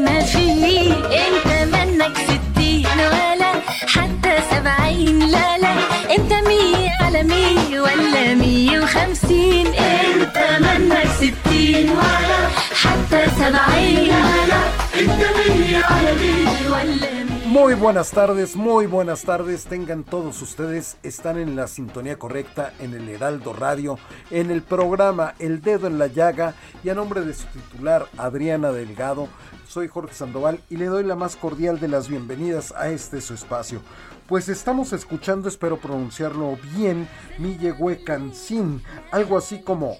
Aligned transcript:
ما 0.00 0.20
في 0.20 0.38
انت 1.02 1.49
Muy 17.51 17.73
buenas 17.73 18.11
tardes, 18.11 18.55
muy 18.55 18.85
buenas 18.85 19.23
tardes. 19.23 19.65
Tengan 19.65 20.05
todos 20.05 20.41
ustedes, 20.41 20.95
están 21.03 21.37
en 21.37 21.57
la 21.57 21.67
sintonía 21.67 22.17
correcta 22.17 22.71
en 22.79 22.93
el 22.93 23.09
Heraldo 23.09 23.51
Radio, 23.51 23.99
en 24.29 24.51
el 24.51 24.61
programa 24.61 25.35
El 25.37 25.61
Dedo 25.61 25.87
en 25.87 25.99
la 25.99 26.07
Llaga 26.07 26.55
y 26.81 26.87
a 26.87 26.95
nombre 26.95 27.19
de 27.19 27.33
su 27.33 27.45
titular 27.47 28.07
Adriana 28.17 28.71
Delgado, 28.71 29.27
soy 29.67 29.89
Jorge 29.89 30.13
Sandoval 30.13 30.61
y 30.69 30.77
le 30.77 30.85
doy 30.85 31.03
la 31.03 31.17
más 31.17 31.35
cordial 31.35 31.81
de 31.81 31.89
las 31.89 32.07
bienvenidas 32.07 32.71
a 32.71 32.89
este 32.89 33.19
su 33.19 33.33
espacio. 33.33 33.81
Pues 34.27 34.47
estamos 34.47 34.93
escuchando, 34.93 35.49
espero 35.49 35.75
pronunciarlo 35.77 36.57
bien, 36.73 37.05
Mille 37.37 37.75
Cancín, 38.05 38.81
algo 39.11 39.37
así 39.37 39.61
como 39.61 39.97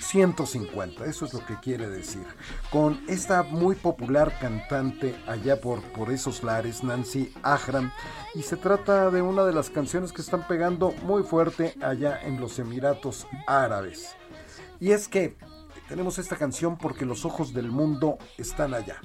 150, 0.00 1.04
eso 1.04 1.24
es 1.24 1.34
lo 1.34 1.44
que 1.44 1.58
quiere 1.60 1.88
decir. 1.88 2.24
Con 2.70 3.00
esta 3.08 3.42
muy 3.42 3.74
popular 3.74 4.38
cantante 4.40 5.14
allá 5.26 5.60
por, 5.60 5.82
por 5.92 6.10
esos 6.10 6.42
lares, 6.42 6.82
Nancy 6.82 7.32
Ahram, 7.42 7.92
y 8.34 8.42
se 8.42 8.56
trata 8.56 9.10
de 9.10 9.22
una 9.22 9.44
de 9.44 9.52
las 9.52 9.70
canciones 9.70 10.12
que 10.12 10.22
están 10.22 10.46
pegando 10.46 10.92
muy 11.02 11.22
fuerte 11.22 11.74
allá 11.82 12.20
en 12.22 12.40
los 12.40 12.58
Emiratos 12.58 13.26
Árabes. 13.46 14.16
Y 14.80 14.92
es 14.92 15.08
que 15.08 15.36
tenemos 15.88 16.18
esta 16.18 16.36
canción 16.36 16.78
porque 16.78 17.04
los 17.04 17.24
ojos 17.24 17.52
del 17.52 17.70
mundo 17.70 18.18
están 18.38 18.74
allá. 18.74 18.96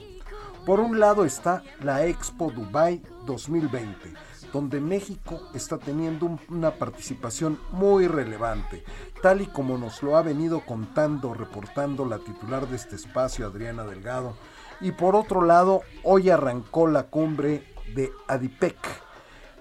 Por 0.66 0.79
un 0.79 1.00
lado 1.00 1.25
está 1.25 1.62
la 1.81 2.06
Expo 2.06 2.51
Dubai 2.51 3.01
2020, 3.25 4.13
donde 4.55 4.79
México 4.79 5.41
está 5.53 5.77
teniendo 5.77 6.25
un- 6.27 6.39
una 6.47 6.71
participación 6.71 7.59
muy 7.71 8.07
relevante, 8.07 8.85
tal 9.21 9.41
y 9.41 9.47
como 9.47 9.77
nos 9.77 10.01
lo 10.01 10.16
ha 10.16 10.21
venido 10.21 10.61
contando, 10.61 11.33
reportando 11.33 12.05
la 12.05 12.19
titular 12.19 12.65
de 12.65 12.77
este 12.77 12.95
espacio, 12.95 13.45
Adriana 13.47 13.83
Delgado. 13.83 14.38
Y 14.79 14.94
por 14.94 15.17
otro 15.17 15.41
lado, 15.41 15.81
hoy 16.03 16.29
arrancó 16.29 16.88
la 16.88 17.03
cumbre 17.07 17.65
de 17.95 18.13
ADIPEC. 18.29 18.77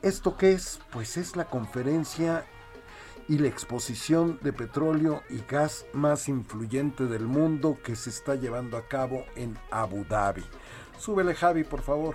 ¿Esto 0.03 0.37
qué 0.37 0.53
es? 0.53 0.79
Pues 0.93 1.17
es 1.17 1.35
la 1.35 1.47
conferencia 1.47 2.45
y 3.27 3.39
la 3.39 3.49
exposición 3.49 4.39
de 4.43 4.53
petróleo 4.53 5.23
y 5.29 5.39
gas 5.51 5.87
más 5.93 6.29
influyente 6.29 7.07
del 7.07 7.27
mundo 7.27 7.79
que 7.83 7.97
se 7.97 8.11
está 8.11 8.37
llevando 8.37 8.77
a 8.77 8.87
cabo 8.87 9.25
en 9.35 9.59
Abu 9.73 10.05
Dhabi. 10.05 10.45
Súbele 11.01 11.35
Javi, 11.35 11.65
por 11.65 11.83
favor. 11.83 12.15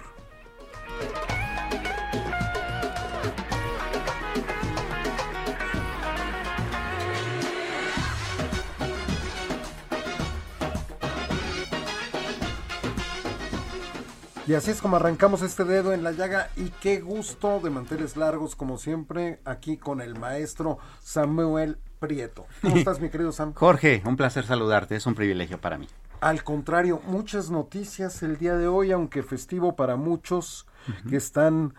Y 14.49 14.55
así 14.55 14.71
es 14.71 14.81
como 14.81 14.95
arrancamos 14.95 15.43
este 15.43 15.63
dedo 15.63 15.93
en 15.93 16.01
la 16.01 16.11
llaga 16.11 16.49
y 16.55 16.71
qué 16.81 17.01
gusto 17.01 17.59
de 17.59 17.69
manteles 17.69 18.17
largos 18.17 18.55
como 18.55 18.79
siempre 18.79 19.39
aquí 19.45 19.77
con 19.77 20.01
el 20.01 20.17
maestro 20.17 20.79
Samuel 21.03 21.77
Prieto. 21.99 22.47
¿Cómo 22.59 22.75
estás 22.77 22.99
mi 22.99 23.11
querido 23.11 23.31
Sam? 23.31 23.53
Jorge, 23.53 24.01
un 24.07 24.17
placer 24.17 24.47
saludarte, 24.47 24.95
es 24.95 25.05
un 25.05 25.13
privilegio 25.13 25.61
para 25.61 25.77
mí. 25.77 25.87
Al 26.19 26.43
contrario, 26.43 26.99
muchas 27.05 27.51
noticias 27.51 28.23
el 28.23 28.39
día 28.39 28.57
de 28.57 28.67
hoy, 28.67 28.91
aunque 28.91 29.21
festivo 29.21 29.75
para 29.75 29.97
muchos 29.97 30.65
que 31.07 31.17
están 31.17 31.75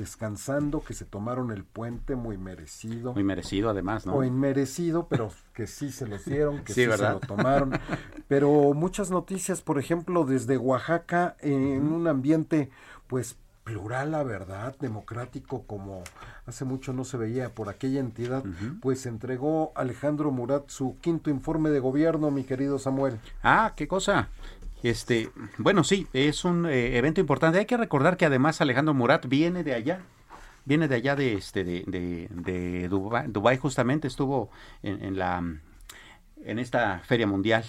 descansando, 0.00 0.80
que 0.80 0.94
se 0.94 1.04
tomaron 1.04 1.52
el 1.52 1.62
puente 1.62 2.16
muy 2.16 2.38
merecido. 2.38 3.12
Muy 3.12 3.22
merecido 3.22 3.68
además, 3.68 4.06
¿no? 4.06 4.14
O 4.14 4.24
inmerecido, 4.24 5.06
pero 5.08 5.30
que 5.52 5.66
sí 5.66 5.92
se 5.92 6.06
los 6.06 6.24
dieron, 6.24 6.64
que 6.64 6.72
Sí, 6.74 6.86
sí, 6.86 6.90
se 6.90 7.10
lo 7.10 7.20
tomaron. 7.20 7.72
Pero 8.26 8.72
muchas 8.74 9.10
noticias, 9.10 9.60
por 9.60 9.78
ejemplo, 9.78 10.24
desde 10.24 10.56
Oaxaca, 10.56 11.36
en 11.40 11.92
un 11.92 12.08
ambiente, 12.08 12.70
pues, 13.06 13.36
plural, 13.62 14.12
la 14.12 14.22
verdad, 14.22 14.74
democrático, 14.80 15.64
como 15.66 16.02
hace 16.46 16.64
mucho 16.64 16.92
no 16.92 17.04
se 17.04 17.18
veía 17.18 17.54
por 17.54 17.68
aquella 17.68 18.00
entidad, 18.00 18.42
pues 18.80 19.06
entregó 19.06 19.72
Alejandro 19.76 20.30
Murat 20.30 20.68
su 20.70 20.98
quinto 21.00 21.30
informe 21.30 21.70
de 21.70 21.78
gobierno, 21.78 22.30
mi 22.30 22.42
querido 22.44 22.78
Samuel. 22.78 23.20
Ah, 23.42 23.74
qué 23.76 23.86
cosa. 23.86 24.28
Este, 24.82 25.30
bueno, 25.58 25.84
sí, 25.84 26.06
es 26.12 26.44
un 26.44 26.66
eh, 26.66 26.96
evento 26.96 27.20
importante. 27.20 27.58
Hay 27.58 27.66
que 27.66 27.76
recordar 27.76 28.16
que 28.16 28.26
además 28.26 28.60
Alejandro 28.60 28.94
Murat 28.94 29.26
viene 29.26 29.62
de 29.62 29.74
allá. 29.74 30.00
Viene 30.64 30.88
de 30.88 30.96
allá 30.96 31.16
de 31.16 31.34
este 31.34 31.64
de, 31.64 31.84
de, 31.86 32.28
de 32.30 32.88
Dubái, 32.88 33.26
Dubái, 33.28 33.56
justamente 33.56 34.08
estuvo 34.08 34.50
en, 34.82 35.02
en 35.02 35.18
la 35.18 35.42
en 36.44 36.58
esta 36.58 37.00
feria 37.00 37.26
mundial. 37.26 37.64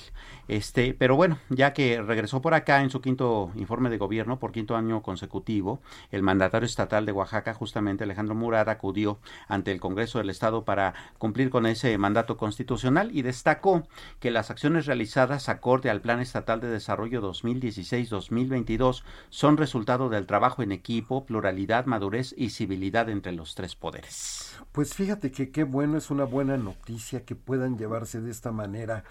Este, 0.52 0.94
pero 0.94 1.16
bueno, 1.16 1.38
ya 1.48 1.72
que 1.72 2.02
regresó 2.02 2.42
por 2.42 2.53
acá 2.53 2.82
en 2.82 2.90
su 2.90 3.00
quinto 3.00 3.52
informe 3.56 3.90
de 3.90 3.98
gobierno 3.98 4.38
por 4.38 4.52
quinto 4.52 4.76
año 4.76 5.02
consecutivo, 5.02 5.80
el 6.12 6.24
mandatario 6.24 6.66
estatal 6.66 7.06
de 7.06 7.14
Oaxaca, 7.14 7.53
justamente 7.53 8.03
Alejandro 8.03 8.36
Murat, 8.36 8.68
acudió 8.68 9.18
ante 9.48 9.72
el 9.72 9.80
Congreso 9.80 10.18
del 10.18 10.30
Estado 10.30 10.66
para 10.66 10.94
cumplir 11.18 11.52
con 11.52 11.66
ese 11.66 11.98
mandato 11.98 12.36
constitucional 12.36 13.16
y 13.16 13.22
destacó 13.22 13.88
que 14.20 14.30
las 14.30 14.52
acciones 14.52 14.88
realizadas 14.88 15.48
acorde 15.48 15.90
al 15.90 16.02
Plan 16.02 16.20
Estatal 16.20 16.59
de 16.59 16.68
Desarrollo 16.68 17.22
2016-2022 17.22 19.04
son 19.30 19.56
resultado 19.56 20.09
del 20.09 20.26
trabajo 20.26 20.64
en 20.64 20.74
equipo, 20.74 21.26
pluralidad, 21.26 21.86
madurez 21.86 22.36
y 22.38 22.50
civilidad 22.50 23.08
entre 23.08 23.32
los 23.32 23.56
tres 23.56 23.78
poderes. 23.78 24.54
Pues 24.74 24.96
fíjate 24.96 25.32
que 25.32 25.50
qué 25.50 25.64
bueno, 25.64 25.97
es 25.97 26.12
una 26.12 26.26
buena 26.26 26.58
noticia 26.58 27.24
que 27.24 27.36
puedan 27.36 27.78
llevarse 27.78 28.20
de 28.20 28.32
esta 28.32 28.52
manera 28.52 29.06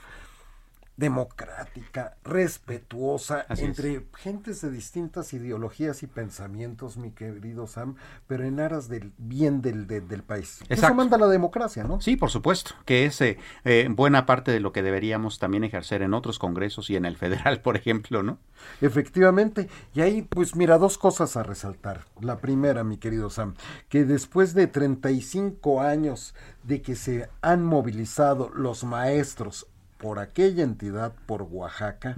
democrática, 1.00 2.16
respetuosa, 2.24 3.44
Así 3.48 3.62
es. 3.62 3.68
entre 3.70 4.06
gentes 4.18 4.60
de 4.60 4.70
distintas 4.70 5.32
ideologías 5.32 6.02
y 6.02 6.06
pensamientos, 6.06 6.96
mi 6.96 7.10
querido 7.10 7.66
Sam, 7.66 7.96
pero 8.26 8.44
en 8.44 8.60
aras 8.60 8.88
del 8.88 9.12
bien 9.18 9.62
del, 9.62 9.86
de- 9.86 10.00
del 10.02 10.22
país. 10.22 10.58
Eso 10.62 10.66
Exacto. 10.74 10.94
manda 10.94 11.18
la 11.18 11.26
democracia, 11.26 11.84
¿no? 11.84 12.00
Sí, 12.00 12.16
por 12.16 12.30
supuesto, 12.30 12.72
que 12.84 13.06
es 13.06 13.20
eh, 13.20 13.38
eh, 13.64 13.88
buena 13.90 14.26
parte 14.26 14.52
de 14.52 14.60
lo 14.60 14.72
que 14.72 14.82
deberíamos 14.82 15.38
también 15.38 15.64
ejercer 15.64 16.02
en 16.02 16.14
otros 16.14 16.38
congresos 16.38 16.90
y 16.90 16.96
en 16.96 17.04
el 17.06 17.16
federal, 17.16 17.60
por 17.62 17.76
ejemplo, 17.76 18.22
¿no? 18.22 18.38
Efectivamente, 18.80 19.68
y 19.94 20.02
ahí 20.02 20.22
pues 20.22 20.54
mira, 20.54 20.76
dos 20.78 20.98
cosas 20.98 21.36
a 21.36 21.42
resaltar. 21.42 22.04
La 22.20 22.38
primera, 22.38 22.84
mi 22.84 22.98
querido 22.98 23.30
Sam, 23.30 23.54
que 23.88 24.04
después 24.04 24.52
de 24.54 24.66
35 24.66 25.80
años 25.80 26.34
de 26.62 26.82
que 26.82 26.94
se 26.94 27.28
han 27.40 27.64
movilizado 27.64 28.50
los 28.54 28.84
maestros 28.84 29.66
por 30.00 30.18
aquella 30.18 30.64
entidad, 30.64 31.12
por 31.26 31.42
Oaxaca, 31.42 32.16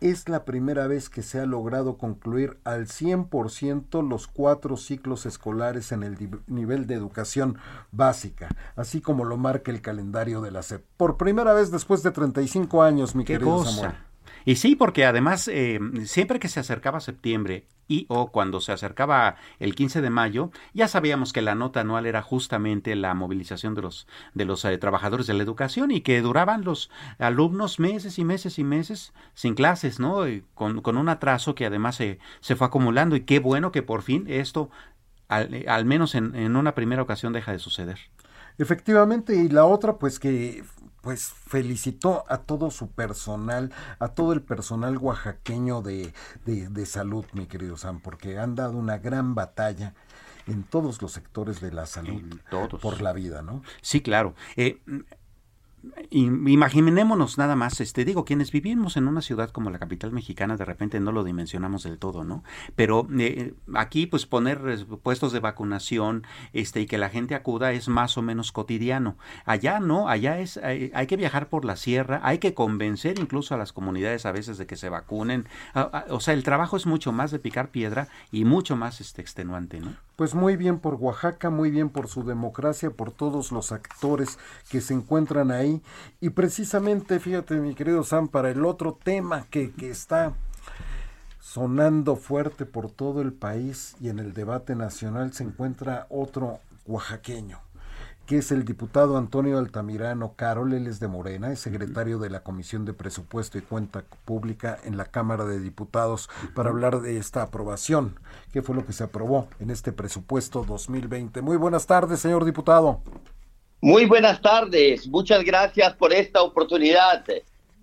es 0.00 0.28
la 0.28 0.44
primera 0.44 0.86
vez 0.86 1.08
que 1.08 1.22
se 1.22 1.40
ha 1.40 1.46
logrado 1.46 1.96
concluir 1.96 2.58
al 2.64 2.86
100% 2.86 4.06
los 4.06 4.26
cuatro 4.26 4.76
ciclos 4.76 5.24
escolares 5.24 5.92
en 5.92 6.02
el 6.02 6.40
nivel 6.46 6.86
de 6.86 6.94
educación 6.94 7.58
básica, 7.92 8.48
así 8.74 9.00
como 9.00 9.24
lo 9.24 9.36
marca 9.36 9.70
el 9.70 9.80
calendario 9.80 10.42
de 10.42 10.50
la 10.50 10.62
SEP. 10.62 10.84
Por 10.96 11.16
primera 11.16 11.54
vez 11.54 11.70
después 11.70 12.02
de 12.02 12.10
35 12.10 12.82
años, 12.82 13.14
mi 13.14 13.24
Qué 13.24 13.34
querido 13.34 13.56
cosa. 13.56 13.70
Samuel. 13.70 13.94
Y 14.46 14.56
sí, 14.56 14.76
porque 14.76 15.04
además 15.04 15.48
eh, 15.48 15.80
siempre 16.04 16.38
que 16.38 16.46
se 16.46 16.60
acercaba 16.60 17.00
septiembre 17.00 17.66
y 17.88 18.06
o 18.08 18.30
cuando 18.30 18.60
se 18.60 18.70
acercaba 18.70 19.34
el 19.58 19.74
15 19.74 20.00
de 20.00 20.08
mayo, 20.08 20.52
ya 20.72 20.86
sabíamos 20.86 21.32
que 21.32 21.42
la 21.42 21.56
nota 21.56 21.80
anual 21.80 22.06
era 22.06 22.22
justamente 22.22 22.94
la 22.94 23.12
movilización 23.14 23.74
de 23.74 23.82
los 23.82 24.06
de 24.34 24.44
los 24.44 24.64
eh, 24.64 24.78
trabajadores 24.78 25.26
de 25.26 25.34
la 25.34 25.42
educación 25.42 25.90
y 25.90 26.00
que 26.00 26.22
duraban 26.22 26.62
los 26.62 26.90
alumnos 27.18 27.80
meses 27.80 28.20
y 28.20 28.24
meses 28.24 28.60
y 28.60 28.64
meses 28.64 29.12
sin 29.34 29.54
clases, 29.56 29.98
¿no? 29.98 30.20
Con, 30.54 30.80
con 30.80 30.96
un 30.96 31.08
atraso 31.08 31.56
que 31.56 31.66
además 31.66 31.96
se, 31.96 32.20
se 32.38 32.54
fue 32.54 32.68
acumulando 32.68 33.16
y 33.16 33.22
qué 33.22 33.40
bueno 33.40 33.72
que 33.72 33.82
por 33.82 34.02
fin 34.02 34.26
esto 34.28 34.70
al, 35.26 35.52
eh, 35.54 35.64
al 35.66 35.86
menos 35.86 36.14
en, 36.14 36.36
en 36.36 36.54
una 36.54 36.76
primera 36.76 37.02
ocasión 37.02 37.32
deja 37.32 37.50
de 37.50 37.58
suceder. 37.58 37.98
Efectivamente, 38.58 39.34
y 39.34 39.48
la 39.48 39.66
otra, 39.66 39.98
pues 39.98 40.20
que 40.20 40.62
pues 41.06 41.28
felicitó 41.28 42.24
a 42.28 42.38
todo 42.38 42.72
su 42.72 42.90
personal, 42.90 43.72
a 44.00 44.08
todo 44.08 44.32
el 44.32 44.42
personal 44.42 44.98
oaxaqueño 44.98 45.80
de, 45.80 46.12
de, 46.44 46.68
de 46.68 46.84
salud, 46.84 47.24
mi 47.32 47.46
querido 47.46 47.76
Sam, 47.76 48.00
porque 48.00 48.40
han 48.40 48.56
dado 48.56 48.72
una 48.72 48.98
gran 48.98 49.36
batalla 49.36 49.94
en 50.48 50.64
todos 50.64 51.00
los 51.00 51.12
sectores 51.12 51.60
de 51.60 51.70
la 51.70 51.86
salud 51.86 52.22
todos. 52.50 52.82
por 52.82 53.00
la 53.02 53.12
vida, 53.12 53.40
¿no? 53.40 53.62
Sí, 53.82 54.00
claro. 54.00 54.34
Eh, 54.56 54.80
imaginémonos 56.10 57.38
nada 57.38 57.56
más, 57.56 57.80
este, 57.80 58.04
digo, 58.04 58.24
quienes 58.24 58.52
vivimos 58.52 58.96
en 58.96 59.08
una 59.08 59.22
ciudad 59.22 59.50
como 59.50 59.70
la 59.70 59.78
capital 59.78 60.12
mexicana, 60.12 60.56
de 60.56 60.64
repente 60.64 61.00
no 61.00 61.12
lo 61.12 61.24
dimensionamos 61.24 61.82
del 61.82 61.98
todo, 61.98 62.24
¿no? 62.24 62.44
Pero 62.74 63.06
eh, 63.18 63.54
aquí, 63.74 64.06
pues 64.06 64.26
poner 64.26 64.60
eh, 64.66 64.84
puestos 65.02 65.32
de 65.32 65.40
vacunación, 65.40 66.24
este, 66.52 66.80
y 66.80 66.86
que 66.86 66.98
la 66.98 67.08
gente 67.08 67.34
acuda 67.34 67.72
es 67.72 67.88
más 67.88 68.16
o 68.18 68.22
menos 68.22 68.52
cotidiano. 68.52 69.16
Allá 69.44 69.80
no, 69.80 70.08
allá 70.08 70.38
es, 70.38 70.56
hay, 70.58 70.90
hay 70.94 71.06
que 71.06 71.16
viajar 71.16 71.48
por 71.48 71.64
la 71.64 71.76
sierra, 71.76 72.20
hay 72.22 72.38
que 72.38 72.54
convencer 72.54 73.18
incluso 73.18 73.54
a 73.54 73.58
las 73.58 73.72
comunidades 73.72 74.26
a 74.26 74.32
veces 74.32 74.58
de 74.58 74.66
que 74.66 74.76
se 74.76 74.88
vacunen. 74.88 75.46
Ah, 75.74 75.90
ah, 75.92 76.04
o 76.10 76.20
sea, 76.20 76.34
el 76.34 76.42
trabajo 76.42 76.76
es 76.76 76.86
mucho 76.86 77.12
más 77.12 77.30
de 77.30 77.38
picar 77.38 77.70
piedra 77.70 78.08
y 78.30 78.44
mucho 78.44 78.76
más 78.76 79.00
este 79.00 79.22
extenuante, 79.22 79.80
¿no? 79.80 80.05
Pues 80.16 80.34
muy 80.34 80.56
bien 80.56 80.78
por 80.78 80.94
Oaxaca, 80.94 81.50
muy 81.50 81.70
bien 81.70 81.90
por 81.90 82.08
su 82.08 82.24
democracia, 82.24 82.90
por 82.90 83.12
todos 83.12 83.52
los 83.52 83.70
actores 83.70 84.38
que 84.70 84.80
se 84.80 84.94
encuentran 84.94 85.50
ahí. 85.50 85.82
Y 86.20 86.30
precisamente, 86.30 87.20
fíjate, 87.20 87.56
mi 87.56 87.74
querido 87.74 88.02
Sam, 88.02 88.28
para 88.28 88.50
el 88.50 88.64
otro 88.64 88.98
tema 89.02 89.46
que, 89.50 89.72
que 89.72 89.90
está 89.90 90.34
sonando 91.40 92.16
fuerte 92.16 92.66
por 92.66 92.90
todo 92.90 93.22
el 93.22 93.32
país 93.32 93.94
y 94.00 94.08
en 94.08 94.18
el 94.18 94.34
debate 94.34 94.74
nacional 94.74 95.32
se 95.32 95.44
encuentra 95.44 96.06
otro 96.10 96.60
oaxaqueño, 96.86 97.60
que 98.26 98.38
es 98.38 98.50
el 98.50 98.64
diputado 98.64 99.16
Antonio 99.16 99.58
Altamirano 99.58 100.34
Carol, 100.34 100.72
él 100.72 100.88
es 100.88 100.98
de 100.98 101.06
Morena, 101.06 101.52
es 101.52 101.60
secretario 101.60 102.18
de 102.18 102.28
la 102.28 102.42
Comisión 102.42 102.84
de 102.84 102.92
Presupuesto 102.92 103.56
y 103.56 103.62
Cuenta 103.62 104.04
Pública 104.24 104.78
en 104.84 104.96
la 104.96 105.04
Cámara 105.04 105.44
de 105.44 105.60
Diputados 105.60 106.28
para 106.54 106.70
hablar 106.70 107.00
de 107.00 107.18
esta 107.18 107.42
aprobación, 107.42 108.18
que 108.52 108.62
fue 108.62 108.74
lo 108.74 108.84
que 108.84 108.92
se 108.92 109.04
aprobó 109.04 109.48
en 109.60 109.70
este 109.70 109.92
presupuesto 109.92 110.64
2020. 110.64 111.40
Muy 111.40 111.56
buenas 111.56 111.86
tardes, 111.86 112.18
señor 112.18 112.44
diputado. 112.44 113.00
Muy 113.80 114.06
buenas 114.06 114.40
tardes, 114.42 115.06
muchas 115.06 115.44
gracias 115.44 115.94
por 115.94 116.12
esta 116.12 116.42
oportunidad. 116.42 117.24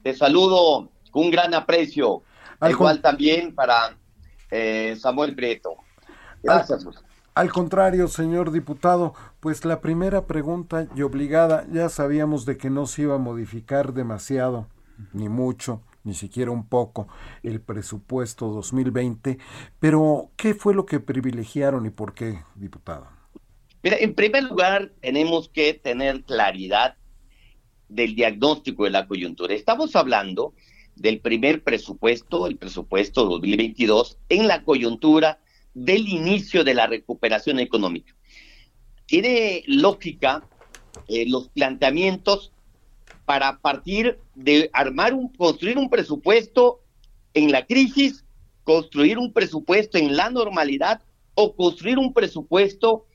Te 0.04 0.14
saludo 0.14 0.90
con 1.12 1.24
un 1.24 1.32
gran 1.32 1.54
aprecio, 1.54 2.22
Al 2.60 2.72
igual 2.72 3.02
también 3.02 3.56
para 3.56 3.96
eh, 4.52 4.98
Samuel 5.00 5.34
Prieto. 5.36 5.78
Gracias. 6.42 6.86
Al 7.36 7.52
contrario, 7.52 8.08
señor 8.08 8.52
diputado, 8.52 9.16
pues 9.44 9.66
la 9.66 9.82
primera 9.82 10.26
pregunta 10.26 10.88
y 10.96 11.02
obligada, 11.02 11.68
ya 11.70 11.90
sabíamos 11.90 12.46
de 12.46 12.56
que 12.56 12.70
no 12.70 12.86
se 12.88 13.02
iba 13.02 13.16
a 13.16 13.18
modificar 13.18 13.94
demasiado, 13.94 14.70
ni 15.12 15.28
mucho, 15.28 15.82
ni 16.06 16.14
siquiera 16.14 16.50
un 16.50 16.66
poco, 16.66 17.10
el 17.44 17.60
presupuesto 17.60 18.48
2020, 18.48 19.40
pero 19.82 20.30
¿qué 20.38 20.54
fue 20.54 20.74
lo 20.74 20.86
que 20.86 21.02
privilegiaron 21.02 21.86
y 21.86 21.90
por 21.90 22.14
qué, 22.14 22.40
diputado? 22.56 23.06
Mira, 23.84 23.98
en 24.00 24.16
primer 24.16 24.46
lugar, 24.46 24.94
tenemos 25.02 25.50
que 25.50 25.74
tener 25.74 26.24
claridad 26.24 26.96
del 27.90 28.16
diagnóstico 28.16 28.86
de 28.86 28.92
la 28.92 29.10
coyuntura. 29.10 29.54
Estamos 29.54 29.94
hablando 29.98 30.54
del 30.96 31.20
primer 31.20 31.64
presupuesto, 31.64 32.48
el 32.48 32.56
presupuesto 32.56 33.26
2022, 33.26 34.20
en 34.30 34.48
la 34.48 34.64
coyuntura 34.64 35.42
del 35.74 36.08
inicio 36.08 36.64
de 36.64 36.76
la 36.76 36.88
recuperación 36.88 37.60
económica. 37.60 38.16
Tiene 39.14 39.64
lógica 39.68 40.44
eh, 41.08 41.26
los 41.28 41.50
planteamientos 41.50 42.52
para 43.26 43.60
partir 43.60 44.18
de 44.34 44.72
armar 44.74 45.14
un, 45.14 45.32
construir 45.32 45.78
un 45.78 45.92
presupuesto 45.92 46.82
en 47.36 47.52
la 47.52 47.68
crisis, 47.68 48.26
construir 48.64 49.20
un 49.20 49.32
presupuesto 49.32 50.00
en 50.00 50.18
la 50.18 50.32
normalidad 50.32 51.04
o 51.36 51.56
construir 51.56 52.00
un 52.00 52.12
presupuesto 52.12 53.06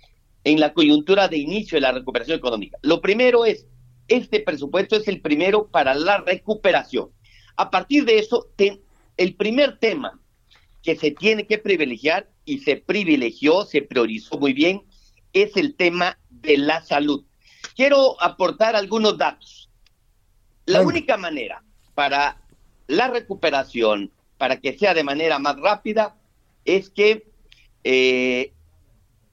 en 0.45 0.61
la 0.61 0.73
coyuntura 0.73 1.27
de 1.27 1.39
inicio 1.39 1.75
de 1.75 1.81
la 1.81 1.91
recuperación 1.91 2.39
económica. 2.39 2.79
Lo 2.83 3.01
primero 3.01 3.45
es, 3.45 3.67
este 4.07 4.39
presupuesto 4.39 4.95
es 4.95 5.09
el 5.09 5.21
primero 5.21 5.67
para 5.67 5.97
la 5.97 6.19
recuperación. 6.19 7.09
A 7.57 7.73
partir 7.73 8.05
de 8.05 8.21
eso, 8.21 8.47
el 9.17 9.35
primer 9.35 9.81
tema 9.81 10.21
que 10.81 10.95
se 10.95 11.11
tiene 11.11 11.45
que 11.45 11.59
privilegiar 11.59 12.31
y 12.45 12.59
se 12.61 12.77
privilegió, 12.77 13.65
se 13.65 13.83
priorizó 13.83 14.39
muy 14.39 14.53
bien, 14.53 14.85
es 15.33 15.57
el 15.57 15.75
tema 15.75 16.19
de 16.31 16.59
la 16.59 16.83
salud. 16.83 17.25
Quiero 17.75 18.21
aportar 18.23 18.77
algunos 18.77 19.17
datos. 19.19 19.71
La 20.67 20.81
Venga. 20.81 20.91
única 20.91 21.17
manera 21.17 21.65
para 21.95 22.41
la 22.87 23.09
recuperación, 23.09 24.13
para 24.37 24.61
que 24.61 24.77
sea 24.77 24.95
de 24.95 25.05
manera 25.05 25.39
más 25.39 25.57
rápida, 25.59 26.17
es 26.65 26.91
que 26.91 27.31
eh, 27.85 28.53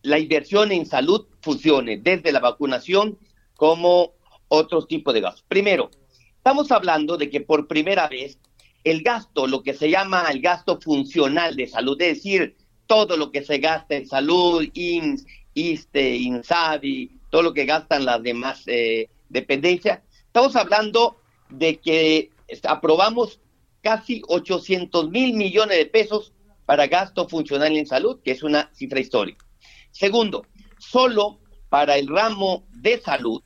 la 0.02 0.20
inversión 0.20 0.72
en 0.72 0.86
salud 0.86 1.28
funcione 1.42 1.98
desde 1.98 2.32
la 2.32 2.40
vacunación 2.40 3.18
como 3.56 4.14
otros 4.48 4.88
tipos 4.88 5.14
de 5.14 5.22
gastos. 5.22 5.44
Primero, 5.48 5.90
estamos 6.38 6.72
hablando 6.72 7.18
de 7.18 7.30
que 7.30 7.42
por 7.42 7.68
primera 7.68 8.08
vez 8.08 8.40
el 8.84 9.02
gasto, 9.02 9.48
lo 9.48 9.64
que 9.64 9.74
se 9.74 9.90
llama 9.90 10.28
el 10.32 10.42
gasto 10.42 10.80
funcional 10.80 11.56
de 11.56 11.68
salud, 11.68 12.00
es 12.02 12.18
decir, 12.18 12.56
todo 12.88 13.18
lo 13.18 13.32
que 13.32 13.44
se 13.44 13.58
gasta 13.58 13.96
en 13.96 14.08
salud, 14.08 14.64
IMSS, 14.74 15.26
ISTE, 15.56 16.16
INSABI, 16.16 17.20
todo 17.32 17.42
lo 17.42 17.54
que 17.54 17.66
gastan 17.66 18.06
las 18.06 18.22
demás 18.22 18.64
eh, 18.68 19.10
dependencias, 19.30 20.02
estamos 20.28 20.56
hablando 20.56 21.18
de 21.50 21.78
que 21.78 22.30
aprobamos 22.64 23.40
casi 23.82 24.22
800 24.28 25.10
mil 25.10 25.34
millones 25.36 25.78
de 25.78 25.86
pesos 25.86 26.34
para 26.66 26.88
gasto 26.88 27.28
funcional 27.28 27.76
en 27.76 27.86
salud, 27.86 28.20
que 28.24 28.32
es 28.32 28.44
una 28.44 28.70
cifra 28.74 29.00
histórica. 29.00 29.46
Segundo, 29.92 30.46
solo 30.78 31.40
para 31.70 31.98
el 31.98 32.08
ramo 32.08 32.66
de 32.72 33.00
salud, 33.00 33.42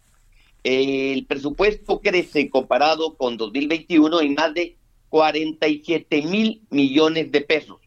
eh, 0.63 1.13
el 1.13 1.25
presupuesto 1.25 1.99
crece 2.01 2.49
comparado 2.49 3.15
con 3.15 3.37
2021 3.37 4.21
en 4.21 4.33
más 4.33 4.53
de 4.53 4.77
47 5.09 6.21
mil 6.23 6.61
millones 6.69 7.31
de 7.31 7.41
pesos, 7.41 7.79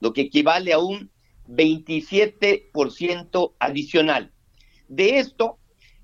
lo 0.00 0.12
que 0.12 0.22
equivale 0.22 0.72
a 0.72 0.78
un 0.78 1.10
27% 1.50 3.54
adicional. 3.58 4.32
De 4.88 5.18
esto, 5.18 5.58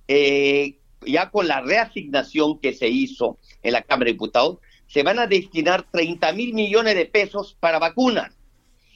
eh, 0.08 0.78
ya 1.06 1.30
con 1.30 1.48
la 1.48 1.60
reasignación 1.60 2.58
que 2.60 2.72
se 2.72 2.88
hizo 2.88 3.38
en 3.62 3.72
la 3.72 3.82
Cámara 3.82 4.06
de 4.06 4.12
Diputados, 4.12 4.58
se 4.86 5.02
van 5.02 5.18
a 5.18 5.26
destinar 5.26 5.90
30 5.90 6.32
mil 6.32 6.54
millones 6.54 6.94
de 6.94 7.06
pesos 7.06 7.56
para 7.58 7.78
vacunas. 7.78 8.36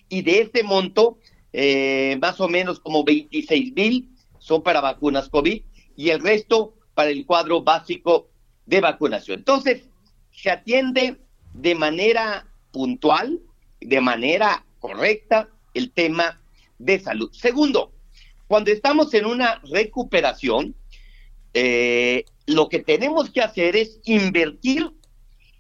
Y 0.09 0.23
de 0.23 0.41
este 0.41 0.63
monto, 0.63 1.19
eh, 1.53 2.17
más 2.21 2.41
o 2.41 2.49
menos 2.49 2.81
como 2.81 3.05
26 3.05 3.75
mil 3.75 4.09
son 4.39 4.63
para 4.63 4.81
vacunas 4.81 5.29
COVID 5.29 5.63
y 5.97 6.11
el 6.11 6.21
resto 6.21 6.75
para 6.95 7.11
el 7.11 7.27
cuadro 7.27 7.63
básico 7.63 8.29
de 8.67 8.81
vacunación. 8.81 9.41
Entonces, 9.41 9.89
se 10.33 10.51
atiende 10.51 11.21
de 11.55 11.75
manera 11.75 12.47
puntual, 12.71 13.41
de 13.81 14.01
manera 14.01 14.65
correcta, 14.79 15.49
el 15.75 15.91
tema 15.93 16.41
de 16.79 16.99
salud. 16.99 17.31
Segundo, 17.33 17.93
cuando 18.47 18.71
estamos 18.71 19.13
en 19.15 19.27
una 19.27 19.61
recuperación, 19.65 20.75
eh, 21.55 22.25
lo 22.47 22.69
que 22.69 22.81
tenemos 22.81 23.31
que 23.31 23.43
hacer 23.43 23.77
es 23.77 24.01
invertir 24.05 24.91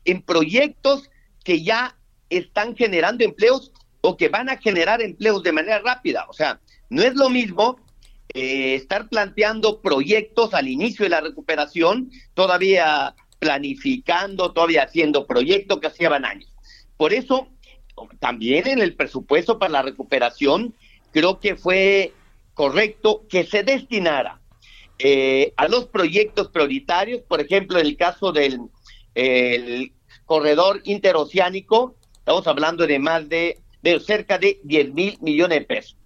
en 0.05 0.23
proyectos 0.23 1.11
que 1.45 1.62
ya 1.62 1.97
están 2.31 2.76
generando 2.76 3.25
empleos 3.25 3.73
o 4.00 4.17
que 4.17 4.29
van 4.29 4.49
a 4.49 4.57
generar 4.57 5.02
empleos 5.02 5.43
de 5.43 5.52
manera 5.52 5.81
rápida. 5.81 6.26
O 6.29 6.33
sea, 6.33 6.61
no 6.88 7.02
es 7.02 7.14
lo 7.14 7.29
mismo 7.29 7.79
eh, 8.35 8.75
estar 8.75 9.09
planteando 9.09 9.81
proyectos 9.81 10.55
al 10.55 10.69
inicio 10.69 11.05
de 11.05 11.11
la 11.11 11.21
recuperación, 11.21 12.11
todavía 12.35 13.14
planificando, 13.38 14.52
todavía 14.52 14.85
haciendo 14.85 15.26
proyectos 15.26 15.81
que 15.81 15.88
hacían 15.88 16.25
años. 16.25 16.52
Por 16.97 17.12
eso, 17.12 17.49
también 18.19 18.66
en 18.66 18.80
el 18.80 18.95
presupuesto 18.95 19.59
para 19.59 19.73
la 19.73 19.83
recuperación, 19.83 20.75
creo 21.12 21.40
que 21.40 21.57
fue 21.57 22.12
correcto 22.54 23.25
que 23.28 23.45
se 23.45 23.62
destinara 23.62 24.40
eh, 24.99 25.52
a 25.57 25.69
los 25.69 25.87
proyectos 25.87 26.49
prioritarios, 26.49 27.23
por 27.23 27.40
ejemplo, 27.40 27.78
en 27.78 27.87
el 27.87 27.97
caso 27.97 28.33
del 28.33 28.61
corredor 30.26 30.80
interoceánico, 30.85 31.97
estamos 32.19 32.47
hablando 32.47 32.87
de 32.87 32.99
más 32.99 33.28
de, 33.28 33.59
de 33.83 33.99
cerca 33.99 34.38
de 34.38 34.61
10 34.62 34.95
mil 34.95 35.19
millones 35.21 35.59
de 35.59 35.64
pesos. 35.64 35.97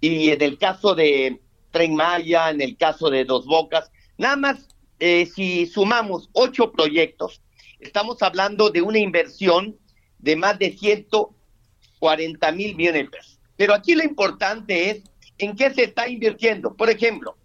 Y 0.00 0.30
en 0.30 0.42
el 0.42 0.58
caso 0.58 0.94
de 0.94 1.40
Tren 1.70 1.94
Maya, 1.94 2.50
en 2.50 2.60
el 2.60 2.76
caso 2.76 3.10
de 3.10 3.24
Dos 3.24 3.46
Bocas, 3.46 3.90
nada 4.18 4.36
más 4.36 4.68
eh, 4.98 5.26
si 5.26 5.66
sumamos 5.66 6.28
ocho 6.32 6.72
proyectos, 6.72 7.42
estamos 7.80 8.22
hablando 8.22 8.70
de 8.70 8.82
una 8.82 8.98
inversión 8.98 9.78
de 10.20 10.36
más 10.36 10.58
de 10.58 10.76
140 10.76 12.52
mil 12.52 12.76
millones 12.76 13.04
de 13.04 13.10
pesos. 13.10 13.40
Pero 13.56 13.74
aquí 13.74 13.94
lo 13.94 14.04
importante 14.04 14.90
es 14.90 15.02
en 15.38 15.56
qué 15.56 15.72
se 15.72 15.84
está 15.84 16.08
invirtiendo. 16.08 16.74
Por 16.76 16.90
ejemplo, 16.90 17.36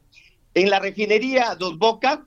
en 0.53 0.70
la 0.70 0.79
refinería 0.79 1.55
Dos 1.55 1.77
Bocas, 1.77 2.20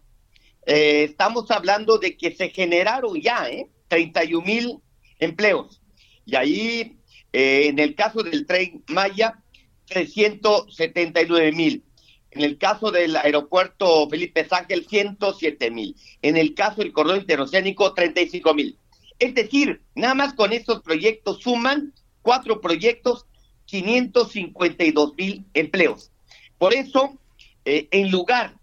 eh, 0.66 1.04
estamos 1.04 1.50
hablando 1.50 1.98
de 1.98 2.16
que 2.16 2.34
se 2.34 2.50
generaron 2.50 3.20
ya 3.20 3.48
eh, 3.48 3.68
31 3.88 4.44
mil 4.44 4.78
empleos. 5.18 5.80
Y 6.26 6.36
ahí, 6.36 6.98
eh, 7.32 7.68
en 7.68 7.78
el 7.78 7.94
caso 7.94 8.22
del 8.22 8.46
tren 8.46 8.84
Maya, 8.88 9.42
379 9.86 11.52
mil. 11.52 11.82
En 12.30 12.42
el 12.42 12.58
caso 12.58 12.90
del 12.90 13.16
aeropuerto 13.16 14.08
Felipe 14.10 14.46
Sángel, 14.46 14.86
107 14.86 15.70
mil. 15.70 15.96
En 16.20 16.36
el 16.36 16.54
caso 16.54 16.82
del 16.82 16.92
corredor 16.92 17.20
interoceánico, 17.20 17.94
35 17.94 18.54
mil. 18.54 18.78
Es 19.18 19.34
decir, 19.34 19.82
nada 19.94 20.14
más 20.14 20.34
con 20.34 20.52
estos 20.52 20.82
proyectos 20.82 21.40
suman 21.40 21.92
cuatro 22.22 22.60
proyectos, 22.60 23.26
552 23.66 25.14
mil 25.16 25.44
empleos. 25.54 26.10
Por 26.56 26.72
eso, 26.74 27.18
eh, 27.64 27.88
en 27.90 28.10
lugar 28.10 28.56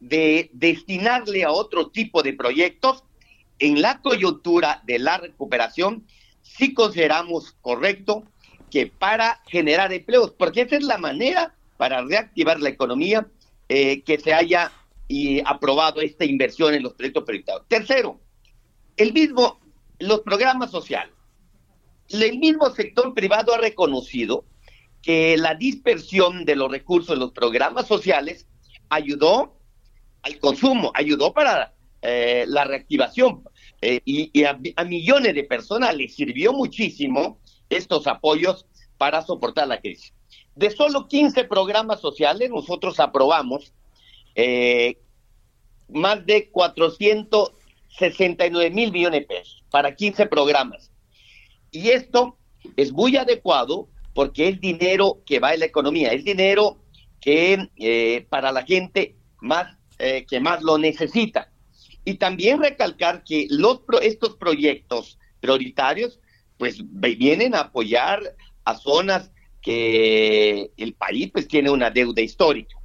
de 0.00 0.50
destinarle 0.52 1.44
a 1.44 1.50
otro 1.50 1.88
tipo 1.88 2.22
de 2.22 2.32
proyectos, 2.34 3.04
en 3.58 3.80
la 3.80 4.02
coyuntura 4.02 4.82
de 4.84 4.98
la 4.98 5.18
recuperación, 5.18 6.06
sí 6.42 6.74
consideramos 6.74 7.56
correcto 7.62 8.24
que 8.70 8.86
para 8.86 9.40
generar 9.46 9.92
empleos, 9.92 10.32
porque 10.32 10.62
esa 10.62 10.76
es 10.76 10.84
la 10.84 10.98
manera 10.98 11.54
para 11.76 12.02
reactivar 12.02 12.60
la 12.60 12.68
economía, 12.68 13.26
eh, 13.68 14.02
que 14.02 14.18
se 14.18 14.32
haya 14.32 14.72
y 15.08 15.40
aprobado 15.44 16.00
esta 16.00 16.24
inversión 16.24 16.74
en 16.74 16.82
los 16.82 16.94
proyectos 16.94 17.24
prioritarios. 17.24 17.66
Tercero, 17.68 18.20
el 18.96 19.12
mismo, 19.12 19.60
los 19.98 20.20
programas 20.20 20.70
sociales. 20.70 21.14
El 22.08 22.38
mismo 22.38 22.70
sector 22.70 23.14
privado 23.14 23.54
ha 23.54 23.58
reconocido 23.58 24.44
que 25.02 25.36
la 25.36 25.54
dispersión 25.54 26.44
de 26.44 26.56
los 26.56 26.70
recursos 26.70 27.16
de 27.16 27.20
los 27.20 27.32
programas 27.32 27.86
sociales 27.86 28.46
ayudó 28.88 29.56
al 30.22 30.38
consumo, 30.38 30.90
ayudó 30.94 31.32
para 31.32 31.74
eh, 32.02 32.44
la 32.48 32.64
reactivación 32.64 33.42
eh, 33.80 34.00
y, 34.04 34.44
a, 34.44 34.58
millones 34.84 35.34
de 35.34 35.44
personas 35.44 35.96
les 35.96 36.14
sirvió 36.14 36.52
muchísimo 36.52 37.40
estos 37.68 38.06
apoyos 38.06 38.66
para 38.98 39.22
soportar 39.22 39.68
la 39.68 39.80
crisis. 39.80 40.12
De 40.54 40.70
solo 40.70 41.06
15 41.08 41.44
programas 41.44 42.00
sociales, 42.00 42.50
nosotros 42.50 42.98
aprobamos 43.00 43.72
eh, 44.34 44.98
más 45.88 46.24
de 46.26 46.50
469 47.98 48.70
mil 48.70 48.92
millones 48.92 49.20
de 49.20 49.26
pesos 49.26 49.64
para 49.70 49.94
15 49.94 50.26
programas. 50.26 50.90
Y 51.70 51.90
esto 51.90 52.38
es 52.76 52.92
muy 52.92 53.16
adecuado 53.16 53.88
porque 54.14 54.48
es 54.48 54.60
dinero 54.60 55.22
que 55.26 55.40
va 55.40 55.54
en 55.54 55.60
la 55.60 55.66
economía, 55.66 56.12
es 56.12 56.24
dinero 56.24 56.78
que 57.20 57.68
eh, 57.76 58.26
para 58.28 58.52
la 58.52 58.64
gente 58.64 59.16
más 59.40 59.76
eh, 59.98 60.26
que 60.28 60.40
más 60.40 60.62
lo 60.62 60.78
necesita. 60.78 61.50
Y 62.04 62.14
también 62.14 62.60
recalcar 62.60 63.24
que 63.24 63.46
los 63.50 63.80
estos 64.02 64.36
proyectos 64.36 65.18
prioritarios 65.40 66.20
pues 66.56 66.78
vienen 66.88 67.54
a 67.54 67.60
apoyar 67.60 68.22
a 68.64 68.74
zonas 68.74 69.30
que 69.60 70.70
el 70.76 70.94
país 70.94 71.30
pues 71.32 71.48
tiene 71.48 71.70
una 71.70 71.90
deuda 71.90 72.22
histórica. 72.22 72.76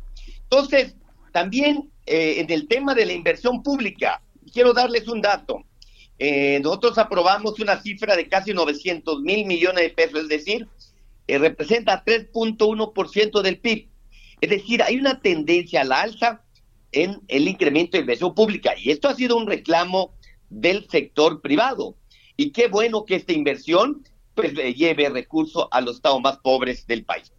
Entonces, 0.43 0.95
también 1.31 1.91
eh, 2.05 2.39
en 2.39 2.51
el 2.51 2.67
tema 2.67 2.93
de 2.95 3.05
la 3.05 3.13
inversión 3.13 3.61
pública, 3.63 4.21
quiero 4.51 4.73
darles 4.73 5.07
un 5.07 5.21
dato. 5.21 5.63
Eh, 6.19 6.59
nosotros 6.61 6.97
aprobamos 6.97 7.59
una 7.59 7.81
cifra 7.81 8.15
de 8.15 8.27
casi 8.27 8.53
900 8.53 9.21
mil 9.21 9.45
millones 9.45 9.83
de 9.83 9.89
pesos, 9.89 10.21
es 10.21 10.27
decir, 10.27 10.67
eh, 11.27 11.37
representa 11.37 12.03
3.1% 12.05 13.41
del 13.41 13.59
PIB. 13.59 13.87
Es 14.41 14.49
decir, 14.49 14.83
hay 14.83 14.97
una 14.97 15.19
tendencia 15.19 15.81
a 15.81 15.85
la 15.85 16.01
alza 16.01 16.43
en 16.91 17.21
el 17.27 17.47
incremento 17.47 17.97
de 17.97 18.01
inversión 18.01 18.35
pública 18.35 18.73
y 18.77 18.91
esto 18.91 19.07
ha 19.07 19.15
sido 19.15 19.37
un 19.37 19.47
reclamo 19.47 20.13
del 20.49 20.87
sector 20.89 21.41
privado. 21.41 21.95
Y 22.37 22.51
qué 22.51 22.67
bueno 22.67 23.05
que 23.05 23.15
esta 23.15 23.33
inversión 23.33 24.03
pues 24.35 24.53
lleve 24.53 25.09
recursos 25.09 25.67
a 25.71 25.81
los 25.81 25.95
estados 25.95 26.21
más 26.21 26.37
pobres 26.37 26.85
del 26.87 27.03
país. 27.03 27.31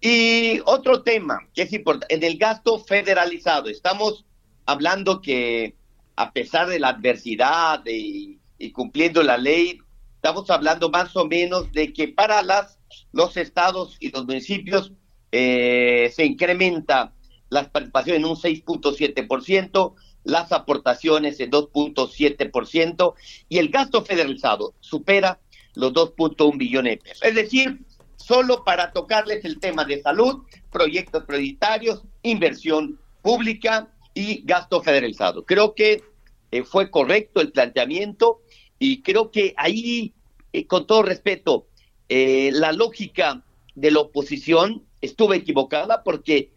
Y 0.00 0.60
otro 0.64 1.02
tema 1.02 1.40
que 1.54 1.62
es 1.62 1.72
importante, 1.72 2.14
en 2.14 2.22
el 2.22 2.38
gasto 2.38 2.78
federalizado, 2.78 3.68
estamos 3.68 4.24
hablando 4.64 5.20
que 5.20 5.74
a 6.20 6.32
pesar 6.32 6.68
de 6.68 6.78
la 6.78 6.90
adversidad 6.90 7.82
y 7.86 8.38
cumpliendo 8.72 9.22
la 9.22 9.38
ley, 9.38 9.78
estamos 10.16 10.50
hablando 10.50 10.90
más 10.90 11.16
o 11.16 11.26
menos 11.26 11.72
de 11.72 11.94
que 11.94 12.08
para 12.08 12.42
las, 12.42 12.78
los 13.10 13.38
estados 13.38 13.96
y 14.00 14.10
los 14.10 14.26
municipios 14.26 14.92
eh, 15.32 16.12
se 16.14 16.26
incrementa 16.26 17.14
las 17.48 17.70
participaciones 17.70 18.20
en 18.20 18.28
un 18.28 18.36
6.7%, 18.36 19.94
las 20.24 20.52
aportaciones 20.52 21.40
en 21.40 21.50
2.7% 21.50 23.14
y 23.48 23.56
el 23.56 23.70
gasto 23.70 24.04
federalizado 24.04 24.74
supera 24.80 25.40
los 25.74 25.94
2.1 25.94 26.58
billones. 26.58 26.98
Es 27.22 27.34
decir, 27.34 27.80
solo 28.16 28.62
para 28.62 28.92
tocarles 28.92 29.42
el 29.46 29.58
tema 29.58 29.86
de 29.86 30.02
salud, 30.02 30.42
proyectos 30.70 31.24
prioritarios, 31.24 32.02
inversión 32.22 33.00
pública 33.22 33.88
y 34.12 34.42
gasto 34.44 34.82
federalizado. 34.82 35.46
Creo 35.46 35.74
que 35.74 36.09
eh, 36.50 36.64
fue 36.64 36.90
correcto 36.90 37.40
el 37.40 37.52
planteamiento 37.52 38.40
y 38.78 39.02
creo 39.02 39.30
que 39.30 39.54
ahí, 39.56 40.14
eh, 40.52 40.66
con 40.66 40.86
todo 40.86 41.02
respeto, 41.02 41.68
eh, 42.08 42.50
la 42.52 42.72
lógica 42.72 43.44
de 43.74 43.90
la 43.92 44.00
oposición 44.00 44.84
estuvo 45.00 45.32
equivocada 45.34 46.02
porque, 46.02 46.50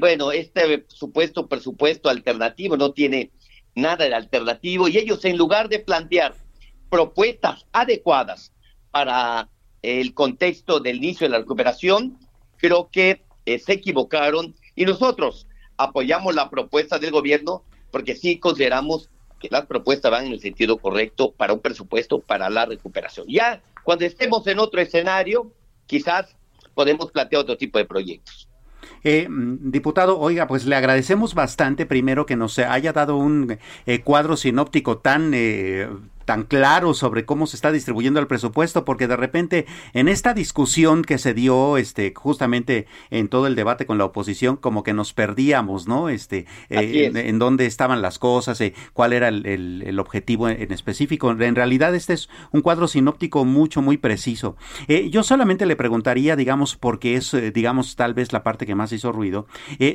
bueno, 0.00 0.32
este 0.32 0.84
supuesto 0.88 1.46
presupuesto 1.48 2.08
alternativo 2.08 2.78
no 2.78 2.92
tiene 2.92 3.30
nada 3.74 4.06
de 4.06 4.14
alternativo 4.14 4.88
y 4.88 4.96
ellos 4.96 5.24
en 5.26 5.36
lugar 5.36 5.68
de 5.68 5.80
plantear 5.80 6.34
propuestas 6.88 7.66
adecuadas 7.72 8.52
para 8.90 9.50
el 9.82 10.14
contexto 10.14 10.80
del 10.80 10.96
inicio 10.96 11.26
de 11.26 11.32
la 11.32 11.38
recuperación, 11.40 12.18
creo 12.56 12.88
que 12.90 13.22
se 13.44 13.74
equivocaron 13.74 14.56
y 14.74 14.86
nosotros 14.86 15.46
apoyamos 15.76 16.34
la 16.34 16.48
propuesta 16.48 16.98
del 16.98 17.10
gobierno 17.10 17.64
porque 17.94 18.16
sí 18.16 18.40
consideramos 18.40 19.08
que 19.38 19.46
las 19.52 19.66
propuestas 19.66 20.10
van 20.10 20.26
en 20.26 20.32
el 20.32 20.40
sentido 20.40 20.78
correcto 20.78 21.30
para 21.30 21.52
un 21.52 21.60
presupuesto 21.60 22.18
para 22.18 22.50
la 22.50 22.66
recuperación. 22.66 23.24
Ya 23.28 23.62
cuando 23.84 24.04
estemos 24.04 24.44
en 24.48 24.58
otro 24.58 24.80
escenario, 24.80 25.52
quizás 25.86 26.34
podemos 26.74 27.12
plantear 27.12 27.42
otro 27.42 27.56
tipo 27.56 27.78
de 27.78 27.84
proyectos. 27.84 28.48
Eh, 29.04 29.28
diputado, 29.30 30.18
oiga, 30.18 30.48
pues 30.48 30.66
le 30.66 30.74
agradecemos 30.74 31.34
bastante 31.34 31.86
primero 31.86 32.26
que 32.26 32.34
nos 32.34 32.58
haya 32.58 32.92
dado 32.92 33.16
un 33.16 33.58
eh, 33.86 34.00
cuadro 34.00 34.36
sinóptico 34.36 34.98
tan, 34.98 35.30
eh, 35.32 35.88
tan 36.24 36.44
claro 36.44 36.94
sobre 36.94 37.24
cómo 37.24 37.46
se 37.46 37.56
está 37.56 37.72
distribuyendo 37.72 38.20
el 38.20 38.26
presupuesto, 38.26 38.84
porque 38.84 39.06
de 39.08 39.16
repente 39.16 39.66
en 39.92 40.08
esta 40.08 40.34
discusión 40.34 41.02
que 41.02 41.18
se 41.18 41.34
dio, 41.34 41.76
este, 41.76 42.12
justamente 42.14 42.86
en 43.10 43.28
todo 43.28 43.46
el 43.46 43.54
debate 43.54 43.86
con 43.86 43.98
la 43.98 44.04
oposición, 44.04 44.56
como 44.56 44.82
que 44.82 44.92
nos 44.92 45.12
perdíamos, 45.12 45.86
¿no? 45.86 46.08
Este, 46.08 46.46
eh, 46.70 47.10
en, 47.14 47.38
dónde 47.38 47.66
estaban 47.66 48.02
las 48.02 48.18
cosas, 48.18 48.60
eh, 48.60 48.74
cuál 48.92 49.12
era 49.12 49.28
el, 49.28 49.98
objetivo 49.98 50.48
en, 50.48 50.72
específico. 50.72 51.30
En 51.30 51.54
realidad 51.54 51.94
este 51.94 52.14
es 52.14 52.28
un 52.52 52.62
cuadro 52.62 52.88
sinóptico 52.88 53.44
mucho, 53.44 53.82
muy 53.82 53.96
preciso. 53.96 54.56
Eh, 54.88 55.10
yo 55.10 55.22
solamente 55.22 55.66
le 55.66 55.76
preguntaría, 55.76 56.36
digamos, 56.36 56.76
porque 56.76 57.16
es, 57.16 57.36
digamos, 57.52 57.96
tal 57.96 58.14
vez 58.14 58.32
la 58.32 58.42
parte 58.42 58.66
que 58.66 58.74
más 58.74 58.92
hizo 58.92 59.12
ruido, 59.12 59.46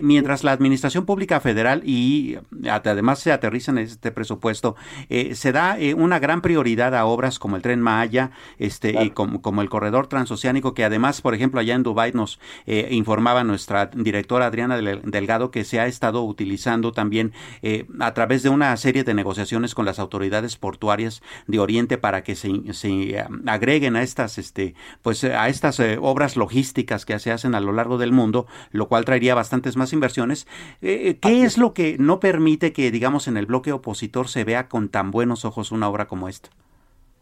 mientras 0.01 0.43
la 0.43 0.51
Administración 0.51 1.05
Pública 1.05 1.39
Federal 1.39 1.81
y 1.85 2.37
además 2.69 3.19
se 3.19 3.31
aterriza 3.31 3.71
en 3.71 3.79
este 3.79 4.11
presupuesto, 4.11 4.75
se 5.09 5.51
da 5.51 5.77
una 5.95 6.18
gran 6.19 6.41
prioridad 6.41 6.95
a 6.95 7.05
obras 7.05 7.39
como 7.39 7.55
el 7.55 7.61
Tren 7.61 7.81
Maya, 7.81 8.31
este, 8.57 9.03
y 9.03 9.11
como, 9.11 9.41
como, 9.41 9.61
el 9.61 9.69
corredor 9.69 10.07
transoceánico, 10.07 10.73
que 10.73 10.83
además, 10.83 11.21
por 11.21 11.33
ejemplo, 11.33 11.59
allá 11.59 11.75
en 11.75 11.83
Dubái 11.83 12.11
nos 12.13 12.39
informaba 12.65 13.43
nuestra 13.43 13.87
directora 13.87 14.45
Adriana 14.45 14.77
Delgado 14.77 15.51
que 15.51 15.63
se 15.63 15.79
ha 15.79 15.87
estado 15.87 16.23
utilizando 16.23 16.91
también 16.91 17.33
eh, 17.61 17.85
a 17.99 18.13
través 18.13 18.43
de 18.43 18.49
una 18.49 18.75
serie 18.77 19.03
de 19.03 19.13
negociaciones 19.13 19.75
con 19.75 19.85
las 19.85 19.99
autoridades 19.99 20.57
portuarias 20.57 21.21
de 21.47 21.59
Oriente 21.59 21.97
para 21.97 22.23
que 22.23 22.35
se, 22.35 22.73
se 22.73 23.25
agreguen 23.45 23.95
a 23.95 24.03
estas, 24.03 24.37
este, 24.37 24.75
pues 25.01 25.23
a 25.23 25.47
estas 25.49 25.79
eh, 25.79 25.97
obras 26.01 26.35
logísticas 26.35 27.05
que 27.05 27.17
se 27.19 27.31
hacen 27.31 27.55
a 27.55 27.59
lo 27.59 27.71
largo 27.71 27.97
del 27.97 28.11
mundo, 28.11 28.47
lo 28.71 28.87
cual 28.87 29.05
traería 29.05 29.35
bastantes 29.35 29.75
más 29.75 29.93
inversiones. 29.93 30.47
Eh, 30.81 31.17
¿Qué 31.21 31.43
es 31.43 31.57
lo 31.57 31.73
que 31.73 31.97
no 31.99 32.19
permite 32.19 32.73
que, 32.73 32.91
digamos, 32.91 33.27
en 33.27 33.37
el 33.37 33.45
bloque 33.45 33.71
opositor 33.71 34.27
se 34.27 34.43
vea 34.43 34.67
con 34.67 34.89
tan 34.89 35.11
buenos 35.11 35.45
ojos 35.45 35.71
una 35.71 35.87
obra 35.87 36.07
como 36.09 36.27
esta? 36.27 36.49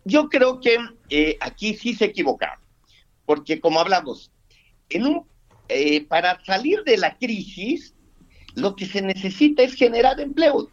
Yo 0.05 0.29
creo 0.29 0.59
que 0.61 0.77
aquí 1.41 1.75
sí 1.75 1.93
se 1.93 2.05
equivocaron, 2.05 2.63
porque 3.25 3.59
como 3.59 3.79
hablamos, 3.79 4.31
en 4.89 5.05
un, 5.05 5.27
para 6.07 6.43
salir 6.45 6.83
de 6.85 6.97
la 6.97 7.17
crisis 7.17 7.93
lo 8.57 8.75
que 8.75 8.85
se 8.85 9.01
necesita 9.01 9.61
es 9.63 9.75
generar 9.75 10.19
empleos. 10.19 10.67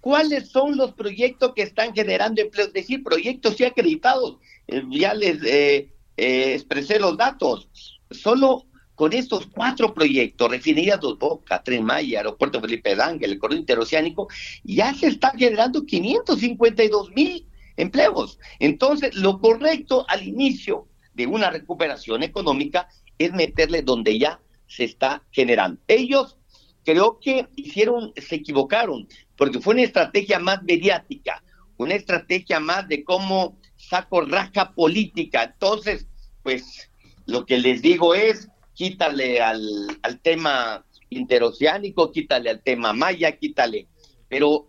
¿Cuáles 0.00 0.50
son 0.50 0.76
los 0.76 0.92
proyectos 0.92 1.52
que 1.54 1.62
están 1.62 1.94
generando 1.94 2.42
empleos? 2.42 2.68
Es 2.68 2.74
decir, 2.74 3.02
proyectos 3.02 3.56
ya 3.56 3.68
acreditados. 3.68 4.36
Eh, 4.66 4.82
ya 4.90 5.14
les 5.14 5.42
eh, 5.44 5.92
eh, 6.16 6.54
expresé 6.54 6.98
los 6.98 7.16
datos. 7.16 7.68
Solo 8.10 8.66
con 8.94 9.14
estos 9.14 9.46
cuatro 9.46 9.94
proyectos, 9.94 10.50
refinería 10.50 10.98
Dos 10.98 11.18
Bocas, 11.18 11.64
Tren 11.64 11.84
Maya, 11.84 12.18
Aeropuerto 12.18 12.60
Felipe 12.60 12.94
D'Ángel, 12.94 13.32
el 13.32 13.38
Corredor 13.38 13.60
Interoceánico, 13.60 14.28
ya 14.62 14.92
se 14.92 15.06
están 15.06 15.38
generando 15.38 15.86
552 15.86 17.10
mil 17.12 17.46
empleos. 17.76 18.38
Entonces, 18.58 19.14
lo 19.14 19.40
correcto 19.40 20.04
al 20.08 20.22
inicio 20.22 20.88
de 21.14 21.26
una 21.26 21.50
recuperación 21.50 22.22
económica 22.22 22.88
es 23.18 23.32
meterle 23.32 23.82
donde 23.82 24.18
ya 24.18 24.40
se 24.66 24.84
está 24.84 25.22
generando. 25.30 25.80
Ellos 25.88 26.38
creo 26.84 27.18
que 27.20 27.46
hicieron, 27.56 28.12
se 28.16 28.36
equivocaron, 28.36 29.06
porque 29.36 29.60
fue 29.60 29.74
una 29.74 29.82
estrategia 29.82 30.38
más 30.38 30.62
mediática, 30.62 31.42
una 31.76 31.94
estrategia 31.94 32.60
más 32.60 32.88
de 32.88 33.04
cómo 33.04 33.58
saco 33.76 34.22
raja 34.22 34.72
política. 34.72 35.44
Entonces, 35.44 36.06
pues 36.42 36.90
lo 37.26 37.44
que 37.46 37.58
les 37.58 37.82
digo 37.82 38.14
es, 38.14 38.48
quítale 38.74 39.40
al, 39.40 39.62
al 40.02 40.20
tema 40.20 40.84
interoceánico, 41.10 42.10
quítale 42.10 42.50
al 42.50 42.62
tema 42.62 42.92
maya, 42.92 43.36
quítale. 43.36 43.86
Pero 44.28 44.68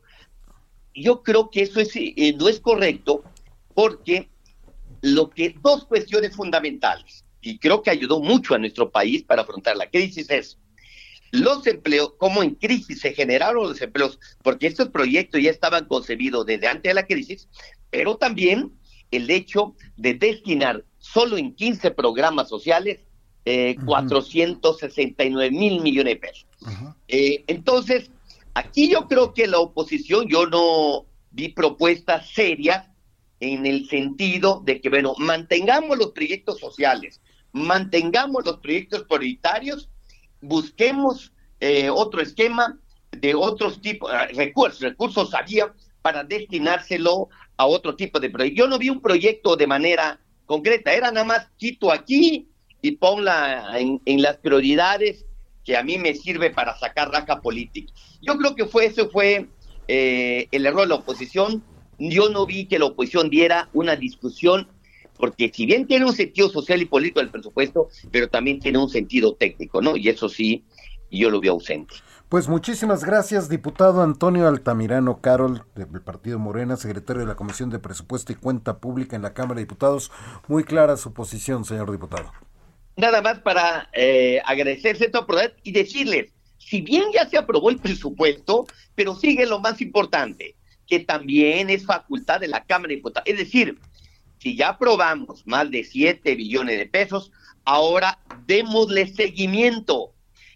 yo 0.93 1.23
creo 1.23 1.49
que 1.49 1.63
eso 1.63 1.79
es, 1.79 1.95
eh, 1.95 2.35
no 2.37 2.49
es 2.49 2.59
correcto 2.59 3.23
porque 3.73 4.29
lo 5.01 5.29
que 5.29 5.55
dos 5.61 5.85
cuestiones 5.85 6.35
fundamentales, 6.35 7.25
y 7.41 7.57
creo 7.57 7.81
que 7.81 7.89
ayudó 7.89 8.19
mucho 8.19 8.55
a 8.55 8.59
nuestro 8.59 8.89
país 8.89 9.23
para 9.23 9.41
afrontar 9.41 9.75
la 9.75 9.89
crisis 9.89 10.29
es 10.29 10.57
los 11.31 11.65
empleos, 11.65 12.13
cómo 12.19 12.43
en 12.43 12.51
crisis 12.53 13.01
se 13.01 13.13
generaron 13.13 13.67
los 13.67 13.81
empleos, 13.81 14.19
porque 14.43 14.67
estos 14.67 14.89
proyectos 14.89 15.41
ya 15.41 15.49
estaban 15.49 15.85
concebidos 15.85 16.45
desde 16.45 16.67
antes 16.67 16.91
de 16.91 16.93
la 16.93 17.07
crisis, 17.07 17.49
pero 17.89 18.17
también 18.17 18.71
el 19.09 19.29
hecho 19.31 19.75
de 19.97 20.13
destinar 20.13 20.85
solo 20.99 21.37
en 21.37 21.55
15 21.55 21.89
programas 21.91 22.49
sociales 22.49 22.99
eh, 23.45 23.75
469 23.85 25.51
mil 25.51 25.81
millones 25.81 26.13
de 26.13 26.19
pesos. 26.19 26.45
Eh, 27.07 27.43
entonces, 27.47 28.09
aquí 28.53 28.89
yo 28.89 29.07
creo 29.07 29.33
que 29.33 29.47
la 29.47 29.59
oposición, 29.59 30.27
yo 30.27 30.45
no 30.47 31.05
vi 31.31 31.49
propuestas 31.49 32.29
serias 32.29 32.87
en 33.39 33.65
el 33.65 33.87
sentido 33.87 34.61
de 34.63 34.79
que, 34.79 34.89
bueno, 34.89 35.15
mantengamos 35.17 35.97
los 35.97 36.11
proyectos 36.11 36.59
sociales, 36.59 37.21
mantengamos 37.51 38.45
los 38.45 38.57
proyectos 38.57 39.03
prioritarios 39.03 39.89
busquemos 40.43 41.31
eh, 41.59 41.89
otro 41.89 42.21
esquema 42.21 42.77
de 43.11 43.33
otros 43.33 43.81
tipos, 43.81 44.11
eh, 44.11 44.33
recursos, 44.35 44.81
recursos 44.81 45.33
había 45.33 45.73
para 46.01 46.23
destinárselo 46.23 47.29
a 47.55 47.65
otro 47.65 47.95
tipo 47.95 48.19
de 48.19 48.29
proyecto. 48.29 48.57
Yo 48.57 48.67
no 48.67 48.77
vi 48.77 48.89
un 48.89 49.01
proyecto 49.01 49.55
de 49.55 49.67
manera 49.67 50.19
concreta, 50.45 50.93
era 50.93 51.11
nada 51.11 51.25
más 51.25 51.47
quito 51.57 51.91
aquí 51.91 52.49
y 52.81 52.91
ponla 52.91 53.79
en, 53.79 54.01
en 54.05 54.21
las 54.21 54.37
prioridades 54.37 55.25
que 55.63 55.77
a 55.77 55.83
mí 55.83 55.97
me 55.97 56.13
sirve 56.13 56.49
para 56.49 56.77
sacar 56.77 57.11
raja 57.11 57.41
política. 57.41 57.93
Yo 58.21 58.37
creo 58.37 58.55
que 58.55 58.65
fue 58.65 58.85
eso 58.85 59.09
fue 59.09 59.47
eh, 59.87 60.47
el 60.51 60.65
error 60.65 60.81
de 60.81 60.87
la 60.87 60.95
oposición. 60.95 61.63
Yo 61.99 62.29
no 62.29 62.45
vi 62.45 62.65
que 62.65 62.79
la 62.79 62.85
oposición 62.85 63.29
diera 63.29 63.69
una 63.73 63.95
discusión 63.95 64.67
porque 65.17 65.51
si 65.53 65.65
bien 65.65 65.87
tiene 65.87 66.05
un 66.05 66.13
sentido 66.13 66.49
social 66.49 66.81
y 66.81 66.85
político 66.85 67.19
el 67.19 67.29
presupuesto, 67.29 67.87
pero 68.11 68.29
también 68.29 68.59
tiene 68.59 68.79
un 68.79 68.89
sentido 68.89 69.35
técnico, 69.35 69.81
¿no? 69.81 69.95
Y 69.95 70.09
eso 70.09 70.27
sí, 70.27 70.65
yo 71.11 71.29
lo 71.29 71.39
vi 71.39 71.47
ausente. 71.47 71.95
Pues 72.29 72.49
muchísimas 72.49 73.05
gracias, 73.05 73.47
diputado 73.47 74.01
Antonio 74.01 74.47
Altamirano 74.47 75.21
Carol, 75.21 75.65
del 75.75 76.01
Partido 76.01 76.39
Morena, 76.39 76.77
secretario 76.77 77.21
de 77.21 77.27
la 77.27 77.35
Comisión 77.35 77.69
de 77.69 77.77
Presupuesto 77.77 78.31
y 78.31 78.35
Cuenta 78.35 78.79
Pública 78.79 79.15
en 79.15 79.21
la 79.21 79.33
Cámara 79.33 79.59
de 79.59 79.65
Diputados. 79.65 80.11
Muy 80.47 80.63
clara 80.63 80.97
su 80.97 81.13
posición, 81.13 81.63
señor 81.63 81.91
diputado. 81.91 82.31
Nada 82.95 83.21
más 83.21 83.39
para 83.39 83.89
eh, 83.93 84.41
agradecerse 84.45 85.09
todo 85.09 85.25
y 85.63 85.71
decirles, 85.71 86.31
si 86.57 86.81
bien 86.81 87.05
ya 87.13 87.27
se 87.27 87.37
aprobó 87.37 87.69
el 87.69 87.79
presupuesto, 87.79 88.67
pero 88.95 89.15
sigue 89.15 89.45
lo 89.45 89.59
más 89.59 89.81
importante, 89.81 90.55
que 90.87 90.99
también 90.99 91.69
es 91.69 91.85
facultad 91.85 92.39
de 92.39 92.47
la 92.47 92.63
Cámara 92.63 92.89
de 92.89 92.95
Diputados. 92.97 93.27
Es 93.27 93.37
decir, 93.37 93.79
si 94.39 94.55
ya 94.55 94.69
aprobamos 94.69 95.45
más 95.47 95.71
de 95.71 95.83
7 95.83 96.35
billones 96.35 96.77
de 96.77 96.85
pesos, 96.85 97.31
ahora 97.65 98.19
démosle 98.45 99.07
seguimiento, 99.07 100.13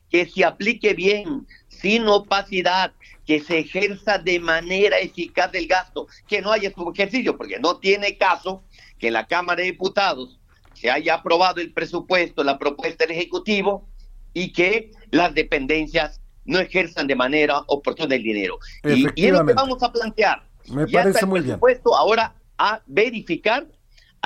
que 0.09 0.25
se 0.25 0.45
aplique 0.45 0.93
bien, 0.93 1.47
sin 1.67 2.07
opacidad, 2.07 2.93
que 3.25 3.39
se 3.39 3.59
ejerza 3.59 4.17
de 4.17 4.39
manera 4.39 4.99
eficaz 4.99 5.53
el 5.53 5.67
gasto, 5.67 6.07
que 6.27 6.41
no 6.41 6.51
haya 6.51 6.71
su 6.73 6.91
ejercicio, 6.91 7.35
porque 7.35 7.59
no 7.59 7.77
tiene 7.77 8.17
caso 8.17 8.63
que 8.99 9.11
la 9.11 9.27
Cámara 9.27 9.61
de 9.61 9.71
Diputados 9.71 10.39
se 10.77 10.91
haya 10.91 11.15
aprobado 11.15 11.59
el 11.59 11.73
presupuesto, 11.73 12.43
la 12.43 12.59
propuesta 12.59 13.05
del 13.05 13.15
Ejecutivo, 13.15 13.87
y 14.33 14.53
que 14.53 14.91
las 15.11 15.33
dependencias 15.33 16.21
no 16.45 16.59
ejerzan 16.59 17.07
de 17.07 17.15
manera 17.15 17.63
oportuna 17.67 18.15
el 18.15 18.23
dinero. 18.23 18.59
Y, 18.83 19.07
y, 19.15 19.25
es 19.25 19.31
lo 19.33 19.45
que 19.45 19.53
vamos 19.53 19.81
a 19.81 19.91
plantear. 19.91 20.43
Me 20.69 20.87
parece 20.87 21.25
muy 21.25 21.41
presupuesto 21.41 21.95
ahora 21.95 22.35
a 22.57 22.81
verificar 22.85 23.67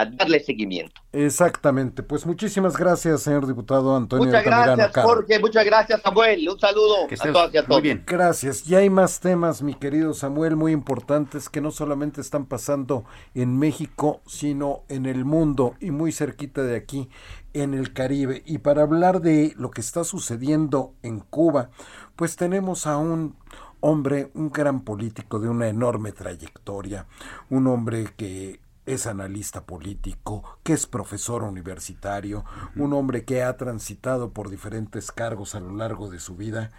a 0.02 0.06
darle 0.06 0.40
seguimiento. 0.40 1.02
Exactamente. 1.14 2.04
Pues 2.04 2.26
muchísimas 2.26 2.78
gracias, 2.78 3.22
señor 3.22 3.46
diputado 3.46 3.96
Antonio 3.96 4.26
Muchas 4.26 4.44
gracias, 4.44 4.92
Jorge. 4.96 5.40
Muchas 5.40 5.66
gracias, 5.66 6.02
Samuel. 6.02 6.50
Un 6.50 6.60
saludo 6.60 7.06
a 7.06 7.32
todos 7.32 7.54
y 7.54 7.58
a 7.58 7.66
todos. 7.66 7.78
Muy 7.78 7.82
bien. 7.82 8.04
Gracias. 8.06 8.68
Y 8.68 8.76
hay 8.76 8.90
más 8.90 9.20
temas, 9.20 9.62
mi 9.62 9.74
querido 9.74 10.14
Samuel, 10.14 10.56
muy 10.56 10.72
importantes 10.72 11.50
que 11.50 11.62
no 11.62 11.72
solamente 11.72 12.22
están 12.22 12.46
pasando 12.46 13.04
en 13.36 13.58
México, 13.58 14.22
sino 14.26 14.84
en 14.90 15.06
el 15.06 15.26
mundo 15.26 15.76
y 15.80 15.92
muy 15.92 16.12
cerquita 16.12 16.64
de 16.64 16.76
aquí, 16.76 17.10
en 17.54 17.74
el 17.74 17.94
Caribe. 17.94 18.44
Y 18.46 18.60
para 18.60 18.84
hablar 18.84 19.22
de 19.22 19.54
lo 19.58 19.72
que 19.72 19.82
está 19.82 20.04
sucediendo 20.04 20.94
en 21.04 21.20
Cuba, 21.20 21.70
pues 22.16 22.36
tenemos 22.36 22.88
a 22.88 22.98
un 22.98 23.36
hombre, 23.82 24.32
un 24.34 24.52
gran 24.52 24.82
político 24.82 25.40
de 25.40 25.50
una 25.50 25.68
enorme 25.68 26.12
trayectoria, 26.12 27.08
un 27.50 27.68
hombre 27.68 28.08
que 28.16 28.60
es 28.86 29.08
analista 29.08 29.65
político, 29.65 30.44
que 30.63 30.74
es 30.74 30.88
profesor 30.88 31.44
universitario, 31.44 32.44
un 32.76 32.94
hombre 32.94 33.26
que 33.26 33.44
ha 33.44 33.56
transitado 33.58 34.34
por 34.34 34.50
diferentes 34.50 35.12
cargos 35.12 35.56
a 35.56 35.60
lo 35.60 35.76
largo 35.76 36.10
de 36.10 36.20
su 36.20 36.36
vida, 36.36 36.72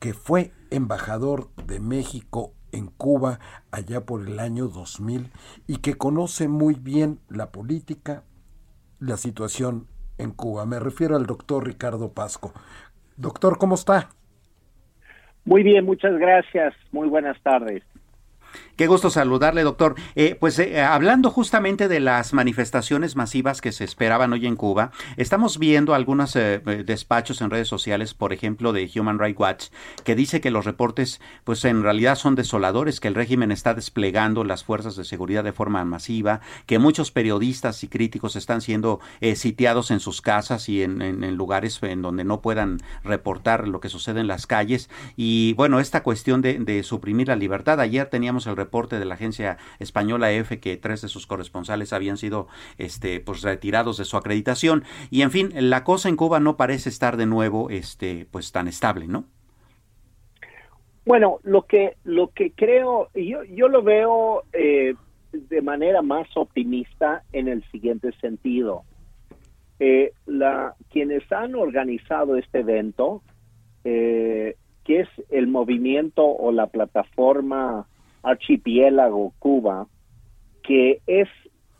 que 0.00 0.14
fue 0.14 0.52
embajador 0.70 1.48
de 1.66 1.80
México 1.80 2.54
en 2.72 2.86
Cuba 2.86 3.38
allá 3.70 4.06
por 4.06 4.26
el 4.26 4.38
año 4.40 4.68
2000 4.68 5.30
y 5.66 5.78
que 5.78 5.94
conoce 5.94 6.48
muy 6.48 6.74
bien 6.74 7.20
la 7.28 7.52
política, 7.52 8.24
la 8.98 9.16
situación 9.16 9.86
en 10.18 10.30
Cuba. 10.30 10.66
Me 10.66 10.80
refiero 10.80 11.16
al 11.16 11.26
doctor 11.26 11.66
Ricardo 11.66 12.12
Pasco. 12.12 12.52
Doctor, 13.16 13.58
¿cómo 13.58 13.74
está? 13.74 14.10
Muy 15.44 15.62
bien, 15.62 15.84
muchas 15.84 16.16
gracias. 16.18 16.74
Muy 16.92 17.08
buenas 17.08 17.40
tardes. 17.42 17.82
Qué 18.82 18.88
gusto 18.88 19.10
saludarle, 19.10 19.62
doctor. 19.62 19.94
Eh, 20.16 20.36
pues 20.40 20.58
eh, 20.58 20.82
hablando 20.82 21.30
justamente 21.30 21.86
de 21.86 22.00
las 22.00 22.32
manifestaciones 22.32 23.14
masivas 23.14 23.60
que 23.60 23.70
se 23.70 23.84
esperaban 23.84 24.32
hoy 24.32 24.44
en 24.44 24.56
Cuba, 24.56 24.90
estamos 25.16 25.60
viendo 25.60 25.94
algunos 25.94 26.34
eh, 26.34 26.58
despachos 26.84 27.40
en 27.42 27.50
redes 27.50 27.68
sociales, 27.68 28.12
por 28.12 28.32
ejemplo, 28.32 28.72
de 28.72 28.90
Human 28.92 29.20
Rights 29.20 29.38
Watch, 29.38 29.66
que 30.02 30.16
dice 30.16 30.40
que 30.40 30.50
los 30.50 30.64
reportes, 30.64 31.20
pues 31.44 31.64
en 31.64 31.84
realidad 31.84 32.16
son 32.16 32.34
desoladores, 32.34 32.98
que 32.98 33.06
el 33.06 33.14
régimen 33.14 33.52
está 33.52 33.72
desplegando 33.72 34.42
las 34.42 34.64
fuerzas 34.64 34.96
de 34.96 35.04
seguridad 35.04 35.44
de 35.44 35.52
forma 35.52 35.84
masiva, 35.84 36.40
que 36.66 36.80
muchos 36.80 37.12
periodistas 37.12 37.84
y 37.84 37.88
críticos 37.88 38.34
están 38.34 38.62
siendo 38.62 38.98
sitiados 39.36 39.92
en 39.92 40.00
sus 40.00 40.22
casas 40.22 40.68
y 40.68 40.82
en, 40.82 41.02
en 41.02 41.36
lugares 41.36 41.78
en 41.82 42.02
donde 42.02 42.24
no 42.24 42.40
puedan 42.40 42.80
reportar 43.04 43.68
lo 43.68 43.78
que 43.78 43.88
sucede 43.88 44.18
en 44.18 44.26
las 44.26 44.48
calles. 44.48 44.90
Y 45.14 45.52
bueno, 45.52 45.78
esta 45.78 46.02
cuestión 46.02 46.42
de, 46.42 46.58
de 46.58 46.82
suprimir 46.82 47.28
la 47.28 47.36
libertad. 47.36 47.78
Ayer 47.78 48.10
teníamos 48.10 48.48
el 48.48 48.56
reporte 48.56 48.71
de 48.72 49.04
la 49.04 49.14
agencia 49.14 49.58
española 49.78 50.32
EFE 50.32 50.58
que 50.58 50.76
tres 50.76 51.02
de 51.02 51.08
sus 51.08 51.26
corresponsales 51.26 51.92
habían 51.92 52.16
sido 52.16 52.48
este 52.78 53.20
pues 53.20 53.42
retirados 53.42 53.98
de 53.98 54.04
su 54.04 54.16
acreditación 54.16 54.84
y 55.10 55.22
en 55.22 55.30
fin, 55.30 55.52
la 55.54 55.84
cosa 55.84 56.08
en 56.08 56.16
Cuba 56.16 56.40
no 56.40 56.56
parece 56.56 56.88
estar 56.88 57.16
de 57.16 57.26
nuevo 57.26 57.70
este 57.70 58.26
pues 58.30 58.50
tan 58.50 58.66
estable, 58.66 59.06
¿no? 59.06 59.24
Bueno, 61.04 61.38
lo 61.42 61.62
que 61.62 61.96
lo 62.04 62.28
que 62.28 62.52
creo 62.52 63.08
yo 63.14 63.44
yo 63.44 63.68
lo 63.68 63.82
veo 63.82 64.44
eh, 64.52 64.94
de 65.32 65.62
manera 65.62 66.02
más 66.02 66.28
optimista 66.36 67.22
en 67.32 67.48
el 67.48 67.62
siguiente 67.70 68.12
sentido. 68.20 68.84
Eh, 69.80 70.12
la, 70.26 70.76
quienes 70.90 71.30
han 71.32 71.56
organizado 71.56 72.36
este 72.36 72.60
evento, 72.60 73.22
eh, 73.82 74.56
que 74.84 75.00
es 75.00 75.08
el 75.30 75.48
movimiento 75.48 76.24
o 76.24 76.52
la 76.52 76.68
plataforma 76.68 77.88
Archipiélago 78.22 79.32
Cuba, 79.38 79.86
que 80.62 81.00
es 81.06 81.28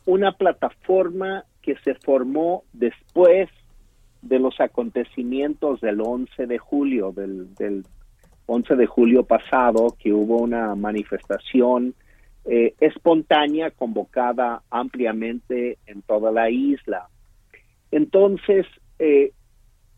una 0.04 0.32
plataforma 0.32 1.44
que 1.62 1.76
se 1.84 1.94
formó 1.94 2.64
después 2.72 3.48
de 4.22 4.38
los 4.38 4.60
acontecimientos 4.60 5.80
del 5.80 6.00
11 6.00 6.46
de 6.46 6.58
julio, 6.58 7.12
del, 7.12 7.54
del 7.54 7.84
11 8.46 8.76
de 8.76 8.86
julio 8.86 9.24
pasado, 9.24 9.96
que 9.98 10.12
hubo 10.12 10.38
una 10.38 10.74
manifestación 10.74 11.94
eh, 12.44 12.74
espontánea 12.80 13.70
convocada 13.70 14.62
ampliamente 14.70 15.78
en 15.86 16.02
toda 16.02 16.32
la 16.32 16.50
isla. 16.50 17.08
Entonces, 17.92 18.66
eh, 18.98 19.32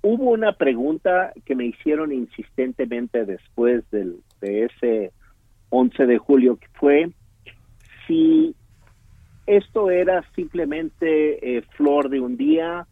hubo 0.03 0.31
una 0.31 0.53
pregunta 0.53 1.33
que 1.47 1.55
me 1.55 1.65
hicieron 1.67 2.13
insistentemente 2.13 3.25
después 3.25 3.89
del, 3.91 4.19
de 4.41 4.65
ese 4.65 5.13
11 5.75 6.07
de 6.07 6.19
julio, 6.19 6.57
que 6.57 6.69
fue 6.75 7.11
si 8.07 8.55
esto 9.47 9.91
era 9.91 10.25
simplemente 10.35 11.57
eh, 11.57 11.63
flor 11.77 12.09
de 12.09 12.21
un 12.21 12.37
día 12.37 12.87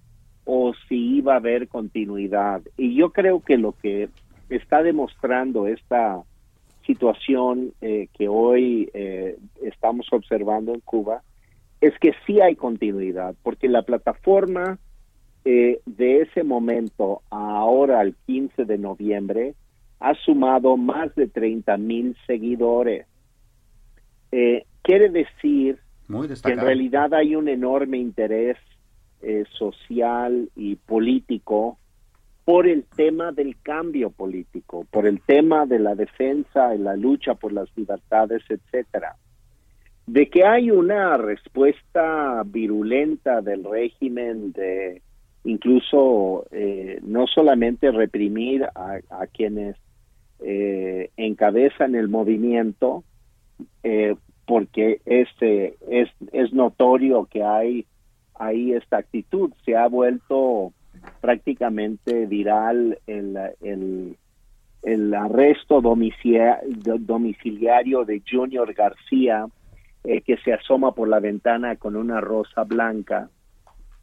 o 0.45 0.73
si 0.89 1.17
iba 1.17 1.35
a 1.35 1.37
haber 1.37 1.69
continuidad. 1.69 2.63
Y 2.77 2.97
yo 2.97 3.11
creo 3.11 3.41
que 3.41 3.57
lo 3.57 3.73
que 3.73 4.09
está 4.49 4.83
demostrando 4.83 5.69
esta 5.69 6.23
situación 6.85 7.73
eh, 7.81 8.09
que 8.19 8.29
hoy 8.29 8.91
eh, 8.93 9.39
estamos 9.63 10.09
observando 10.11 10.75
en 10.75 10.81
Cuba 10.81 11.23
es 11.81 11.97
que 12.01 12.13
sí 12.27 12.41
hay 12.41 12.57
continuidad, 12.57 13.35
porque 13.43 13.69
la 13.69 13.83
plataforma 13.83 14.79
de 15.45 16.21
ese 16.21 16.45
momento 16.45 17.23
ahora 17.29 17.99
al 17.99 18.15
15 18.27 18.65
de 18.65 18.79
noviembre 18.79 19.55
ha 20.03 20.15
sumado 20.25 20.77
más 20.77 21.15
de 21.15 21.29
30 21.29 21.77
mil 21.77 22.17
seguidores. 22.27 23.07
Eh, 24.33 24.65
quiere 24.83 25.11
decir 25.11 25.79
que 26.43 26.53
en 26.53 26.61
realidad 26.61 27.15
hay 27.15 27.37
un 27.37 27.49
enorme 27.49 27.99
interés 27.99 28.57
eh, 29.23 29.45
social 29.57 30.51
y 30.57 30.75
político 30.77 31.79
por 32.45 32.67
el 32.67 32.85
tema 32.97 33.31
del 33.31 33.57
cambio 33.63 34.11
político, 34.11 34.85
por 34.91 35.07
el 35.07 35.21
tema 35.21 35.65
de 35.67 35.79
la 35.79 35.95
defensa 35.95 36.75
y 36.75 36.79
la 36.79 36.97
lucha 36.97 37.35
por 37.35 37.53
las 37.53 37.69
libertades, 37.77 38.43
etcétera. 38.49 39.17
De 40.07 40.29
que 40.29 40.45
hay 40.45 40.73
una 40.73 41.17
respuesta 41.17 42.43
virulenta 42.45 43.41
del 43.41 43.63
régimen 43.63 44.51
de 44.53 45.01
incluso 45.45 46.47
eh, 46.51 46.99
no 47.03 47.27
solamente 47.29 47.91
reprimir 47.93 48.65
a, 48.65 48.99
a 49.11 49.27
quienes 49.29 49.77
eh, 50.45 51.11
encabezan 51.17 51.95
el 51.95 52.09
movimiento 52.09 53.05
eh, 53.83 54.17
porque 54.47 55.01
este 55.05 55.75
es, 55.89 56.09
es 56.33 56.53
notorio 56.53 57.27
que 57.27 57.43
hay, 57.43 57.87
hay 58.35 58.73
esta 58.73 58.99
actitud. 58.99 59.53
Se 59.65 59.77
ha 59.77 59.89
vuelto 59.89 60.73
prácticamente 61.21 62.27
viral 62.27 62.99
el, 63.07 63.39
el, 63.61 64.17
el 64.83 65.15
arresto 65.15 65.81
domiciliario 65.81 68.05
de 68.05 68.23
Junior 68.29 68.75
García, 68.75 69.47
eh, 70.05 70.21
que 70.23 70.37
se 70.39 70.53
asoma 70.53 70.93
por 70.93 71.09
la 71.09 71.21
ventana 71.21 71.77
con 71.77 71.95
una 71.97 72.21
rosa 72.21 72.65
blanca, 72.65 73.31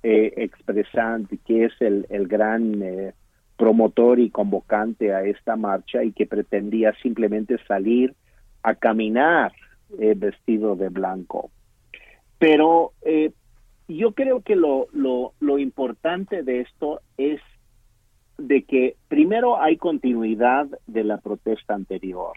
eh, 0.02 0.34
expresando 0.38 1.28
que 1.46 1.66
es 1.66 1.74
el, 1.82 2.08
el 2.10 2.26
gran 2.28 2.82
eh, 2.82 3.14
promotor 3.60 4.22
y 4.22 4.30
convocante 4.30 5.14
a 5.14 5.24
esta 5.26 5.58
marcha 5.58 6.02
y 6.02 6.14
que 6.14 6.26
pretendía 6.26 6.94
simplemente 7.04 7.58
salir 7.68 8.16
a 8.64 8.74
caminar 8.74 9.52
eh, 10.00 10.14
vestido 10.16 10.78
de 10.78 10.88
blanco. 10.88 11.52
Pero 12.38 12.94
eh, 13.02 13.32
yo 13.90 14.14
creo 14.14 14.42
que 14.42 14.56
lo, 14.56 14.88
lo, 14.94 15.34
lo 15.42 15.60
importante 15.60 16.42
de 16.42 16.62
esto 16.62 17.02
es 17.18 17.42
de 18.38 18.64
que 18.64 18.96
primero 19.10 19.62
hay 19.62 19.76
continuidad 19.76 20.68
de 20.88 21.04
la 21.04 21.18
protesta 21.18 21.74
anterior. 21.74 22.32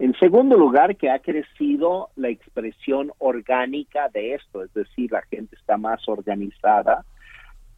En 0.00 0.14
segundo 0.18 0.58
lugar, 0.58 0.96
que 0.96 1.10
ha 1.10 1.20
crecido 1.20 2.10
la 2.16 2.28
expresión 2.28 3.12
orgánica 3.18 4.08
de 4.08 4.34
esto, 4.34 4.64
es 4.64 4.74
decir, 4.74 5.12
la 5.12 5.22
gente 5.22 5.54
está 5.54 5.78
más 5.78 6.06
organizada. 6.08 7.04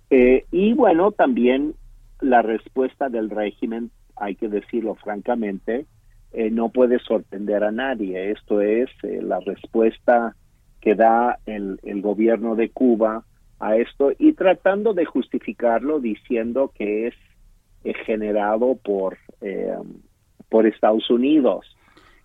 Eh, 0.08 0.46
y 0.50 0.72
bueno, 0.72 1.12
también 1.12 1.74
la 2.20 2.42
respuesta 2.42 3.08
del 3.08 3.30
régimen, 3.30 3.90
hay 4.16 4.34
que 4.34 4.48
decirlo 4.48 4.94
francamente, 4.96 5.86
eh, 6.32 6.50
no 6.50 6.68
puede 6.70 6.98
sorprender 6.98 7.64
a 7.64 7.70
nadie. 7.70 8.30
Esto 8.32 8.60
es 8.60 8.90
eh, 9.02 9.20
la 9.22 9.40
respuesta 9.40 10.34
que 10.80 10.94
da 10.94 11.38
el, 11.46 11.78
gobierno 12.02 12.54
de 12.54 12.70
Cuba 12.70 13.24
a 13.58 13.76
esto 13.76 14.12
y 14.18 14.34
tratando 14.34 14.94
de 14.94 15.04
justificarlo 15.04 15.98
diciendo 16.00 16.72
que 16.74 17.08
es 17.08 17.14
eh, 17.84 17.94
generado 18.06 18.76
por, 18.76 19.18
por 20.48 20.66
Estados 20.66 21.10
Unidos. 21.10 21.66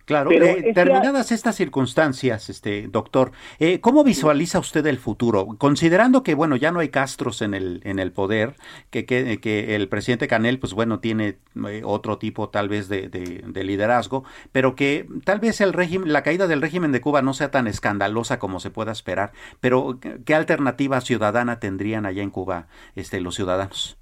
Claro, 0.04 0.30
eh, 0.32 0.72
terminadas 0.74 1.32
estas 1.32 1.56
circunstancias, 1.56 2.50
este 2.50 2.88
doctor, 2.88 3.32
eh, 3.58 3.80
¿cómo 3.80 4.04
visualiza 4.04 4.58
usted 4.58 4.86
el 4.86 4.98
futuro? 4.98 5.46
Considerando 5.56 6.22
que 6.22 6.34
bueno 6.34 6.56
ya 6.56 6.72
no 6.72 6.80
hay 6.80 6.90
Castros 6.90 7.40
en 7.40 7.54
el 7.54 7.80
en 7.84 7.98
el 7.98 8.12
poder, 8.12 8.54
que, 8.90 9.06
que, 9.06 9.40
que 9.40 9.74
el 9.74 9.88
presidente 9.88 10.28
Canel, 10.28 10.58
pues 10.58 10.74
bueno 10.74 11.00
tiene 11.00 11.38
eh, 11.68 11.80
otro 11.84 12.18
tipo 12.18 12.50
tal 12.50 12.68
vez 12.68 12.90
de, 12.90 13.08
de, 13.08 13.64
liderazgo, 13.64 14.24
pero 14.52 14.74
que 14.76 15.06
tal 15.24 15.40
vez 15.40 15.62
el 15.62 15.72
régimen, 15.72 16.12
la 16.12 16.22
caída 16.22 16.46
del 16.46 16.60
régimen 16.60 16.92
de 16.92 17.00
Cuba 17.00 17.22
no 17.22 17.32
sea 17.32 17.50
tan 17.50 17.66
escandalosa 17.66 18.38
como 18.38 18.60
se 18.60 18.70
pueda 18.70 18.92
esperar. 18.92 19.32
Pero 19.60 19.98
¿qué 20.26 20.34
alternativa 20.34 21.00
ciudadana 21.00 21.60
tendrían 21.60 22.04
allá 22.04 22.22
en 22.22 22.30
Cuba, 22.30 22.66
este 22.94 23.22
los 23.22 23.36
ciudadanos? 23.36 23.96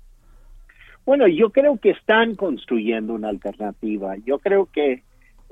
Bueno, 1.05 1.29
yo 1.29 1.51
creo 1.51 1.79
que 1.79 1.91
están 1.91 2.35
construyendo 2.35 3.15
una 3.15 3.29
alternativa. 3.29 4.17
Yo 4.25 4.39
creo 4.41 4.67
que 4.67 5.03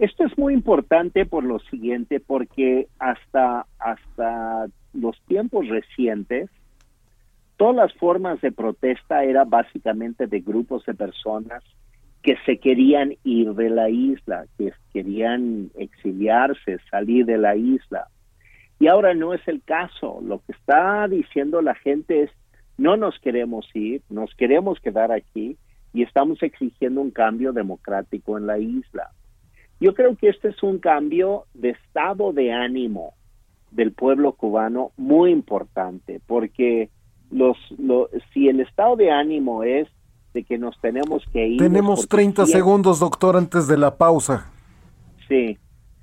esto 0.00 0.24
es 0.24 0.36
muy 0.38 0.54
importante 0.54 1.26
por 1.26 1.44
lo 1.44 1.58
siguiente, 1.58 2.20
porque 2.20 2.88
hasta, 2.98 3.66
hasta 3.78 4.66
los 4.94 5.20
tiempos 5.28 5.68
recientes, 5.68 6.48
todas 7.58 7.76
las 7.76 7.92
formas 7.94 8.40
de 8.40 8.50
protesta 8.50 9.24
eran 9.24 9.50
básicamente 9.50 10.26
de 10.26 10.40
grupos 10.40 10.86
de 10.86 10.94
personas 10.94 11.62
que 12.22 12.36
se 12.46 12.56
querían 12.56 13.14
ir 13.24 13.52
de 13.52 13.68
la 13.68 13.90
isla, 13.90 14.46
que 14.56 14.72
querían 14.94 15.70
exiliarse, 15.76 16.78
salir 16.90 17.26
de 17.26 17.36
la 17.36 17.56
isla. 17.56 18.08
Y 18.78 18.86
ahora 18.86 19.12
no 19.12 19.34
es 19.34 19.46
el 19.46 19.62
caso. 19.62 20.22
Lo 20.22 20.38
que 20.38 20.52
está 20.52 21.08
diciendo 21.08 21.60
la 21.60 21.74
gente 21.74 22.22
es, 22.22 22.30
no 22.78 22.96
nos 22.96 23.18
queremos 23.20 23.68
ir, 23.74 24.00
nos 24.08 24.34
queremos 24.34 24.80
quedar 24.80 25.12
aquí 25.12 25.58
y 25.92 26.02
estamos 26.02 26.42
exigiendo 26.42 27.02
un 27.02 27.10
cambio 27.10 27.52
democrático 27.52 28.38
en 28.38 28.46
la 28.46 28.58
isla. 28.58 29.10
Yo 29.80 29.94
creo 29.94 30.14
que 30.16 30.28
este 30.28 30.48
es 30.48 30.62
un 30.62 30.78
cambio 30.78 31.46
de 31.54 31.70
estado 31.70 32.32
de 32.32 32.52
ánimo 32.52 33.14
del 33.70 33.92
pueblo 33.92 34.32
cubano 34.32 34.92
muy 34.96 35.30
importante, 35.30 36.20
porque 36.26 36.90
los, 37.30 37.56
si 38.32 38.48
el 38.48 38.60
estado 38.60 38.96
de 38.96 39.10
ánimo 39.10 39.62
es 39.62 39.88
de 40.34 40.44
que 40.44 40.58
nos 40.58 40.78
tenemos 40.80 41.24
que 41.32 41.46
ir. 41.46 41.58
Tenemos 41.58 42.08
30 42.08 42.46
segundos, 42.46 43.00
doctor, 43.00 43.36
antes 43.36 43.66
de 43.66 43.78
la 43.78 43.96
pausa. 43.96 44.50
Sí. 45.28 45.58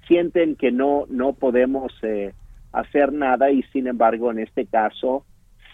sienten 0.08 0.56
que 0.56 0.72
no, 0.72 1.06
no 1.10 1.34
podemos 1.34 1.92
eh, 2.02 2.34
hacer 2.72 3.12
nada 3.12 3.52
y 3.52 3.62
sin 3.74 3.88
embargo 3.88 4.32
en 4.32 4.40
este 4.40 4.66
caso 4.66 5.26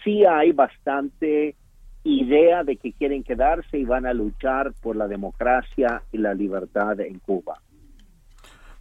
sí 0.02 0.24
hay 0.24 0.52
bastante 0.52 1.54
idea 2.02 2.64
de 2.64 2.76
que 2.76 2.92
quieren 2.92 3.22
quedarse 3.22 3.78
y 3.78 3.84
van 3.84 4.06
a 4.06 4.12
luchar 4.12 4.72
por 4.82 4.96
la 4.96 5.08
democracia 5.08 6.02
y 6.12 6.18
la 6.18 6.34
libertad 6.34 7.00
en 7.00 7.18
Cuba. 7.20 7.60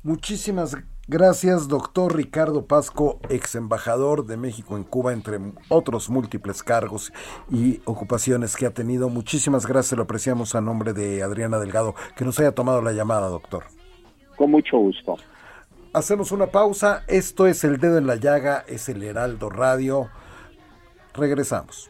Muchísimas 0.04 0.76
gracias, 1.08 1.70
doctor 1.70 2.13
Ricardo 2.13 2.66
Pasco, 2.66 3.22
ex 3.30 3.56
embajador 3.56 4.26
de 4.26 4.36
México 4.36 4.76
en 4.76 4.84
Cuba, 4.84 5.13
entre 5.13 5.39
otros 5.70 6.10
múltiples 6.10 6.62
cargos 6.62 7.13
y 7.50 7.80
ocupaciones 7.86 8.58
que 8.58 8.66
ha 8.66 8.74
tenido. 8.74 9.08
Muchísimas 9.08 9.66
gracias, 9.66 9.98
lo 9.98 10.04
apreciamos 10.04 10.56
a 10.56 10.62
nombre 10.62 10.92
de 10.92 11.24
Adriana 11.24 11.58
Delgado, 11.58 11.96
que 12.18 12.26
nos 12.26 12.38
haya 12.39 12.52
tomado 12.52 12.82
la 12.82 12.92
llamada, 12.92 13.30
doctor. 13.30 13.63
Con 14.36 14.52
mucho 14.52 14.78
gusto. 14.78 15.16
Hacemos 15.94 16.34
una 16.34 16.48
pausa. 16.48 17.04
Esto 17.08 17.48
es 17.48 17.63
El 17.63 17.78
Dedo 17.78 17.98
en 17.98 18.08
la 18.08 18.18
Llaga, 18.18 18.66
es 18.68 18.89
el 18.89 19.04
Heraldo 19.04 19.50
Radio. 19.50 20.10
Regresamos. 21.13 21.89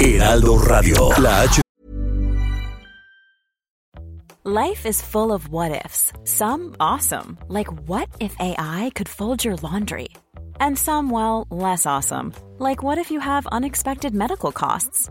Heraldo 0.00 0.56
Radio, 0.58 1.08
la 1.18 1.42
H 1.42 1.60
Life 4.44 4.86
is 4.86 5.02
full 5.02 5.32
of 5.32 5.48
what 5.48 5.72
ifs. 5.84 6.12
Some 6.22 6.76
awesome, 6.78 7.36
like 7.48 7.66
what 7.88 8.08
if 8.20 8.32
AI 8.38 8.92
could 8.94 9.08
fold 9.08 9.44
your 9.44 9.56
laundry? 9.56 10.10
And 10.60 10.78
some, 10.78 11.10
well, 11.10 11.48
less 11.50 11.84
awesome, 11.84 12.32
like 12.58 12.80
what 12.80 12.98
if 12.98 13.10
you 13.10 13.18
have 13.18 13.48
unexpected 13.48 14.14
medical 14.14 14.52
costs? 14.52 15.10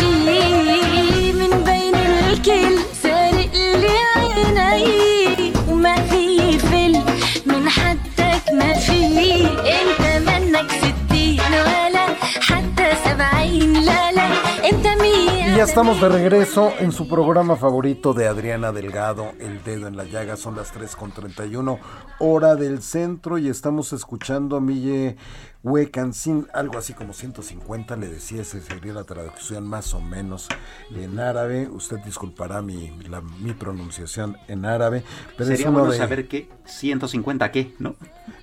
ya 15.61 15.65
estamos 15.65 16.01
de 16.01 16.09
regreso 16.09 16.73
en 16.79 16.91
su 16.91 17.07
programa 17.07 17.55
favorito 17.55 18.15
de 18.15 18.27
Adriana 18.27 18.71
Delgado, 18.71 19.31
El 19.39 19.63
Dedo 19.63 19.87
en 19.87 19.95
la 19.95 20.05
Llaga. 20.05 20.35
Son 20.35 20.55
las 20.55 20.73
3.31 20.73 21.77
hora 22.17 22.55
del 22.55 22.81
centro 22.81 23.37
y 23.37 23.47
estamos 23.47 23.93
escuchando 23.93 24.57
a 24.57 24.59
Mille 24.61 25.17
Huecancín, 25.61 26.47
algo 26.55 26.79
así 26.79 26.93
como 26.93 27.13
150, 27.13 27.95
le 27.95 28.07
decía, 28.07 28.41
esa 28.41 28.59
sería 28.59 28.93
la 28.93 29.03
traducción 29.03 29.67
más 29.67 29.93
o 29.93 30.01
menos 30.01 30.47
en 30.95 31.19
árabe. 31.19 31.69
Usted 31.71 31.97
disculpará 31.99 32.63
mi, 32.63 32.89
la- 33.07 33.21
mi 33.21 33.53
pronunciación 33.53 34.37
en 34.47 34.65
árabe, 34.65 35.03
pero 35.37 35.49
Sería 35.49 35.65
es 35.65 35.69
uno 35.69 35.79
bueno 35.79 35.91
de... 35.91 35.97
saber 35.99 36.27
qué, 36.27 36.49
150 36.65 37.51
qué, 37.51 37.75
¿no? 37.77 37.95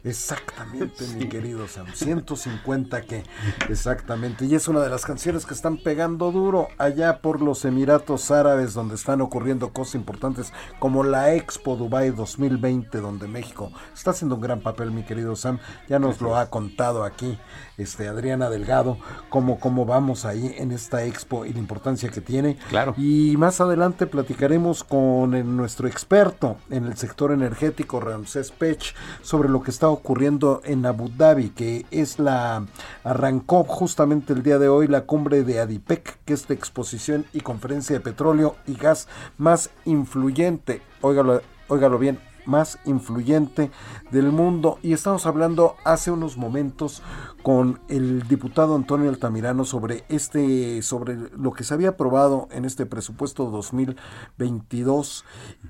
Exactamente, 0.04 1.04
mi 1.16 1.28
querido 1.28 1.66
Sam. 1.68 1.86
150 1.94 3.02
que, 3.02 3.24
exactamente. 3.68 4.44
Y 4.44 4.54
es 4.54 4.68
una 4.68 4.80
de 4.80 4.88
las 4.90 5.04
canciones 5.04 5.46
que 5.46 5.54
están 5.54 5.78
pegando 5.78 6.30
duro 6.32 6.68
allá 6.78 7.18
por 7.20 7.40
los 7.40 7.64
Emiratos 7.64 8.30
Árabes, 8.30 8.74
donde 8.74 8.94
están 8.94 9.20
ocurriendo 9.20 9.72
cosas 9.72 9.94
importantes 9.96 10.52
como 10.78 11.04
la 11.04 11.34
Expo 11.34 11.76
Dubai 11.76 12.10
2020, 12.10 12.98
donde 13.00 13.26
México 13.28 13.72
está 13.94 14.10
haciendo 14.10 14.34
un 14.36 14.40
gran 14.40 14.60
papel, 14.60 14.90
mi 14.90 15.02
querido 15.02 15.36
Sam. 15.36 15.58
Ya 15.88 15.98
nos 15.98 16.20
lo 16.20 16.36
ha 16.36 16.50
contado 16.50 17.04
aquí 17.04 17.38
este 17.76 18.08
Adriana 18.08 18.50
Delgado, 18.50 18.98
cómo, 19.28 19.60
cómo 19.60 19.84
vamos 19.86 20.24
ahí 20.24 20.54
en 20.58 20.72
esta 20.72 21.04
expo 21.04 21.44
y 21.44 21.52
la 21.52 21.58
importancia 21.60 22.08
que 22.10 22.20
tiene. 22.20 22.56
Claro. 22.68 22.94
Y 22.96 23.36
más 23.36 23.60
adelante 23.60 24.06
platicaremos 24.06 24.82
con 24.84 25.34
el- 25.34 25.56
nuestro 25.56 25.86
experto 25.88 26.56
en 26.70 26.84
el 26.84 26.96
sector 26.96 27.32
energético, 27.32 28.00
Ramsés 28.00 28.50
Pech, 28.50 28.94
sobre 29.22 29.48
lo 29.48 29.62
que 29.62 29.70
está 29.70 29.87
ocurriendo 29.90 30.60
en 30.64 30.86
Abu 30.86 31.08
Dhabi, 31.08 31.50
que 31.50 31.86
es 31.90 32.18
la 32.18 32.66
arrancó 33.04 33.64
justamente 33.64 34.32
el 34.32 34.42
día 34.42 34.58
de 34.58 34.68
hoy 34.68 34.86
la 34.86 35.02
cumbre 35.02 35.44
de 35.44 35.60
ADIPEC, 35.60 36.18
que 36.24 36.34
es 36.34 36.48
la 36.48 36.54
exposición 36.54 37.26
y 37.32 37.40
conferencia 37.40 37.96
de 37.96 38.00
petróleo 38.00 38.56
y 38.66 38.74
gas 38.74 39.08
más 39.36 39.70
influyente. 39.84 40.82
Óigalo, 41.00 41.42
óigalo 41.68 41.98
bien, 41.98 42.18
más 42.48 42.78
influyente 42.86 43.70
del 44.10 44.32
mundo 44.32 44.78
y 44.82 44.94
estamos 44.94 45.26
hablando 45.26 45.76
hace 45.84 46.10
unos 46.10 46.36
momentos 46.38 47.02
con 47.42 47.80
el 47.88 48.26
diputado 48.26 48.74
Antonio 48.74 49.10
Altamirano 49.10 49.64
sobre 49.64 50.04
este 50.08 50.80
sobre 50.82 51.16
lo 51.36 51.52
que 51.52 51.62
se 51.62 51.74
había 51.74 51.90
aprobado 51.90 52.48
en 52.50 52.64
este 52.64 52.86
presupuesto 52.86 53.50
2022 53.50 55.24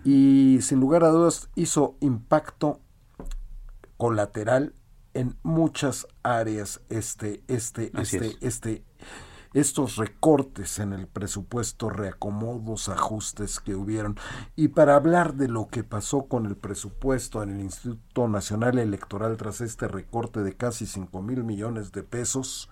y 0.05 0.61
sin 0.63 0.79
lugar 0.79 1.03
a 1.03 1.09
dudas 1.09 1.49
hizo 1.57 1.97
impacto 2.01 2.81
colateral 3.99 4.75
en 5.13 5.37
muchas 5.43 6.07
áreas 6.23 6.81
este 6.89 7.43
este 7.49 7.91
Así 7.93 8.17
este 8.17 8.27
es. 8.27 8.37
este 8.41 8.85
estos 9.55 9.97
recortes 9.97 10.79
en 10.79 10.93
el 10.93 11.07
presupuesto, 11.07 11.89
reacomodos, 11.89 12.89
ajustes 12.89 13.61
que 13.61 13.75
hubieron. 13.75 14.17
Y 14.57 14.69
para 14.69 14.95
hablar 14.95 15.35
de 15.35 15.49
lo 15.49 15.69
que 15.69 15.85
pasó 15.85 16.27
con 16.27 16.47
el 16.47 16.55
presupuesto 16.57 17.43
en 17.43 17.51
el 17.51 17.61
Instituto 17.61 18.29
Nacional 18.29 18.79
Electoral 18.79 19.37
tras 19.37 19.63
este 19.63 19.89
recorte 19.89 20.43
de 20.43 20.55
casi 20.55 20.87
5 20.87 21.23
mil 21.23 21.45
millones 21.45 21.93
de 21.93 22.03
pesos, 22.03 22.71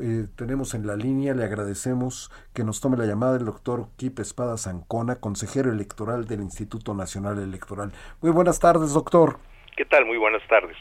eh, 0.00 0.26
tenemos 0.34 0.74
en 0.74 0.86
la 0.86 0.96
línea, 0.96 1.34
le 1.34 1.44
agradecemos 1.44 2.30
que 2.52 2.64
nos 2.64 2.80
tome 2.80 2.96
la 2.96 3.06
llamada 3.06 3.36
el 3.36 3.44
doctor 3.44 3.88
Kip 3.96 4.18
Espada 4.18 4.58
Zancona, 4.58 5.16
consejero 5.16 5.72
electoral 5.72 6.26
del 6.26 6.42
Instituto 6.42 6.94
Nacional 6.94 7.38
Electoral. 7.38 7.92
Muy 8.20 8.32
buenas 8.32 8.58
tardes, 8.58 8.92
doctor. 8.92 9.38
¿Qué 9.78 9.84
tal? 9.84 10.06
Muy 10.06 10.16
buenas 10.16 10.42
tardes. 10.48 10.76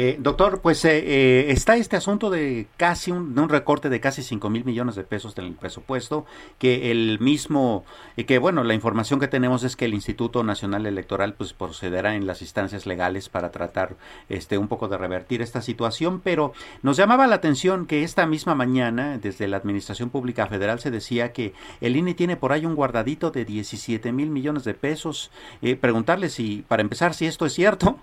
Eh, 0.00 0.16
doctor, 0.20 0.60
pues 0.60 0.84
eh, 0.84 0.98
eh, 0.98 1.46
está 1.50 1.76
este 1.76 1.96
asunto 1.96 2.30
de 2.30 2.68
casi 2.76 3.10
un, 3.10 3.34
de 3.34 3.40
un 3.40 3.48
recorte 3.48 3.88
de 3.88 3.98
casi 3.98 4.22
5 4.22 4.48
mil 4.48 4.64
millones 4.64 4.94
de 4.94 5.02
pesos 5.02 5.34
del 5.34 5.54
presupuesto, 5.54 6.24
que 6.60 6.92
el 6.92 7.18
mismo, 7.18 7.84
y 8.16 8.22
que 8.22 8.38
bueno, 8.38 8.62
la 8.62 8.74
información 8.74 9.18
que 9.18 9.26
tenemos 9.26 9.64
es 9.64 9.74
que 9.74 9.86
el 9.86 9.94
Instituto 9.94 10.44
Nacional 10.44 10.86
Electoral 10.86 11.34
pues 11.34 11.52
procederá 11.52 12.14
en 12.14 12.28
las 12.28 12.42
instancias 12.42 12.86
legales 12.86 13.28
para 13.28 13.50
tratar 13.50 13.96
este 14.28 14.56
un 14.56 14.68
poco 14.68 14.86
de 14.86 14.98
revertir 14.98 15.42
esta 15.42 15.62
situación, 15.62 16.20
pero 16.20 16.52
nos 16.82 16.96
llamaba 16.96 17.26
la 17.26 17.34
atención 17.34 17.84
que 17.84 18.04
esta 18.04 18.24
misma 18.24 18.54
mañana 18.54 19.18
desde 19.18 19.48
la 19.48 19.56
Administración 19.56 20.10
Pública 20.10 20.46
Federal 20.46 20.78
se 20.78 20.92
decía 20.92 21.32
que 21.32 21.54
el 21.80 21.96
INE 21.96 22.14
tiene 22.14 22.36
por 22.36 22.52
ahí 22.52 22.64
un 22.66 22.76
guardadito 22.76 23.32
de 23.32 23.44
17 23.44 24.12
mil 24.12 24.30
millones 24.30 24.62
de 24.62 24.74
pesos. 24.74 25.32
preguntarle 25.80 26.28
si, 26.28 26.64
para 26.68 26.82
empezar, 26.82 27.14
si 27.14 27.26
esto 27.26 27.46
es 27.46 27.52
cierto. 27.52 27.98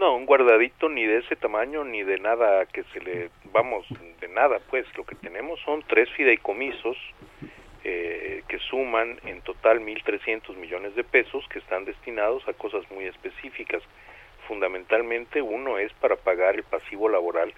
No, 0.00 0.16
un 0.16 0.24
guardadito 0.24 0.88
ni 0.88 1.04
de 1.04 1.18
ese 1.18 1.36
tamaño 1.36 1.84
ni 1.84 2.02
de 2.02 2.18
nada 2.18 2.64
que 2.64 2.84
se 2.84 3.00
le, 3.00 3.28
vamos, 3.52 3.86
de 4.18 4.28
nada, 4.28 4.58
pues 4.70 4.86
lo 4.96 5.04
que 5.04 5.14
tenemos 5.14 5.60
son 5.60 5.84
tres 5.86 6.08
fideicomisos 6.12 6.96
eh, 7.84 8.42
que 8.48 8.58
suman 8.60 9.20
en 9.26 9.42
total 9.42 9.80
1.300 9.80 10.56
millones 10.56 10.94
de 10.94 11.04
pesos 11.04 11.46
que 11.50 11.58
están 11.58 11.84
destinados 11.84 12.48
a 12.48 12.54
cosas 12.54 12.90
muy 12.90 13.04
específicas. 13.04 13.82
Fundamentalmente 14.48 15.42
uno 15.42 15.76
es 15.76 15.92
para 15.92 16.16
pagar 16.16 16.54
el 16.54 16.62
pasivo 16.62 17.10
laboral. 17.10 17.52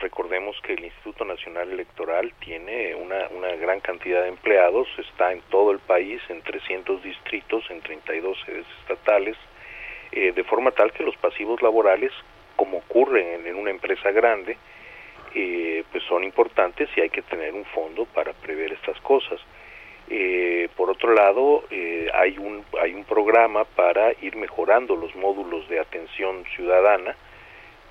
Recordemos 0.00 0.58
que 0.62 0.72
el 0.72 0.84
Instituto 0.84 1.26
Nacional 1.26 1.70
Electoral 1.70 2.32
tiene 2.40 2.94
una, 2.94 3.28
una 3.28 3.54
gran 3.56 3.80
cantidad 3.80 4.22
de 4.22 4.28
empleados, 4.28 4.88
está 4.96 5.30
en 5.30 5.42
todo 5.50 5.72
el 5.72 5.80
país, 5.80 6.22
en 6.30 6.40
300 6.40 7.02
distritos, 7.02 7.70
en 7.70 7.82
32 7.82 8.38
sedes 8.46 8.66
estatales, 8.80 9.36
eh, 10.16 10.32
de 10.32 10.44
forma 10.44 10.70
tal 10.70 10.92
que 10.92 11.02
los 11.02 11.14
pasivos 11.18 11.60
laborales, 11.60 12.10
como 12.56 12.78
ocurre 12.78 13.34
en, 13.34 13.54
una 13.54 13.70
empresa 13.70 14.10
grande, 14.12 14.56
eh, 15.34 15.84
pues 15.92 16.02
son 16.04 16.24
importantes 16.24 16.88
y 16.96 17.02
hay 17.02 17.10
que 17.10 17.20
tener 17.20 17.52
un 17.52 17.66
fondo 17.66 18.06
para 18.06 18.32
prever 18.32 18.72
estas 18.72 18.98
cosas. 19.02 19.38
Eh, 20.08 20.70
por 20.74 20.88
otro 20.88 21.12
lado, 21.12 21.64
hay, 22.14 22.38
un, 22.38 22.64
hay 22.80 22.94
un 22.94 23.04
programa 23.04 23.64
para 23.64 24.12
ir 24.22 24.36
mejorando 24.36 24.96
los 24.96 25.14
módulos 25.16 25.68
de 25.68 25.80
atención 25.80 26.46
ciudadana 26.54 27.14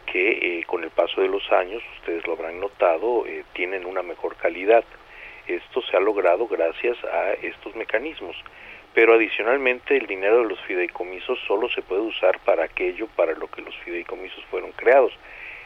que 0.07 0.63
con 0.65 0.83
el 0.83 0.89
paso 0.89 1.21
de 1.21 1.27
los 1.27 1.51
años, 1.51 1.83
ustedes 1.99 2.25
lo 2.25 2.33
habrán 2.33 2.59
notado, 2.59 3.25
tienen 3.53 3.85
una 3.85 4.01
mejor 4.01 4.35
calidad. 4.37 4.83
Esto 5.45 5.83
se 5.83 5.95
ha 5.95 5.99
logrado 5.99 6.47
gracias 6.47 6.97
a 7.03 7.33
estos 7.33 7.75
mecanismos 7.75 8.35
pero 8.95 9.13
adicionalmente 9.13 9.97
el 9.97 10.07
dinero 10.07 10.39
de 10.39 10.49
los 10.49 10.59
fideicomisos 10.61 11.37
solo 11.45 11.67
se 11.69 11.81
puede 11.81 12.01
usar 12.01 12.39
para 12.39 12.63
aquello 12.63 13.07
para 13.07 13.33
lo 13.33 13.47
que 13.47 13.61
los 13.61 13.75
fideicomisos 13.79 14.43
fueron 14.45 14.71
creados. 14.71 15.11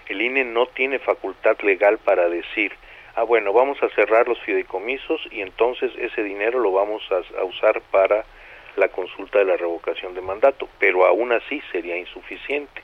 El 0.07 0.19
INE 0.23 0.43
no 0.43 0.65
tiene 0.65 0.97
facultad 0.97 1.55
legal 1.61 1.99
para 1.99 2.27
decir, 2.27 2.73
ah 3.15 3.21
bueno, 3.21 3.53
vamos 3.53 3.81
a 3.83 3.89
cerrar 3.89 4.27
los 4.27 4.39
fideicomisos 4.41 5.21
y 5.29 5.41
entonces 5.41 5.91
ese 5.99 6.23
dinero 6.23 6.59
lo 6.59 6.71
vamos 6.71 7.03
a, 7.11 7.43
usar 7.43 7.81
para 7.91 8.25
la 8.75 8.87
consulta 8.87 9.37
de 9.37 9.45
la 9.45 9.57
revocación 9.57 10.15
de 10.15 10.21
mandato, 10.21 10.67
pero 10.79 11.05
aún 11.05 11.31
así 11.31 11.61
sería 11.71 11.97
insuficiente. 11.97 12.81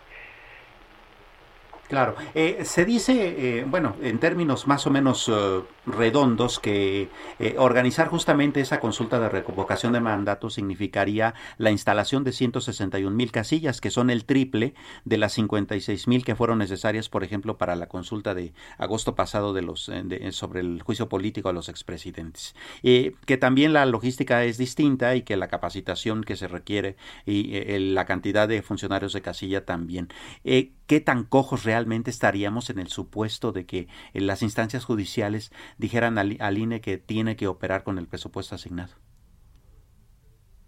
Claro, 1.88 2.16
eh, 2.34 2.64
se 2.66 2.84
dice, 2.84 3.60
eh, 3.60 3.66
bueno, 3.68 3.96
en 4.02 4.18
términos 4.18 4.66
más 4.66 4.88
o 4.88 4.90
menos 4.92 5.30
eh, 5.30 5.62
redondos, 5.86 6.60
que 6.60 7.10
organizar 7.58 8.08
justamente 8.08 8.60
esa 8.60 8.80
consulta 8.80 9.20
de 9.20 9.30
revocación 9.30 9.94
de 9.94 10.00
mandato 10.00 10.50
significaría 10.50 11.36
la 11.58 11.70
instalación 11.70 12.24
de 12.24 12.32
161 12.32 13.16
mil 13.16 13.32
casillas, 13.32 13.82
que 13.82 13.92
son 13.92 14.10
el 14.10 14.26
triple 14.26 14.74
de 15.04 15.20
las 15.20 15.34
56 15.34 16.08
mil 16.08 16.26
que 16.26 16.36
fueron 16.36 16.58
necesarias, 16.58 17.08
por 17.08 17.24
ejemplo, 17.24 17.60
para 17.60 17.76
la 17.76 17.88
consulta 17.88 18.34
de 18.34 18.54
agosto 18.80 19.14
pasado 19.14 19.54
de 19.54 19.62
los 19.62 19.92
sobre 20.32 20.62
el 20.62 20.82
juicio 20.82 21.08
político 21.08 21.50
a 21.50 21.54
los 21.54 21.70
expresidentes. 21.70 22.56
que 22.82 23.38
también 23.38 23.74
la 23.74 23.86
logística 23.86 24.44
es 24.44 24.58
distinta 24.58 25.16
y 25.16 25.22
que 25.22 25.38
la 25.38 25.50
capacitación 25.50 26.24
que 26.24 26.36
se 26.36 26.48
requiere 26.48 26.96
y 27.28 27.62
la 27.94 28.06
cantidad 28.06 28.48
de 28.48 28.64
funcionarios 28.64 29.14
de 29.14 29.22
casilla 29.22 29.66
también. 29.66 30.10
¿Qué 30.44 31.00
tan 31.00 31.24
cojos 31.24 31.64
realmente 31.64 31.75
realmente 31.76 32.10
estaríamos 32.10 32.70
en 32.70 32.80
el 32.80 32.88
supuesto 32.88 33.52
de 33.52 33.66
que 33.66 33.88
en 34.14 34.28
las 34.28 34.42
instancias 34.44 34.86
judiciales 34.86 35.52
dijeran 35.78 36.18
al, 36.18 36.58
INE 36.58 36.80
que 36.80 36.98
tiene 36.98 37.36
que 37.36 37.48
operar 37.48 37.84
con 37.84 37.98
el 37.98 38.08
presupuesto 38.08 38.56
asignado? 38.56 38.94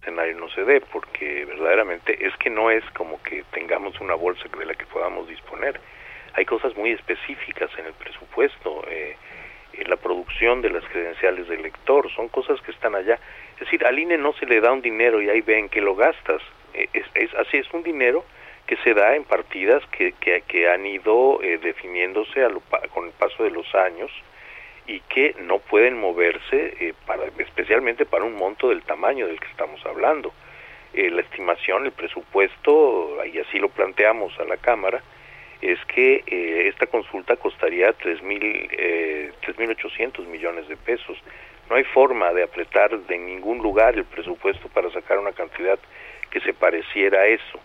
escenario 0.01 0.37
no 0.37 0.49
se 0.49 0.63
dé 0.65 0.81
porque 0.81 1.45
verdaderamente 1.45 2.27
es 2.27 2.35
que 2.37 2.49
no 2.49 2.71
es 2.71 2.83
como 2.91 3.21
que 3.23 3.43
tengamos 3.51 3.99
una 4.01 4.15
bolsa 4.15 4.43
de 4.57 4.65
la 4.65 4.73
que 4.73 4.85
podamos 4.85 5.27
disponer. 5.27 5.79
Hay 6.33 6.45
cosas 6.45 6.75
muy 6.75 6.91
específicas 6.91 7.69
en 7.77 7.85
el 7.85 7.93
presupuesto, 7.93 8.83
eh, 8.89 9.15
en 9.73 9.89
la 9.89 9.95
producción 9.95 10.61
de 10.61 10.69
las 10.69 10.83
credenciales 10.85 11.47
del 11.47 11.61
lector, 11.61 12.09
son 12.13 12.27
cosas 12.29 12.59
que 12.61 12.71
están 12.71 12.95
allá. 12.95 13.19
Es 13.53 13.61
decir, 13.61 13.85
al 13.85 13.99
INE 13.99 14.17
no 14.17 14.33
se 14.33 14.45
le 14.45 14.61
da 14.61 14.71
un 14.71 14.81
dinero 14.81 15.21
y 15.21 15.29
ahí 15.29 15.41
ven 15.41 15.69
que 15.69 15.81
lo 15.81 15.95
gastas. 15.95 16.41
Eh, 16.73 16.89
es, 16.93 17.33
así, 17.35 17.57
es 17.57 17.73
un 17.73 17.83
dinero 17.83 18.25
que 18.67 18.77
se 18.77 18.93
da 18.93 19.15
en 19.15 19.23
partidas 19.23 19.83
que, 19.87 20.13
que, 20.13 20.69
han 20.69 20.85
ido 20.85 21.41
eh, 21.41 21.57
definiéndose 21.57 22.45
con 22.93 23.05
el 23.05 23.13
paso 23.13 23.43
de 23.45 23.51
los 23.51 23.73
años 23.73 24.11
y 24.85 24.99
que 24.99 25.33
no 25.39 25.59
pueden 25.59 25.97
moverse 25.97 26.75
eh, 26.79 26.93
especialmente 27.39 28.05
para 28.05 28.25
un 28.25 28.35
monto 28.35 28.67
del 28.69 28.83
tamaño 28.83 29.25
del 29.25 29.39
que 29.39 29.47
estamos 29.47 29.83
hablando. 29.85 30.33
Eh, 30.93 31.09
la 31.09 31.21
estimación, 31.21 31.85
el 31.85 31.93
presupuesto, 31.93 33.25
y 33.25 33.39
así 33.39 33.57
lo 33.57 33.69
planteamos 33.69 34.37
a 34.39 34.43
la 34.43 34.57
Cámara, 34.57 35.01
es 35.61 35.79
que 35.85 36.23
esta 36.67 36.87
consulta 36.87 37.37
costaría 37.37 37.97
3.800 37.97 40.27
millones 40.27 40.67
de 40.67 40.75
pesos. 40.77 41.17
No 41.69 41.77
hay 41.77 41.85
forma 41.85 42.33
de 42.33 42.43
apretar 42.43 42.99
de 42.99 43.17
ningún 43.17 43.59
lugar 43.59 43.95
el 43.95 44.03
presupuesto 44.05 44.67
para 44.69 44.91
sacar 44.91 45.17
una 45.17 45.31
cantidad 45.31 45.79
que 46.29 46.41
se 46.41 46.53
pareciera 46.53 47.21
a 47.21 47.27
eso 47.27 47.59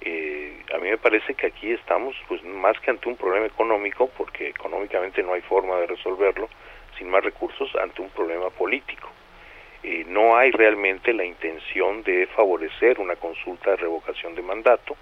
eh, 0.00 0.64
a 0.74 0.78
mí 0.78 0.90
me 0.90 0.98
parece 0.98 1.34
que 1.34 1.46
aquí 1.46 1.72
estamos 1.72 2.14
pues 2.28 2.42
más 2.44 2.78
que 2.80 2.90
ante 2.90 3.08
un 3.08 3.16
problema 3.16 3.46
económico, 3.46 4.08
porque 4.16 4.48
económicamente 4.48 5.22
no 5.22 5.34
hay 5.34 5.42
forma 5.42 5.76
de 5.76 5.86
resolverlo, 5.86 6.48
sin 6.98 7.10
más 7.10 7.24
recursos, 7.24 7.70
ante 7.76 8.02
un 8.02 8.10
problema 8.10 8.50
político. 8.50 9.08
Eh, 9.82 10.04
no 10.08 10.36
hay 10.36 10.50
realmente 10.50 11.12
la 11.12 11.24
intención 11.24 12.02
de 12.02 12.26
favorecer 12.36 13.00
una 13.00 13.16
consulta 13.16 13.70
de 13.70 13.76
revocación 13.76 14.34
de 14.34 14.42
mandato 14.42 14.96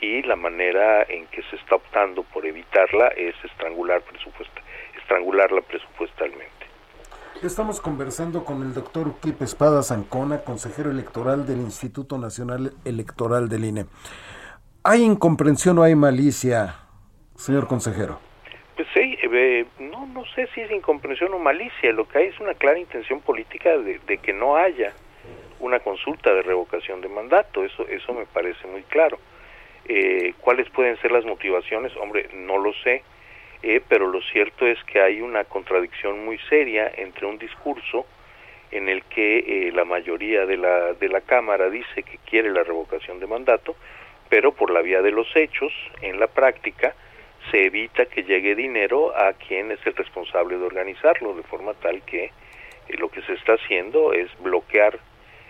y 0.00 0.22
la 0.22 0.36
manera 0.36 1.04
en 1.08 1.26
que 1.26 1.42
se 1.42 1.56
está 1.56 1.76
optando 1.76 2.22
por 2.24 2.44
evitarla 2.44 3.08
es 3.08 3.34
estrangular 3.44 4.02
presupuesta, 4.02 4.60
estrangularla 4.96 5.60
presupuestalmente. 5.62 6.58
Estamos 7.42 7.80
conversando 7.80 8.44
con 8.44 8.62
el 8.62 8.74
doctor 8.74 9.06
Uquip 9.06 9.42
Espada 9.42 9.84
Zancona, 9.84 10.42
consejero 10.42 10.90
electoral 10.90 11.46
del 11.46 11.58
Instituto 11.58 12.18
Nacional 12.18 12.72
Electoral 12.84 13.48
del 13.48 13.64
INE. 13.64 13.86
¿Hay 14.84 15.02
incomprensión 15.02 15.78
o 15.78 15.82
hay 15.82 15.94
malicia, 15.94 16.76
señor 17.34 17.66
consejero? 17.66 18.20
Pues 18.76 18.88
sí, 18.94 19.18
eh, 19.22 19.66
no, 19.80 20.06
no 20.06 20.24
sé 20.34 20.48
si 20.54 20.60
es 20.60 20.70
incomprensión 20.70 21.34
o 21.34 21.38
malicia, 21.38 21.92
lo 21.92 22.08
que 22.08 22.18
hay 22.18 22.26
es 22.26 22.40
una 22.40 22.54
clara 22.54 22.78
intención 22.78 23.20
política 23.20 23.76
de, 23.76 24.18
que 24.18 24.32
no 24.32 24.56
haya 24.56 24.92
una 25.60 25.80
consulta 25.80 26.32
de 26.32 26.42
revocación 26.42 27.00
de 27.00 27.08
mandato, 27.08 27.64
eso, 27.64 27.86
eso 27.88 28.12
me 28.14 28.26
parece 28.26 28.66
muy 28.68 28.82
claro. 28.84 29.18
Eh, 29.86 30.34
¿Cuáles 30.40 30.68
pueden 30.70 30.96
ser 31.00 31.10
las 31.12 31.24
motivaciones? 31.24 31.96
Hombre, 31.96 32.28
no 32.34 32.58
lo 32.58 32.72
sé 32.84 33.02
eh, 33.62 33.80
pero 33.88 34.06
lo 34.06 34.20
cierto 34.22 34.66
es 34.66 34.82
que 34.84 35.00
hay 35.00 35.20
una 35.20 35.44
contradicción 35.44 36.24
muy 36.24 36.38
seria 36.48 36.90
entre 36.96 37.26
un 37.26 37.38
discurso 37.38 38.06
en 38.70 38.88
el 38.88 39.02
que 39.04 39.38
eh, 39.38 39.72
la 39.72 39.84
mayoría 39.84 40.46
de 40.46 40.56
la, 40.56 40.92
de 40.92 41.08
la 41.08 41.22
Cámara 41.22 41.68
dice 41.68 42.02
que 42.02 42.18
quiere 42.18 42.50
la 42.50 42.62
revocación 42.62 43.18
de 43.18 43.26
mandato, 43.26 43.74
pero 44.28 44.52
por 44.52 44.70
la 44.70 44.82
vía 44.82 45.02
de 45.02 45.10
los 45.10 45.34
hechos, 45.34 45.72
en 46.02 46.20
la 46.20 46.26
práctica, 46.26 46.94
se 47.50 47.66
evita 47.66 48.06
que 48.06 48.24
llegue 48.24 48.54
dinero 48.54 49.16
a 49.16 49.32
quien 49.32 49.70
es 49.70 49.78
el 49.86 49.94
responsable 49.94 50.58
de 50.58 50.64
organizarlo, 50.64 51.34
de 51.34 51.42
forma 51.44 51.74
tal 51.74 52.02
que 52.02 52.24
eh, 52.24 52.30
lo 52.98 53.08
que 53.08 53.22
se 53.22 53.34
está 53.34 53.54
haciendo 53.54 54.12
es 54.12 54.28
bloquear 54.40 54.98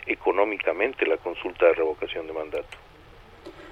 económicamente 0.06 1.06
la 1.06 1.16
consulta 1.16 1.66
de 1.66 1.74
revocación 1.74 2.26
de 2.26 2.32
mandato. 2.32 2.87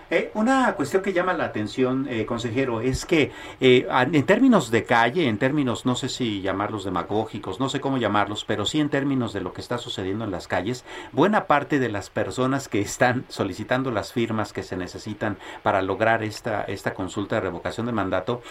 Eh, 0.08 0.30
una 0.34 0.72
cuestión 0.74 1.02
que 1.02 1.12
llama 1.12 1.32
la 1.32 1.46
atención, 1.46 2.06
eh, 2.08 2.26
consejero, 2.26 2.80
es 2.80 3.04
que 3.04 3.32
eh, 3.60 3.88
en 3.90 4.24
términos 4.24 4.70
de 4.70 4.84
calle, 4.84 5.26
en 5.26 5.38
términos, 5.38 5.84
no 5.84 5.96
sé 5.96 6.08
si 6.08 6.42
llamarlos 6.42 6.84
demagógicos, 6.84 7.58
no 7.58 7.68
sé 7.68 7.80
cómo 7.80 7.98
llamarlos, 7.98 8.44
pero 8.44 8.66
sí 8.66 8.78
en 8.78 8.88
términos 8.88 9.32
de 9.32 9.40
lo 9.40 9.52
que 9.52 9.60
está 9.60 9.78
sucediendo 9.78 10.24
en 10.24 10.30
las 10.30 10.46
calles, 10.46 10.84
buena 11.10 11.46
parte 11.46 11.80
de 11.80 11.88
las 11.88 12.08
personas 12.08 12.68
que 12.68 12.80
están 12.80 13.24
solicitando 13.28 13.90
las 13.90 14.12
firmas 14.12 14.52
que 14.52 14.62
se 14.62 14.76
necesitan 14.76 15.38
para 15.64 15.82
lograr 15.82 16.22
esta, 16.22 16.62
esta 16.62 16.94
consulta 16.94 17.36
de 17.36 17.40
revocación 17.40 17.86
de 17.86 17.92
mandato 17.92 18.42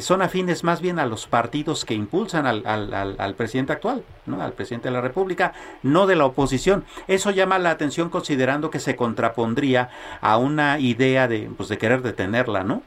son 0.00 0.22
afines 0.22 0.64
más 0.64 0.80
bien 0.80 0.98
a 0.98 1.06
los 1.06 1.26
partidos 1.26 1.84
que 1.84 1.94
impulsan 1.94 2.46
al, 2.46 2.66
al, 2.66 3.16
al 3.18 3.34
presidente 3.34 3.72
actual, 3.72 4.02
¿no? 4.26 4.40
al 4.40 4.52
presidente 4.52 4.88
de 4.88 4.94
la 4.94 5.00
República, 5.00 5.52
no 5.82 6.06
de 6.06 6.16
la 6.16 6.24
oposición. 6.24 6.84
Eso 7.08 7.30
llama 7.30 7.58
la 7.58 7.70
atención 7.70 8.08
considerando 8.08 8.70
que 8.70 8.80
se 8.80 8.96
contrapondría 8.96 9.90
a 10.20 10.36
una 10.38 10.61
idea 10.78 11.28
de, 11.28 11.48
pues, 11.56 11.68
de 11.68 11.78
querer 11.78 12.00
detenerla, 12.02 12.64
¿no? 12.64 12.82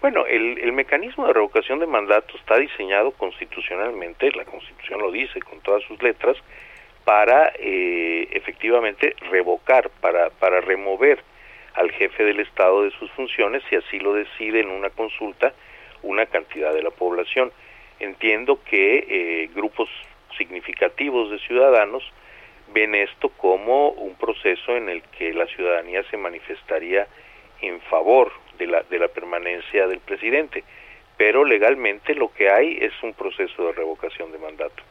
Bueno, 0.00 0.24
el, 0.26 0.58
el, 0.58 0.72
mecanismo 0.72 1.26
de 1.26 1.34
revocación 1.34 1.78
de 1.78 1.86
mandato 1.86 2.34
está 2.38 2.56
diseñado 2.56 3.10
constitucionalmente, 3.12 4.32
la 4.32 4.46
Constitución 4.46 5.00
lo 5.00 5.10
dice 5.10 5.40
con 5.42 5.60
todas 5.60 5.82
sus 5.84 6.02
letras, 6.02 6.38
para 7.04 7.52
eh, 7.58 8.28
efectivamente 8.32 9.14
revocar, 9.30 9.90
para, 10.00 10.30
para 10.30 10.60
remover 10.60 11.22
al 11.74 11.90
jefe 11.92 12.24
del 12.24 12.40
Estado 12.40 12.84
de 12.84 12.90
sus 12.92 13.10
funciones 13.12 13.62
si 13.68 13.76
así 13.76 13.98
lo 13.98 14.14
decide 14.14 14.60
en 14.60 14.70
una 14.70 14.90
consulta 14.90 15.52
una 16.02 16.26
cantidad 16.26 16.72
de 16.72 16.82
la 16.82 16.90
población. 16.90 17.52
Entiendo 17.98 18.60
que 18.64 19.06
eh, 19.08 19.50
grupos 19.54 19.88
significativos 20.38 21.30
de 21.30 21.38
ciudadanos 21.40 22.02
ven 22.72 22.94
esto 22.94 23.30
como 23.30 23.90
un 23.90 24.14
proceso 24.14 24.76
en 24.76 24.88
el 24.88 25.02
que 25.02 25.32
la 25.32 25.46
ciudadanía 25.46 26.02
se 26.10 26.16
manifestaría 26.16 27.06
en 27.60 27.80
favor 27.82 28.32
de 28.58 28.66
la, 28.66 28.82
de 28.82 28.98
la 28.98 29.08
permanencia 29.08 29.86
del 29.86 30.00
presidente, 30.00 30.64
pero 31.16 31.44
legalmente 31.44 32.14
lo 32.14 32.32
que 32.32 32.50
hay 32.50 32.78
es 32.80 32.92
un 33.02 33.12
proceso 33.14 33.66
de 33.66 33.72
revocación 33.72 34.32
de 34.32 34.38
mandato. 34.38 34.82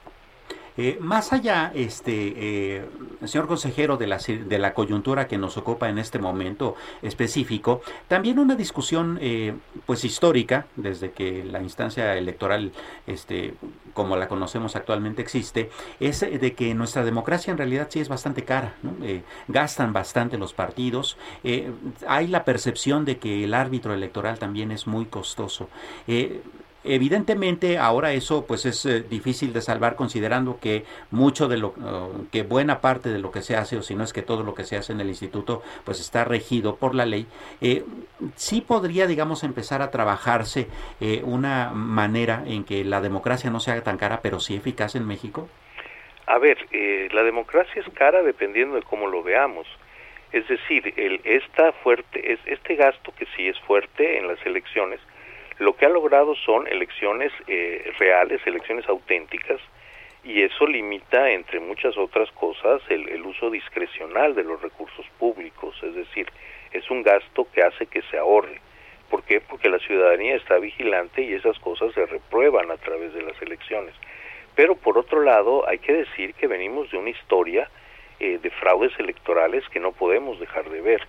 Eh, 0.82 0.98
más 1.02 1.34
allá, 1.34 1.74
este, 1.76 2.34
eh, 2.38 2.86
señor 3.26 3.48
consejero, 3.48 3.98
de 3.98 4.08
la, 4.08 4.18
de 4.18 4.60
la 4.60 4.74
coyuntura 4.74 5.28
que 5.28 5.38
nos 5.38 5.58
ocupa 5.58 5.90
en 5.90 5.98
este 5.98 6.20
momento 6.20 6.78
específico, 7.02 7.82
también 8.08 8.40
una 8.40 8.56
discusión 8.56 9.20
eh, 9.22 9.56
pues 9.86 10.06
histórica, 10.06 10.68
desde 10.78 11.12
que 11.12 11.44
la 11.44 11.62
instancia 11.62 12.16
electoral, 12.16 12.72
este, 13.08 13.56
como 13.94 14.16
la 14.16 14.30
conocemos 14.30 14.78
actualmente, 14.78 15.22
existe, 15.22 15.70
es 16.00 16.22
de 16.22 16.54
que 16.54 16.74
nuestra 16.74 17.04
democracia 17.04 17.52
en 17.52 17.58
realidad 17.58 17.88
sí 17.90 18.00
es 18.00 18.08
bastante 18.08 18.46
cara, 18.46 18.76
gastan 19.50 19.92
bastante 19.92 20.38
los 20.38 20.54
partidos, 20.54 21.18
hay 22.08 22.28
la 22.28 22.46
percepción 22.46 23.04
de 23.04 23.18
que 23.18 23.44
el 23.44 23.54
árbitro 23.54 23.94
electoral 23.94 24.40
también 24.40 24.72
es 24.72 24.88
muy 24.88 25.08
costoso. 25.08 25.68
Evidentemente 26.84 27.78
ahora 27.78 28.14
eso 28.14 28.46
pues 28.48 28.66
es 28.66 28.86
eh, 28.86 29.02
difícil 29.02 29.52
de 29.52 29.62
salvar 29.62 29.96
considerando 29.96 30.60
que 30.62 30.86
mucho 31.12 31.50
de 31.50 31.58
lo 31.58 31.74
que 32.32 32.44
buena 32.44 32.80
parte 32.80 33.10
de 33.10 33.20
lo 33.20 33.32
que 33.32 33.42
se 33.42 33.58
hace 33.58 33.76
o 33.76 33.82
si 33.82 33.96
no 33.96 34.04
es 34.06 34.14
que 34.14 34.22
todo 34.22 34.44
lo 34.44 34.56
que 34.56 34.64
se 34.64 34.78
hace 34.78 34.94
en 34.94 35.02
el 35.02 35.10
instituto 35.10 35.62
pues 35.84 36.00
está 36.00 36.24
regido 36.24 36.78
por 36.78 36.96
la 36.96 37.06
ley. 37.06 37.28
Eh, 37.60 37.84
sí 38.36 38.62
podría 38.62 39.08
digamos 39.08 39.44
empezar 39.44 39.82
a 39.82 39.92
trabajarse 39.92 40.68
eh, 41.02 41.22
una 41.26 41.72
manera 41.72 42.44
en 42.46 42.64
que 42.64 42.86
la 42.86 43.02
democracia 43.02 43.50
no 43.50 43.60
sea 43.60 43.84
tan 43.84 43.98
cara 43.98 44.22
pero 44.22 44.40
sí 44.40 44.56
eficaz 44.56 44.96
en 44.96 45.06
México. 45.06 45.50
A 46.28 46.38
ver 46.38 46.58
la 47.12 47.24
democracia 47.24 47.82
es 47.82 47.94
cara 47.94 48.22
dependiendo 48.24 48.76
de 48.76 48.84
cómo 48.84 49.08
lo 49.08 49.22
veamos. 49.22 49.68
Es 50.32 50.48
decir 50.48 50.94
el 50.96 51.20
esta 51.26 51.74
fuerte 51.84 52.34
es 52.34 52.40
este 52.46 52.76
gasto 52.76 53.12
que 53.18 53.26
sí 53.36 53.48
es 53.48 53.60
fuerte 53.62 54.18
en 54.18 54.28
las 54.28 54.46
elecciones 54.46 55.02
lo 55.60 55.76
que 55.76 55.86
ha 55.86 55.90
logrado 55.90 56.36
son 56.36 56.68
elecciones 56.68 57.32
eh, 57.48 57.92
reales, 58.00 58.42
elecciones 58.46 58.88
auténticas, 58.88 59.60
y 60.24 60.42
eso 60.42 60.68
limita, 60.68 61.32
entre 61.32 61.60
muchas 61.60 61.98
otras 61.98 62.30
cosas, 62.32 62.82
el, 62.90 63.22
uso 63.26 63.50
discrecional 63.50 64.36
de 64.36 64.44
los 64.44 64.62
recursos 64.62 65.06
públicos, 65.18 65.76
es 65.84 65.96
decir, 65.96 66.28
es 66.72 66.90
un 66.90 67.04
gasto 67.04 67.48
que 67.54 67.64
hace 67.64 67.86
que 67.86 68.02
se 68.04 68.18
ahorre. 68.18 68.60
¿Por 69.10 69.24
qué? 69.24 69.40
Porque 69.40 69.70
la 69.70 69.80
ciudadanía 69.80 70.36
está 70.36 70.58
vigilante 70.58 71.22
y 71.22 71.34
esas 71.34 71.58
cosas 71.60 71.94
se 71.94 72.06
reprueban 72.06 72.70
a 72.70 72.78
través 72.78 73.14
de 73.14 73.22
las 73.22 73.42
elecciones. 73.42 73.96
Pero 74.56 74.76
por 74.76 74.98
otro 74.98 75.22
lado, 75.22 75.68
hay 75.68 75.80
que 75.80 75.94
decir 75.94 76.34
que 76.34 76.48
venimos 76.48 76.92
de 76.92 76.98
una 76.98 77.10
historia 77.10 77.70
eh, 78.20 78.40
de 78.42 78.50
fraudes 78.50 78.92
electorales 79.00 79.68
que 79.70 79.80
no 79.80 79.94
podemos 79.94 80.40
dejar 80.40 80.70
de 80.70 80.82
ver. 80.82 81.08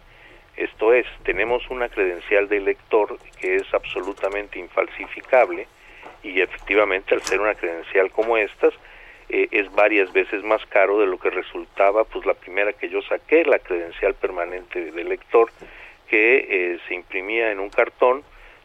Esto 0.60 0.92
es, 0.92 1.06
tenemos 1.22 1.70
una 1.70 1.88
credencial 1.88 2.46
de 2.46 2.58
elector 2.58 3.16
que 3.40 3.56
es 3.56 3.72
absolutamente 3.72 4.58
infalsificable 4.58 5.66
y 6.22 6.38
efectivamente 6.38 7.14
al 7.14 7.22
ser 7.22 7.40
una 7.40 7.54
credencial 7.54 8.10
como 8.10 8.36
estas 8.36 8.74
eh, 9.30 9.48
es 9.52 9.72
varias 9.72 10.12
veces 10.12 10.44
más 10.44 10.60
caro 10.66 11.00
de 11.00 11.06
lo 11.06 11.18
que 11.18 11.30
resultaba 11.30 12.04
pues 12.04 12.26
la 12.26 12.34
primera 12.34 12.74
que 12.74 12.90
yo 12.90 13.00
saqué, 13.00 13.42
la 13.46 13.58
credencial 13.58 14.12
permanente 14.12 14.92
de 14.92 15.00
elector 15.00 15.50
que 16.08 16.36
eh, 16.50 16.78
se 16.86 16.94
imprimía 16.94 17.52
en 17.52 17.58
un 17.58 17.70
cartón, 17.70 18.22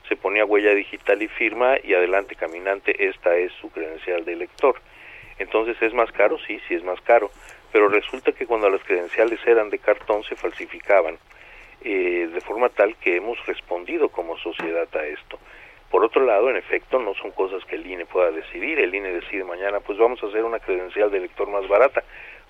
se 0.10 0.18
ponía 0.18 0.44
huella 0.44 0.74
digital 0.74 1.22
y 1.22 1.30
firma 1.30 1.78
y 1.82 1.94
adelante 1.94 2.36
caminante, 2.36 3.08
esta 3.08 3.38
es 3.38 3.54
su 3.62 3.72
credencial 3.72 4.26
de 4.26 4.34
elector. 4.34 4.82
Entonces 5.40 5.82
es 5.82 5.94
más 5.94 6.12
caro, 6.12 6.38
sí, 6.46 6.60
sí 6.68 6.74
es 6.74 6.84
más 6.84 7.00
caro, 7.00 7.32
pero 7.72 7.88
resulta 7.88 8.34
que 8.34 8.46
cuando 8.46 8.70
las 8.70 8.84
credenciales 8.84 9.40
eran 9.48 9.70
de 9.70 9.80
cartón 9.80 10.26
se 10.26 10.36
falsificaban 10.36 11.18
eh, 11.88 12.28
de 12.34 12.42
forma 12.42 12.70
tal 12.70 12.96
que 12.96 13.18
hemos 13.18 13.38
respondido 13.46 14.10
como 14.10 14.36
sociedad 14.40 14.88
a 14.96 15.06
esto. 15.06 15.38
Por 15.92 16.04
otro 16.04 16.26
lado, 16.26 16.50
en 16.50 16.56
efecto, 16.56 16.98
no 16.98 17.14
son 17.14 17.30
cosas 17.30 17.64
que 17.66 17.76
el 17.76 17.86
INE 17.86 18.08
pueda 18.08 18.32
decidir. 18.32 18.80
El 18.80 18.96
INE 18.96 19.12
decide 19.12 19.44
mañana, 19.44 19.80
pues 19.82 20.00
vamos 20.00 20.22
a 20.24 20.26
hacer 20.26 20.44
una 20.44 20.60
credencial 20.60 21.12
de 21.12 21.20
elector 21.20 21.48
más 21.48 21.68
barata. 21.68 22.04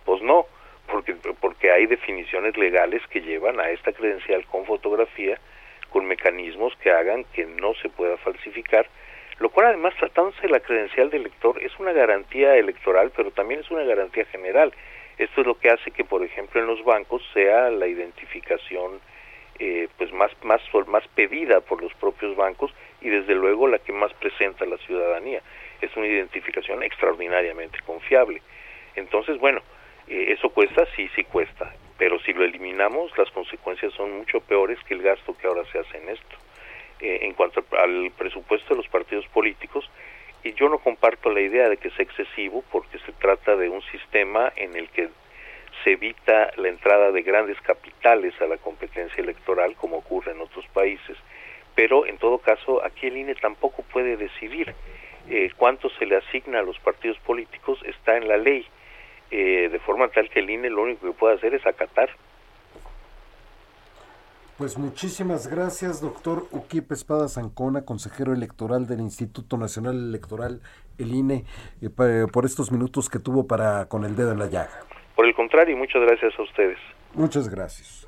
Pues 0.06 0.22
no, 0.22 0.46
porque, 0.90 1.16
porque 1.42 1.70
hay 1.70 1.86
definiciones 1.86 2.56
legales 2.56 3.02
que 3.08 3.20
llevan 3.20 3.60
a 3.60 3.72
esta 3.72 3.92
credencial 3.92 4.46
con 4.46 4.66
fotografía, 4.66 5.38
con 5.90 6.06
mecanismos 6.06 6.74
que 6.78 6.92
hagan 6.92 7.26
que 7.34 7.46
no 7.46 7.74
se 7.74 7.90
pueda 7.90 8.16
falsificar, 8.16 8.88
lo 9.40 9.50
cual 9.50 9.68
además 9.68 9.96
tratándose 10.00 10.44
de 10.44 10.50
la 10.50 10.62
credencial 10.62 11.10
de 11.10 11.18
elector 11.18 11.62
es 11.62 11.78
una 11.78 11.92
garantía 11.92 12.56
electoral, 12.56 13.12
pero 13.14 13.32
también 13.32 13.60
es 13.60 13.70
una 13.70 13.84
garantía 13.84 14.24
general. 14.28 14.74
Esto 15.18 15.42
es 15.42 15.48
lo 15.48 15.60
que 15.60 15.72
hace 15.72 15.92
que, 15.92 16.06
por 16.06 16.24
ejemplo, 16.24 16.62
en 16.62 16.68
los 16.68 16.82
bancos 16.86 17.22
sea 17.34 17.70
la 17.70 17.88
identificación 17.88 19.02
eh, 19.60 19.88
pues 19.98 20.12
más, 20.14 20.32
más, 20.44 20.62
más 20.88 21.08
pedida 21.10 21.62
por 21.62 21.82
los 21.82 21.94
propios 21.96 22.36
bancos 22.36 22.74
y 23.02 23.10
desde 23.10 23.36
luego 23.36 23.68
la 23.68 23.80
que 23.80 23.94
más 23.94 24.14
presenta 24.14 24.66
la 24.66 24.78
ciudadanía. 24.78 25.42
Es 25.82 25.96
una 25.96 26.08
identificación 26.08 26.84
extraordinariamente 26.84 27.80
confiable. 27.86 28.42
Entonces, 28.96 29.38
bueno, 29.40 29.62
eh, 30.08 30.34
eso 30.38 30.50
cuesta, 30.50 30.86
sí, 30.96 31.10
sí 31.16 31.24
cuesta, 31.24 31.74
pero 31.98 32.20
si 32.20 32.34
lo 32.34 32.44
eliminamos, 32.44 33.18
las 33.18 33.32
consecuencias 33.32 33.94
son 33.94 34.18
mucho 34.18 34.40
peores 34.42 34.80
que 34.88 34.94
el 34.94 35.02
gasto 35.02 35.38
que 35.38 35.48
ahora 35.48 35.64
se 35.72 35.80
hace 35.80 35.98
en 35.98 36.10
esto. 36.10 36.36
Eh, 37.02 37.20
en 37.24 37.34
cuanto 37.34 37.64
al 37.78 38.12
presupuesto 38.18 38.70
de 38.70 38.78
los 38.78 38.88
partidos 38.88 39.28
políticos, 39.28 39.90
y 40.44 40.54
yo 40.54 40.70
no 40.70 40.78
comparto 40.78 41.30
la 41.30 41.42
idea 41.42 41.68
de 41.68 41.78
que 41.78 41.90
sea 41.90 42.06
excesivo 42.06 42.64
porque 42.72 43.00
se 43.00 43.12
trata 43.14 43.56
de 43.56 43.68
un 43.68 43.82
sistema 43.84 44.54
en 44.56 44.76
el 44.76 44.88
que 44.90 45.10
se 45.86 45.92
evita 45.92 46.50
la 46.58 46.68
entrada 46.68 47.12
de 47.12 47.22
grandes 47.22 47.62
capitales 47.62 48.34
a 48.42 48.48
la 48.48 48.58
competencia 48.58 49.22
electoral 49.22 49.76
como 49.76 49.98
ocurre 49.98 50.32
en 50.32 50.42
otros 50.42 50.66
países, 50.74 51.16
pero 51.76 52.08
en 52.08 52.18
todo 52.18 52.40
caso 52.40 52.84
aquí 52.84 53.06
el 53.08 53.18
INE 53.18 53.36
tampoco 53.36 53.84
puede 53.84 54.18
decidir 54.18 54.74
eh, 55.30 55.52
cuánto 55.56 55.90
se 55.92 56.08
le 56.08 56.18
asigna 56.18 56.60
a 56.60 56.64
los 56.64 56.80
partidos 56.80 57.20
políticos, 57.20 57.80
está 57.86 58.18
en 58.18 58.28
la 58.28 58.38
ley, 58.38 58.66
eh, 59.30 59.70
de 59.72 59.80
forma 59.80 60.08
tal 60.10 60.28
que 60.30 60.40
el 60.40 60.50
INE 60.50 60.72
lo 60.72 60.82
único 60.82 61.06
que 61.06 61.14
puede 61.14 61.36
hacer 61.36 61.54
es 61.54 61.66
acatar. 61.68 62.10
Pues 64.58 64.78
muchísimas 64.78 65.48
gracias, 65.48 66.02
doctor 66.02 66.48
Uquipe 66.52 66.96
Espada 66.96 67.28
Zancona, 67.28 67.84
consejero 67.84 68.34
electoral 68.34 68.88
del 68.88 69.02
Instituto 69.02 69.58
Nacional 69.58 69.96
Electoral, 69.96 70.62
el 70.98 71.14
INE, 71.14 71.44
eh, 71.82 72.26
por 72.32 72.46
estos 72.46 72.72
minutos 72.72 73.10
que 73.10 73.20
tuvo 73.20 73.46
para 73.46 73.86
con 73.88 74.04
el 74.06 74.16
dedo 74.16 74.32
en 74.32 74.40
la 74.40 74.48
llaga. 74.48 74.80
Por 75.16 75.26
el 75.26 75.34
contrario, 75.34 75.78
muchas 75.78 76.02
gracias 76.02 76.34
a 76.38 76.44
ustedes. 76.44 76.78
Muchas 77.14 77.48
gracias. 77.50 78.08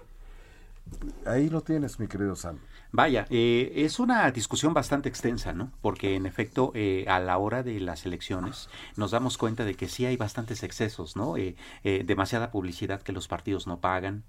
Ahí 1.25 1.49
lo 1.49 1.61
tienes, 1.61 1.99
mi 1.99 2.07
querido 2.07 2.35
Sam. 2.35 2.59
Vaya, 2.91 3.25
eh, 3.29 3.73
es 3.75 3.99
una 3.99 4.29
discusión 4.31 4.73
bastante 4.73 5.09
extensa, 5.09 5.53
¿no? 5.53 5.71
Porque 5.81 6.15
en 6.15 6.25
efecto, 6.25 6.71
eh, 6.73 7.05
a 7.07 7.19
la 7.19 7.37
hora 7.37 7.63
de 7.63 7.79
las 7.79 8.05
elecciones 8.05 8.69
nos 8.95 9.11
damos 9.11 9.37
cuenta 9.37 9.65
de 9.65 9.75
que 9.75 9.87
sí 9.87 10.05
hay 10.05 10.17
bastantes 10.17 10.63
excesos, 10.63 11.15
¿no? 11.15 11.35
Eh, 11.37 11.55
demasiada 12.05 12.51
publicidad 12.51 13.01
que 13.01 13.11
los 13.11 13.27
partidos 13.27 13.67
no 13.67 13.79
pagan, 13.79 14.23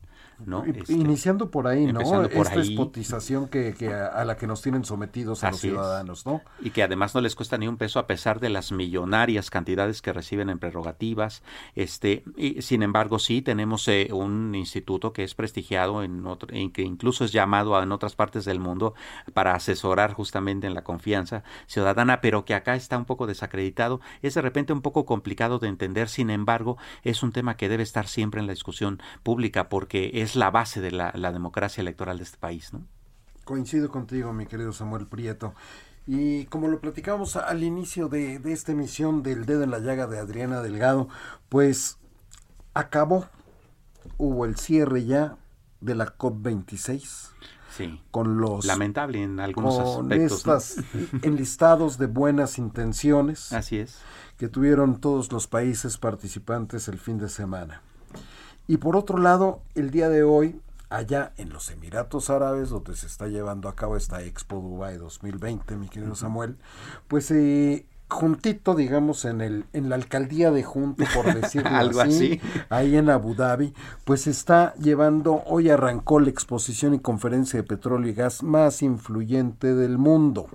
este, 0.67 0.93
iniciando 0.93 1.51
por 1.51 1.67
ahí, 1.67 1.87
¿no? 1.93 2.01
Esta 2.01 2.61
espotización 2.61 3.49
que, 3.49 3.75
a, 3.93 4.25
la 4.25 4.37
que 4.37 4.47
nos 4.47 4.63
tienen 4.63 4.85
sometidos 4.85 5.43
a 5.43 5.51
los 5.51 5.61
ciudadanos, 5.61 6.27
¿no? 6.27 6.43
Y 6.61 6.71
que 6.71 6.85
además 6.85 7.15
no 7.15 7.21
les 7.21 7.35
cuesta 7.35 7.59
ni 7.59 7.67
un 7.67 7.77
peso 7.77 7.99
a 7.99 8.07
pesar 8.07 8.39
de 8.39 8.49
las 8.49 8.71
millonarias 8.71 9.51
cantidades 9.51 10.01
que 10.01 10.13
reciben 10.13 10.49
en 10.49 10.61
prerrogativas. 10.61 11.43
Este, 11.75 12.23
y, 12.37 12.63
sin 12.63 12.85
embargo, 12.85 13.19
sí 13.19 13.43
tenemos 13.43 13.89
eh, 13.89 14.11
un 14.13 14.55
instituto 14.55 15.13
que 15.13 15.25
es 15.25 15.35
prestigiado 15.35 16.05
en 16.05 16.25
otro, 16.25 16.49
que 16.73 16.83
incluso 16.83 17.25
es 17.25 17.33
llamado 17.33 17.81
en 17.83 17.91
otras 17.91 18.15
partes 18.15 18.45
del 18.49 18.59
mundo 18.59 18.95
para 19.33 19.55
asesorar 19.55 20.13
justamente 20.13 20.67
en 20.67 20.75
la 20.75 20.83
confianza 20.83 21.45
ciudadana, 21.67 22.21
pero 22.21 22.45
que 22.45 22.55
acá 22.55 22.75
está 22.75 22.99
un 22.99 23.05
poco 23.05 23.27
desacreditado. 23.27 24.01
Es 24.23 24.35
de 24.35 24.43
repente 24.43 24.73
un 24.73 24.83
poco 24.83 25.07
complicado 25.07 25.61
de 25.61 25.69
entender, 25.69 26.09
sin 26.09 26.31
embargo, 26.31 26.77
es 27.05 27.23
un 27.23 27.33
tema 27.33 27.57
que 27.57 27.69
debe 27.69 27.85
estar 27.85 28.09
siempre 28.09 28.41
en 28.41 28.47
la 28.47 28.53
discusión 28.53 29.01
pública 29.23 29.69
porque 29.69 30.11
es 30.15 30.35
la 30.35 30.51
base 30.51 30.81
de 30.81 30.91
la, 30.91 31.13
democracia 31.33 31.83
electoral 31.83 32.19
de 32.19 32.25
este 32.25 32.39
país. 32.39 32.73
Coincido 33.45 33.91
contigo, 33.91 34.33
mi 34.33 34.47
querido 34.47 34.73
Samuel 34.73 35.07
Prieto. 35.07 35.55
Y 36.07 36.47
como 36.47 36.69
lo 36.69 36.81
platicamos 36.81 37.37
al 37.37 37.63
inicio 37.63 38.09
de, 38.09 38.39
de, 38.39 38.53
esta 38.53 38.73
emisión 38.73 39.23
del 39.23 39.45
dedo 39.45 39.63
en 39.63 39.71
la 39.71 39.79
llaga 39.79 40.07
de 40.07 40.19
Adriana 40.19 40.63
Delgado, 40.63 41.09
pues 41.51 41.99
acabó, 42.73 43.27
hubo 44.17 44.47
el 44.47 44.57
cierre 44.57 45.05
ya 45.05 45.37
de 45.81 45.95
la 45.95 46.17
COP26. 46.17 47.33
Sí. 47.77 48.01
con 48.11 48.39
los 48.41 48.65
Lamentable 48.65 49.23
en 49.23 49.41
algunos 49.41 49.77
con 49.97 50.13
aspectos. 50.13 50.77
enlistados 51.23 51.99
de 51.99 52.07
buenas 52.07 52.59
intenciones 52.59 53.53
Así 53.53 53.79
es. 53.79 53.99
que 54.39 54.49
tuvieron 54.49 55.01
todos 55.01 55.31
los 55.33 55.47
países 55.47 55.99
participantes 55.99 56.89
el 56.89 56.99
fin 56.99 57.19
de 57.19 57.29
semana. 57.29 57.83
Y 58.67 58.77
por 58.79 58.97
otro 58.97 59.19
lado, 59.19 59.63
el 59.75 59.91
día 59.91 60.09
de 60.09 60.23
hoy, 60.23 60.61
allá 60.91 61.33
en 61.37 61.51
los 61.51 61.71
Emiratos 61.71 62.31
Árabes, 62.31 62.69
donde 62.71 62.95
se 62.97 63.07
está 63.07 63.27
llevando 63.27 63.69
a 63.69 63.75
cabo 63.75 63.97
esta 63.97 64.23
Expo 64.23 64.57
Dubai 64.57 64.97
2020, 64.99 65.77
mi 65.77 65.89
querido 65.89 66.15
Samuel, 66.15 66.57
pues 67.09 67.31
eh, 67.31 67.87
juntito, 68.09 68.75
digamos, 68.75 69.25
en 69.25 69.41
el 69.41 69.65
en 69.73 69.89
la 69.89 69.97
alcaldía 69.97 70.51
de 70.51 70.63
Junto, 70.63 71.05
por 71.15 71.33
decirlo 71.41 71.71
Algo 71.71 72.01
así, 72.01 72.41
así. 72.43 72.65
ahí 72.71 72.97
en 72.97 73.11
Abu 73.11 73.35
Dhabi, 73.35 73.75
pues 74.05 74.27
está 74.27 74.75
llevando, 74.75 75.43
hoy 75.47 75.71
arrancó 75.71 76.21
la 76.21 76.31
exposición 76.31 76.95
y 76.95 77.01
conferencia 77.01 77.61
de 77.61 77.69
petróleo 77.69 78.11
y 78.11 78.15
gas 78.15 78.43
más 78.43 78.83
influyente 78.83 79.75
del 79.75 79.99
mundo 79.99 80.49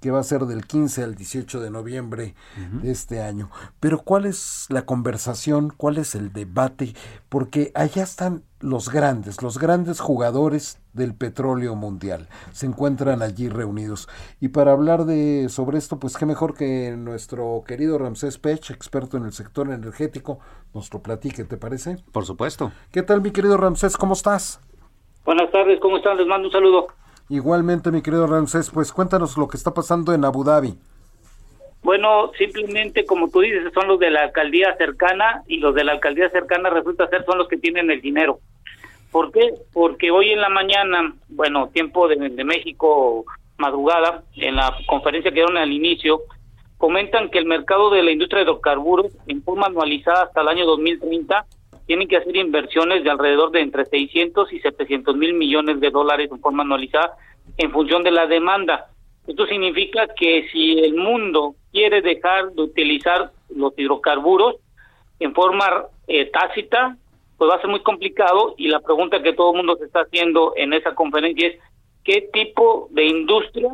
que 0.00 0.10
va 0.10 0.20
a 0.20 0.24
ser 0.24 0.42
del 0.42 0.66
15 0.66 1.02
al 1.02 1.14
18 1.14 1.60
de 1.60 1.70
noviembre 1.70 2.34
de 2.82 2.90
este 2.90 3.22
año. 3.22 3.50
Pero 3.80 3.98
¿cuál 3.98 4.26
es 4.26 4.66
la 4.68 4.86
conversación? 4.86 5.72
¿Cuál 5.76 5.98
es 5.98 6.14
el 6.14 6.32
debate? 6.32 6.94
Porque 7.28 7.72
allá 7.74 8.02
están 8.02 8.42
los 8.60 8.90
grandes, 8.90 9.42
los 9.42 9.58
grandes 9.58 10.00
jugadores 10.00 10.80
del 10.92 11.14
petróleo 11.14 11.74
mundial. 11.74 12.28
Se 12.52 12.66
encuentran 12.66 13.22
allí 13.22 13.48
reunidos. 13.48 14.08
Y 14.40 14.48
para 14.48 14.72
hablar 14.72 15.04
de 15.04 15.48
sobre 15.48 15.78
esto, 15.78 15.98
pues 15.98 16.16
qué 16.16 16.26
mejor 16.26 16.54
que 16.54 16.94
nuestro 16.96 17.62
querido 17.66 17.98
Ramsés 17.98 18.38
Pech, 18.38 18.70
experto 18.70 19.16
en 19.16 19.24
el 19.24 19.32
sector 19.32 19.70
energético, 19.70 20.38
nos 20.74 20.92
lo 20.92 21.02
platique, 21.02 21.44
¿te 21.44 21.56
parece? 21.56 21.98
Por 22.12 22.24
supuesto. 22.24 22.72
¿Qué 22.92 23.02
tal, 23.02 23.20
mi 23.20 23.30
querido 23.30 23.56
Ramsés? 23.56 23.96
¿Cómo 23.96 24.14
estás? 24.14 24.60
Buenas 25.24 25.50
tardes, 25.50 25.78
¿cómo 25.80 25.98
están? 25.98 26.16
Les 26.16 26.26
mando 26.26 26.48
un 26.48 26.52
saludo. 26.52 26.86
Igualmente, 27.28 27.90
mi 27.90 28.02
querido 28.02 28.26
Ramsés, 28.26 28.70
pues 28.70 28.92
cuéntanos 28.92 29.36
lo 29.36 29.48
que 29.48 29.56
está 29.56 29.74
pasando 29.74 30.14
en 30.14 30.24
Abu 30.24 30.44
Dhabi. 30.44 30.74
Bueno, 31.82 32.32
simplemente 32.38 33.04
como 33.04 33.28
tú 33.28 33.40
dices, 33.40 33.72
son 33.72 33.88
los 33.88 33.98
de 33.98 34.10
la 34.10 34.24
alcaldía 34.24 34.76
cercana 34.76 35.42
y 35.46 35.58
los 35.58 35.74
de 35.74 35.84
la 35.84 35.92
alcaldía 35.92 36.28
cercana 36.30 36.70
resulta 36.70 37.08
ser 37.08 37.24
son 37.24 37.38
los 37.38 37.48
que 37.48 37.56
tienen 37.56 37.90
el 37.90 38.00
dinero. 38.00 38.40
¿Por 39.10 39.32
qué? 39.32 39.54
Porque 39.72 40.10
hoy 40.10 40.30
en 40.30 40.40
la 40.40 40.48
mañana, 40.48 41.14
bueno, 41.28 41.68
tiempo 41.72 42.08
de, 42.08 42.16
de 42.16 42.44
México, 42.44 43.24
madrugada, 43.56 44.22
en 44.34 44.56
la 44.56 44.76
conferencia 44.86 45.30
que 45.30 45.36
dieron 45.36 45.56
al 45.56 45.72
inicio, 45.72 46.22
comentan 46.78 47.30
que 47.30 47.38
el 47.38 47.46
mercado 47.46 47.90
de 47.90 48.02
la 48.02 48.10
industria 48.10 48.40
de 48.40 48.50
hidrocarburos, 48.50 49.12
en 49.26 49.42
forma 49.42 49.66
anualizada 49.66 50.24
hasta 50.24 50.42
el 50.42 50.48
año 50.48 50.66
2030, 50.66 51.46
tienen 51.86 52.08
que 52.08 52.16
hacer 52.16 52.36
inversiones 52.36 53.04
de 53.04 53.10
alrededor 53.10 53.50
de 53.52 53.60
entre 53.60 53.84
600 53.84 54.52
y 54.52 54.60
700 54.60 55.16
mil 55.16 55.34
millones 55.34 55.80
de 55.80 55.90
dólares 55.90 56.30
en 56.30 56.40
forma 56.40 56.62
anualizada 56.62 57.16
en 57.56 57.70
función 57.70 58.02
de 58.02 58.10
la 58.10 58.26
demanda. 58.26 58.86
Esto 59.26 59.46
significa 59.46 60.06
que 60.16 60.48
si 60.52 60.78
el 60.78 60.94
mundo 60.94 61.54
quiere 61.72 62.02
dejar 62.02 62.52
de 62.52 62.62
utilizar 62.62 63.30
los 63.54 63.72
hidrocarburos 63.76 64.56
en 65.18 65.34
forma 65.34 65.86
eh, 66.06 66.26
tácita, 66.26 66.96
pues 67.36 67.50
va 67.50 67.56
a 67.56 67.60
ser 67.60 67.70
muy 67.70 67.80
complicado 67.80 68.54
y 68.56 68.68
la 68.68 68.80
pregunta 68.80 69.22
que 69.22 69.32
todo 69.32 69.50
el 69.50 69.58
mundo 69.58 69.76
se 69.76 69.84
está 69.84 70.00
haciendo 70.00 70.54
en 70.56 70.72
esa 70.72 70.94
conferencia 70.94 71.48
es 71.48 71.58
¿qué 72.04 72.28
tipo 72.32 72.88
de 72.90 73.04
industria 73.04 73.68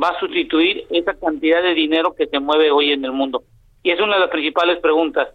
va 0.00 0.10
a 0.10 0.20
sustituir 0.20 0.86
esa 0.90 1.14
cantidad 1.14 1.62
de 1.62 1.74
dinero 1.74 2.14
que 2.14 2.26
se 2.26 2.38
mueve 2.38 2.70
hoy 2.70 2.92
en 2.92 3.04
el 3.04 3.12
mundo? 3.12 3.42
Y 3.82 3.90
es 3.90 4.00
una 4.00 4.14
de 4.14 4.20
las 4.20 4.30
principales 4.30 4.78
preguntas. 4.78 5.28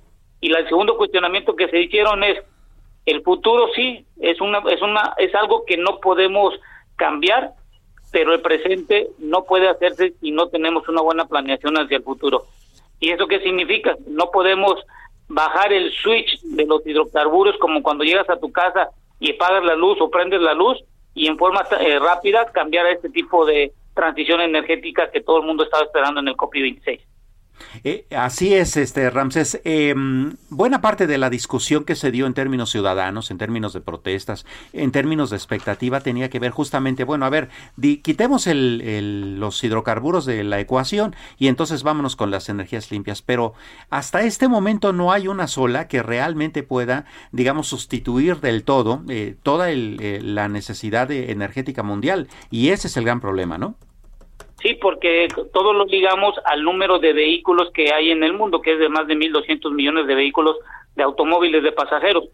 Y 0.44 0.52
el 0.52 0.68
segundo 0.68 0.98
cuestionamiento 0.98 1.56
que 1.56 1.70
se 1.70 1.80
hicieron 1.80 2.22
es 2.22 2.38
el 3.06 3.22
futuro 3.22 3.70
sí 3.74 4.06
es 4.20 4.42
una 4.42 4.62
es 4.70 4.82
una 4.82 5.14
es 5.18 5.34
algo 5.36 5.64
que 5.66 5.78
no 5.78 6.02
podemos 6.02 6.54
cambiar, 6.98 7.52
pero 8.12 8.34
el 8.34 8.42
presente 8.42 9.08
no 9.20 9.46
puede 9.46 9.70
hacerse 9.70 10.14
si 10.20 10.32
no 10.32 10.50
tenemos 10.50 10.86
una 10.90 11.02
buena 11.02 11.24
planeación 11.24 11.78
hacia 11.78 11.96
el 11.96 12.04
futuro. 12.04 12.44
¿Y 13.00 13.12
eso 13.12 13.26
qué 13.26 13.40
significa? 13.40 13.96
No 14.06 14.32
podemos 14.32 14.76
bajar 15.30 15.72
el 15.72 15.90
switch 15.94 16.42
de 16.42 16.66
los 16.66 16.86
hidrocarburos 16.86 17.58
como 17.58 17.82
cuando 17.82 18.04
llegas 18.04 18.30
a 18.30 18.38
tu 18.38 18.52
casa 18.52 18.90
y 19.22 19.32
apagas 19.32 19.64
la 19.64 19.76
luz 19.76 20.02
o 20.02 20.12
prendes 20.12 20.42
la 20.42 20.54
luz 20.54 20.78
y 21.14 21.28
en 21.28 21.38
forma 21.38 21.66
eh, 21.80 22.00
rápida 22.00 22.52
cambiar 22.52 22.88
a 22.88 22.92
este 22.92 23.10
tipo 23.10 23.46
de 23.46 23.72
transición 23.94 24.42
energética 24.42 25.10
que 25.10 25.22
todo 25.22 25.40
el 25.40 25.46
mundo 25.46 25.64
estaba 25.64 25.86
esperando 25.86 26.20
en 26.20 26.28
el 26.28 26.36
COP26. 26.36 27.00
Eh, 27.84 28.06
así 28.16 28.54
es, 28.54 28.78
este 28.78 29.10
Ramsés. 29.10 29.62
Eh, 29.64 29.94
buena 30.50 30.82
parte 30.82 31.08
de 31.08 31.18
la 31.18 31.30
discusión 31.30 31.84
que 31.86 31.96
se 31.96 32.12
dio 32.12 32.26
en 32.28 32.34
términos 32.34 32.70
ciudadanos, 32.72 33.32
en 33.32 33.38
términos 33.38 33.74
de 33.74 33.82
protestas, 33.82 34.46
en 34.74 34.92
términos 34.92 35.30
de 35.30 35.38
expectativa, 35.38 36.02
tenía 36.02 36.30
que 36.30 36.40
ver 36.40 36.52
justamente, 36.52 37.04
bueno, 37.04 37.26
a 37.26 37.30
ver, 37.30 37.50
quitemos 38.02 38.48
el- 38.48 39.40
los 39.40 39.64
hidrocarburos 39.64 40.26
de 40.26 40.44
la 40.44 40.60
ecuación 40.60 41.16
y 41.38 41.48
entonces 41.48 41.84
vámonos 41.84 42.16
con 42.16 42.32
las 42.32 42.50
energías 42.50 42.92
limpias. 42.92 43.22
Pero 43.22 43.54
hasta 43.90 44.22
este 44.24 44.48
momento 44.48 44.94
no 44.94 45.12
hay 45.12 45.28
una 45.28 45.48
sola 45.48 45.88
que 45.88 46.04
realmente 46.04 46.64
pueda, 46.64 47.06
digamos, 47.32 47.68
sustituir 47.68 48.40
del 48.40 48.64
todo 48.64 49.04
eh, 49.10 49.36
toda 49.44 49.72
eh, 49.72 50.20
la 50.22 50.48
necesidad 50.50 51.08
de- 51.08 51.32
energética 51.32 51.84
mundial. 51.84 52.28
Y 52.52 52.70
ese 52.70 52.88
es 52.88 52.98
el 52.98 53.06
gran 53.06 53.20
problema, 53.22 53.58
¿no? 53.58 53.76
Sí, 54.64 54.76
porque 54.76 55.28
todo 55.54 55.74
lo 55.74 55.84
ligamos 55.84 56.36
al 56.46 56.64
número 56.64 56.98
de 56.98 57.12
vehículos 57.12 57.70
que 57.74 57.94
hay 57.94 58.12
en 58.12 58.24
el 58.24 58.32
mundo, 58.32 58.62
que 58.62 58.74
es 58.74 58.80
de 58.80 58.88
más 58.88 59.06
de 59.08 59.16
1.200 59.16 59.70
millones 59.74 60.08
de 60.08 60.16
vehículos 60.16 60.56
de 60.96 61.04
automóviles 61.04 61.62
de 61.64 61.74
pasajeros. 61.74 62.30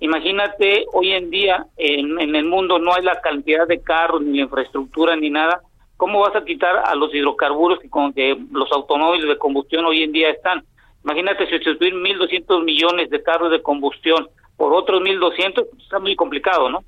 Imagínate, 0.00 0.86
hoy 0.94 1.12
en 1.12 1.28
día 1.28 1.66
en, 1.76 2.34
el 2.34 2.46
mundo 2.46 2.78
no 2.78 2.94
hay 2.94 3.02
la 3.02 3.20
cantidad 3.20 3.68
de 3.68 3.82
carros, 3.82 4.22
ni 4.22 4.38
la 4.38 4.44
infraestructura, 4.44 5.14
ni 5.14 5.28
nada. 5.28 5.60
¿Cómo 5.98 6.20
vas 6.20 6.34
a 6.34 6.44
quitar 6.44 6.74
a 6.86 6.94
los 6.94 7.14
hidrocarburos 7.14 7.78
que, 7.78 7.90
con 7.90 8.14
que 8.14 8.34
los 8.50 8.72
automóviles 8.72 9.28
de 9.28 9.36
combustión 9.36 9.84
hoy 9.84 10.04
en 10.04 10.12
día 10.12 10.30
están? 10.30 10.64
Imagínate 11.04 11.46
sustituir 11.50 11.92
1.200 11.92 12.64
millones 12.64 13.10
de 13.10 13.22
carros 13.22 13.50
de 13.50 13.60
combustión 13.60 14.26
por 14.56 14.72
otros 14.72 15.02
1.200, 15.02 15.66
está 15.78 15.98
muy 15.98 16.16
complicado, 16.16 16.70
¿no? 16.70 16.82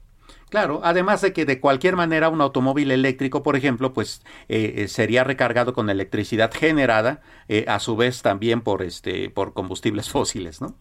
Claro, 0.48 0.80
además 0.84 1.22
de 1.22 1.32
que 1.32 1.44
de 1.44 1.60
cualquier 1.60 1.96
manera 1.96 2.28
un 2.28 2.40
automóvil 2.40 2.92
eléctrico, 2.92 3.42
por 3.42 3.56
ejemplo, 3.56 3.92
pues 3.92 4.24
eh, 4.48 4.74
eh, 4.76 4.88
sería 4.88 5.24
recargado 5.24 5.72
con 5.72 5.90
electricidad 5.90 6.52
generada, 6.54 7.20
eh, 7.48 7.64
a 7.66 7.80
su 7.80 7.96
vez 7.96 8.22
también 8.22 8.60
por 8.60 8.82
este 8.82 9.28
por 9.30 9.52
combustibles 9.54 10.08
fósiles, 10.16 10.60
¿no? 10.62 10.76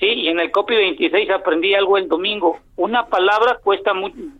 Sí, 0.00 0.06
y 0.06 0.28
en 0.28 0.38
el 0.40 0.50
copy 0.52 0.74
26 0.76 1.28
aprendí 1.30 1.74
algo 1.74 1.98
el 1.98 2.08
domingo. 2.08 2.58
Una 2.76 3.06
palabra 3.08 3.58
cuesta 3.62 3.92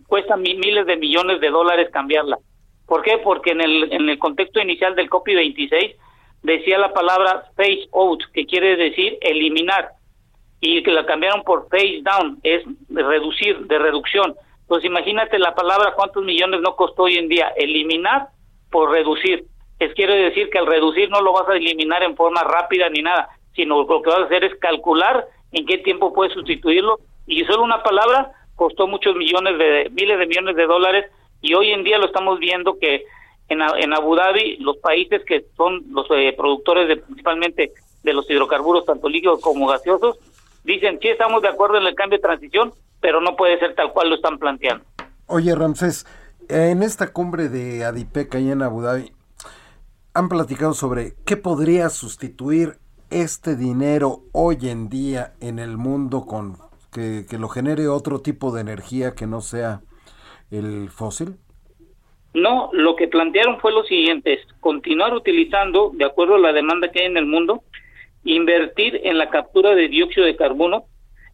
cuesta 0.07 0.37
mi- 0.37 0.55
miles 0.55 0.87
de 0.87 0.97
millones 0.97 1.41
de 1.41 1.51
dólares 1.51 1.89
cambiarla. 1.93 2.39
¿Por 2.87 3.03
qué? 3.03 3.19
Porque 3.23 3.51
en 3.51 3.61
el 3.61 3.93
en 3.93 4.09
el 4.09 4.19
contexto 4.19 4.61
inicial 4.61 4.95
del 4.95 5.11
copy 5.11 5.35
26 5.35 5.97
decía 6.43 6.79
la 6.79 6.93
palabra 6.95 7.51
phase 7.57 7.89
out, 7.93 8.23
que 8.33 8.47
quiere 8.47 8.77
decir 8.77 9.19
eliminar, 9.21 9.91
y 10.61 10.83
que 10.83 10.91
la 10.91 11.07
cambiaron 11.07 11.43
por 11.43 11.69
phase 11.69 12.03
down, 12.03 12.39
es 12.43 12.63
reducir, 12.89 13.59
de 13.67 13.79
reducción. 13.79 14.35
Entonces 14.63 14.91
imagínate 14.91 15.39
la 15.39 15.55
palabra 15.55 15.95
cuántos 15.97 16.25
millones 16.25 16.61
no 16.61 16.77
costó 16.77 17.05
hoy 17.05 17.17
en 17.17 17.29
día 17.29 17.53
eliminar 17.57 18.29
por 18.71 18.91
reducir. 18.91 19.47
Es 19.79 19.95
quiere 19.95 20.15
decir 20.17 20.51
que 20.51 20.59
al 20.59 20.67
reducir 20.67 21.09
no 21.11 21.21
lo 21.21 21.33
vas 21.33 21.49
a 21.49 21.57
eliminar 21.57 22.03
en 22.03 22.17
forma 22.17 22.43
rápida 22.43 22.89
ni 22.91 23.01
nada, 23.01 23.29
sino 23.55 23.83
lo 23.83 24.03
que 24.03 24.11
vas 24.11 24.21
a 24.21 24.25
hacer 24.25 24.45
es 24.45 24.55
calcular 24.57 25.27
en 25.53 25.65
qué 25.65 25.79
tiempo 25.79 26.13
puedes 26.13 26.35
sustituirlo 26.35 26.99
y 27.27 27.45
solo 27.45 27.63
una 27.63 27.83
palabra 27.83 28.33
costó 28.57 28.87
muchos 28.87 29.15
millones 29.15 29.57
de 29.57 29.89
miles 29.91 30.19
de 30.19 30.27
millones 30.27 30.57
de 30.57 30.67
dólares 30.67 31.07
y 31.41 31.55
hoy 31.55 31.71
en 31.71 31.85
día 31.85 31.99
lo 31.99 32.07
estamos 32.07 32.39
viendo 32.41 32.79
que 32.79 33.05
en, 33.49 33.61
en 33.63 33.95
Abu 33.95 34.17
Dhabi 34.17 34.57
los 34.59 34.77
países 34.79 35.25
que 35.25 35.47
son 35.57 35.85
los 35.91 36.07
eh, 36.11 36.35
productores 36.37 36.89
de, 36.89 36.97
principalmente 36.97 37.73
de 38.03 38.13
los 38.13 38.29
hidrocarburos 38.29 38.85
tanto 38.85 39.09
líquidos 39.09 39.41
como 39.41 39.67
gaseosos 39.69 40.19
dicen 40.69 40.99
sí 41.03 41.09
estamos 41.09 41.43
de 41.43 41.49
acuerdo 41.49 41.79
en 41.79 41.87
el 41.87 41.95
cambio 41.95 42.19
de 42.19 42.23
transición 42.23 42.73
pero 43.01 43.21
no 43.21 43.35
puede 43.37 43.59
ser 43.59 43.75
tal 43.75 43.93
cual 43.93 44.11
lo 44.11 44.17
están 44.17 44.39
planteando 44.39 44.85
Oye, 45.31 45.55
Ramsés, 45.55 46.07
en 46.49 46.83
esta 46.83 47.13
cumbre 47.13 47.51
de 47.51 47.85
Adipec 47.85 48.35
allá 48.35 48.53
en 48.53 48.63
Abu 48.63 48.81
Dhabi, 48.81 49.13
han 50.15 50.31
platicado 50.31 50.73
sobre 50.73 51.13
qué 51.27 51.37
podría 51.37 51.91
sustituir 51.91 52.79
este 53.11 53.55
dinero 53.55 54.23
hoy 54.33 54.57
en 54.71 54.89
día 54.89 55.35
en 55.43 55.59
el 55.59 55.77
mundo 55.77 56.25
con 56.25 56.57
que, 56.91 57.27
que 57.29 57.37
lo 57.37 57.51
genere 57.51 57.89
otro 57.89 58.21
tipo 58.21 58.53
de 58.53 58.63
energía 58.63 59.15
que 59.15 59.27
no 59.27 59.43
sea 59.43 59.83
el 60.51 60.89
fósil. 60.89 61.37
No, 62.33 62.71
lo 62.73 62.97
que 62.97 63.09
plantearon 63.09 63.61
fue 63.61 63.73
lo 63.73 63.83
siguiente, 63.83 64.41
continuar 64.61 65.13
utilizando, 65.13 65.91
de 65.93 66.07
acuerdo 66.07 66.37
a 66.37 66.39
la 66.39 66.55
demanda 66.55 66.91
que 66.91 67.01
hay 67.01 67.07
en 67.07 67.19
el 67.19 67.27
mundo, 67.27 67.65
invertir 68.25 69.01
en 69.05 69.19
la 69.19 69.31
captura 69.31 69.75
de 69.75 69.89
dióxido 69.89 70.27
de 70.27 70.37
carbono 70.37 70.85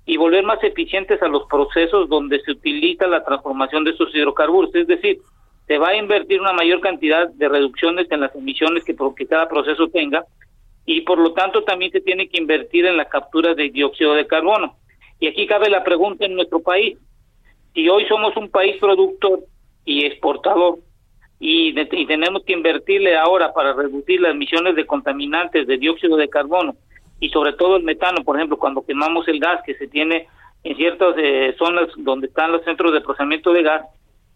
y 0.06 0.16
volver 0.16 0.44
más 0.44 0.62
eficientes 0.62 1.22
a 1.22 1.28
los 1.28 1.44
procesos 1.46 2.08
donde 2.08 2.40
se 2.40 2.52
utiliza 2.52 3.06
la 3.06 3.24
transformación 3.24 3.84
de 3.84 3.92
estos 3.92 4.14
hidrocarburos. 4.14 4.74
Es 4.74 4.86
decir, 4.86 5.18
se 5.66 5.78
va 5.78 5.88
a 5.88 5.96
invertir 5.96 6.40
una 6.40 6.52
mayor 6.52 6.80
cantidad 6.80 7.28
de 7.28 7.48
reducciones 7.48 8.10
en 8.10 8.20
las 8.20 8.34
emisiones 8.34 8.84
que, 8.84 8.94
que 9.16 9.26
cada 9.26 9.48
proceso 9.48 9.88
tenga 9.88 10.24
y 10.86 11.00
por 11.02 11.18
lo 11.18 11.32
tanto 11.32 11.64
también 11.64 11.90
se 11.92 12.00
tiene 12.00 12.28
que 12.28 12.38
invertir 12.38 12.84
en 12.86 12.96
la 12.96 13.08
captura 13.08 13.54
de 13.54 13.70
dióxido 13.70 14.14
de 14.14 14.26
carbono. 14.26 14.76
Y 15.20 15.28
aquí 15.28 15.46
cabe 15.46 15.70
la 15.70 15.82
pregunta 15.84 16.26
en 16.26 16.34
nuestro 16.34 16.60
país, 16.60 16.98
si 17.72 17.88
hoy 17.88 18.04
somos 18.06 18.36
un 18.36 18.50
país 18.50 18.76
productor 18.78 19.40
y 19.84 20.04
exportador. 20.04 20.78
Y, 21.46 21.78
y 21.78 22.06
tenemos 22.06 22.42
que 22.42 22.54
invertirle 22.54 23.18
ahora 23.18 23.52
para 23.52 23.74
reducir 23.74 24.18
las 24.18 24.32
emisiones 24.32 24.76
de 24.76 24.86
contaminantes 24.86 25.66
de 25.66 25.76
dióxido 25.76 26.16
de 26.16 26.30
carbono 26.30 26.74
y 27.20 27.28
sobre 27.28 27.52
todo 27.52 27.76
el 27.76 27.82
metano, 27.82 28.24
por 28.24 28.36
ejemplo, 28.36 28.56
cuando 28.56 28.82
quemamos 28.86 29.28
el 29.28 29.40
gas 29.40 29.60
que 29.66 29.74
se 29.74 29.86
tiene 29.86 30.26
en 30.62 30.74
ciertas 30.74 31.14
eh, 31.18 31.54
zonas 31.58 31.90
donde 31.98 32.28
están 32.28 32.50
los 32.50 32.64
centros 32.64 32.94
de 32.94 33.02
procesamiento 33.02 33.52
de 33.52 33.62
gas, 33.62 33.84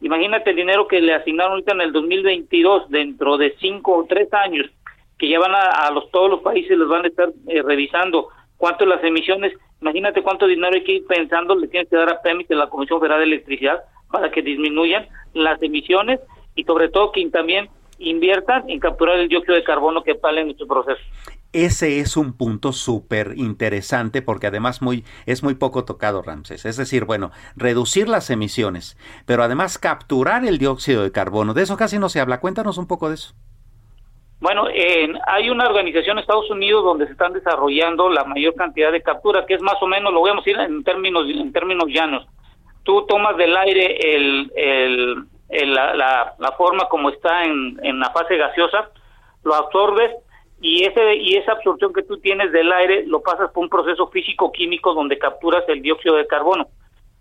imagínate 0.02 0.50
el 0.50 0.56
dinero 0.56 0.86
que 0.86 1.00
le 1.00 1.14
asignaron 1.14 1.52
ahorita 1.52 1.72
en 1.72 1.80
el 1.80 1.92
2022, 1.94 2.90
dentro 2.90 3.38
de 3.38 3.56
cinco 3.58 3.96
o 3.96 4.04
tres 4.06 4.30
años, 4.34 4.66
que 5.18 5.30
ya 5.30 5.38
van 5.38 5.54
a, 5.54 5.90
los 5.90 6.10
todos 6.10 6.28
los 6.28 6.40
países 6.40 6.76
les 6.76 6.88
van 6.88 7.06
a 7.06 7.08
estar 7.08 7.30
eh, 7.46 7.62
revisando 7.62 8.28
cuánto 8.58 8.84
las 8.84 9.02
emisiones, 9.02 9.54
imagínate 9.80 10.20
cuánto 10.20 10.46
dinero 10.46 10.74
hay 10.74 10.84
que 10.84 10.96
ir 10.96 11.06
pensando, 11.06 11.54
le 11.54 11.68
tienes 11.68 11.88
que 11.88 11.96
dar 11.96 12.10
a 12.10 12.20
PEMIT, 12.20 12.50
la 12.50 12.68
Comisión 12.68 13.00
Federal 13.00 13.20
de 13.20 13.24
Electricidad, 13.24 13.82
para 14.12 14.30
que 14.30 14.42
disminuyan 14.42 15.08
las 15.32 15.62
emisiones 15.62 16.20
y 16.58 16.64
sobre 16.64 16.88
todo 16.88 17.12
que 17.12 17.24
también 17.30 17.68
inviertan 18.00 18.68
en 18.68 18.80
capturar 18.80 19.16
el 19.20 19.28
dióxido 19.28 19.54
de 19.54 19.62
carbono 19.62 20.02
que 20.02 20.18
sale 20.18 20.40
en 20.40 20.48
nuestro 20.48 20.66
proceso. 20.66 21.00
Ese 21.52 22.00
es 22.00 22.16
un 22.16 22.36
punto 22.36 22.72
súper 22.72 23.34
interesante 23.36 24.22
porque 24.22 24.48
además 24.48 24.82
muy, 24.82 25.04
es 25.24 25.44
muy 25.44 25.54
poco 25.54 25.84
tocado, 25.84 26.20
Ramses. 26.20 26.64
Es 26.64 26.76
decir, 26.76 27.04
bueno, 27.04 27.30
reducir 27.56 28.08
las 28.08 28.28
emisiones, 28.30 28.98
pero 29.24 29.44
además 29.44 29.78
capturar 29.78 30.44
el 30.44 30.58
dióxido 30.58 31.04
de 31.04 31.12
carbono. 31.12 31.54
De 31.54 31.62
eso 31.62 31.76
casi 31.76 32.00
no 32.00 32.08
se 32.08 32.18
habla. 32.18 32.40
Cuéntanos 32.40 32.76
un 32.76 32.88
poco 32.88 33.08
de 33.08 33.14
eso. 33.14 33.34
Bueno, 34.40 34.66
hay 35.26 35.50
una 35.50 35.66
organización 35.66 36.18
en 36.18 36.22
Estados 36.22 36.50
Unidos 36.50 36.84
donde 36.84 37.06
se 37.06 37.12
están 37.12 37.32
desarrollando 37.32 38.08
la 38.08 38.24
mayor 38.24 38.54
cantidad 38.54 38.90
de 38.90 39.02
captura, 39.02 39.46
que 39.46 39.54
es 39.54 39.62
más 39.62 39.76
o 39.80 39.86
menos, 39.86 40.12
lo 40.12 40.20
voy 40.20 40.30
a 40.30 40.34
decir 40.34 40.58
en 40.58 40.82
términos, 40.82 41.24
en 41.28 41.52
términos 41.52 41.86
llanos. 41.88 42.26
Tú 42.82 43.06
tomas 43.06 43.36
del 43.36 43.56
aire 43.56 43.96
el, 44.16 44.52
el, 44.54 45.24
la, 45.48 46.34
la, 46.38 46.52
forma 46.52 46.88
como 46.88 47.10
está 47.10 47.44
en, 47.44 47.78
en 47.82 47.98
la 47.98 48.10
fase 48.10 48.36
gaseosa, 48.36 48.90
lo 49.44 49.54
absorbes 49.54 50.12
y 50.60 50.84
ese 50.84 51.14
y 51.16 51.36
esa 51.36 51.52
absorción 51.52 51.92
que 51.92 52.02
tú 52.02 52.18
tienes 52.18 52.52
del 52.52 52.72
aire 52.72 53.04
lo 53.06 53.22
pasas 53.22 53.50
por 53.52 53.62
un 53.62 53.70
proceso 53.70 54.08
físico 54.08 54.50
químico 54.52 54.92
donde 54.92 55.18
capturas 55.18 55.64
el 55.68 55.82
dióxido 55.82 56.16
de 56.16 56.26
carbono. 56.26 56.66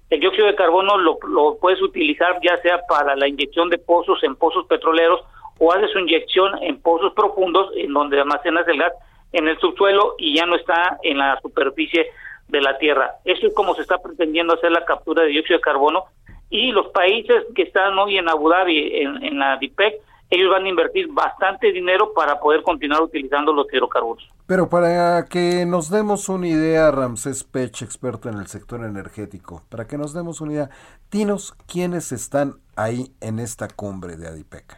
El 0.10 0.20
dióxido 0.20 0.48
de 0.48 0.56
carbono 0.56 0.98
lo, 0.98 1.20
lo 1.28 1.58
puedes 1.60 1.82
utilizar 1.82 2.40
ya 2.42 2.58
sea 2.58 2.82
para 2.88 3.16
la 3.16 3.28
inyección 3.28 3.70
de 3.70 3.78
pozos 3.78 4.24
en 4.24 4.36
pozos 4.36 4.66
petroleros 4.68 5.22
o 5.60 5.72
haces 5.72 5.92
su 5.92 6.00
inyección 6.00 6.62
en 6.64 6.82
pozos 6.82 7.14
profundos 7.14 7.72
en 7.76 7.94
donde 7.94 8.20
almacenas 8.20 8.68
el 8.68 8.80
gas 8.80 8.94
en 9.34 9.48
el 9.48 9.60
subsuelo 9.60 10.16
y 10.18 10.36
ya 10.36 10.46
no 10.46 10.56
está 10.56 10.98
en 11.04 11.18
la 11.18 11.40
superficie 11.42 12.08
de 12.48 12.62
la 12.62 12.78
tierra. 12.78 13.16
Eso 13.26 13.48
es 13.48 13.54
como 13.54 13.76
se 13.76 13.82
está 13.82 13.98
pretendiendo 13.98 14.54
hacer 14.54 14.72
la 14.72 14.86
captura 14.86 15.24
de 15.24 15.30
dióxido 15.30 15.58
de 15.58 15.62
carbono 15.64 16.06
y 16.50 16.72
los 16.72 16.88
países 16.88 17.44
que 17.56 17.64
están 17.64 17.98
hoy 18.00 18.18
en 18.18 18.30
Abu 18.30 18.50
Dhabi, 18.50 19.02
en, 19.02 19.24
en 19.24 19.40
la 19.40 19.58
DIPEC, 19.58 20.02
ellos 20.30 20.52
van 20.52 20.66
a 20.66 20.70
invertir 20.70 21.08
bastante 21.10 21.72
dinero 21.72 22.14
para 22.14 22.40
poder 22.40 22.62
continuar 22.62 23.02
utilizando 23.02 23.54
los 23.54 23.72
hidrocarburos. 23.72 24.28
Pero 24.46 24.70
para 24.70 25.26
que 25.26 25.66
nos 25.66 25.90
demos 25.90 26.30
una 26.30 26.48
idea, 26.48 26.92
Ramsés 26.92 27.44
Pech, 27.44 27.82
experto 27.82 28.30
en 28.30 28.38
el 28.38 28.48
sector 28.48 28.84
energético, 28.84 29.64
para 29.70 29.88
que 29.88 29.98
nos 29.98 30.14
demos 30.14 30.42
una 30.42 30.54
idea, 30.54 30.70
dinos 31.12 31.54
quiénes 31.72 32.12
están 32.12 32.56
ahí 32.76 33.08
en 33.22 33.40
esta 33.40 33.68
cumbre 33.70 34.18
de 34.18 34.28
ADIPEC. 34.28 34.78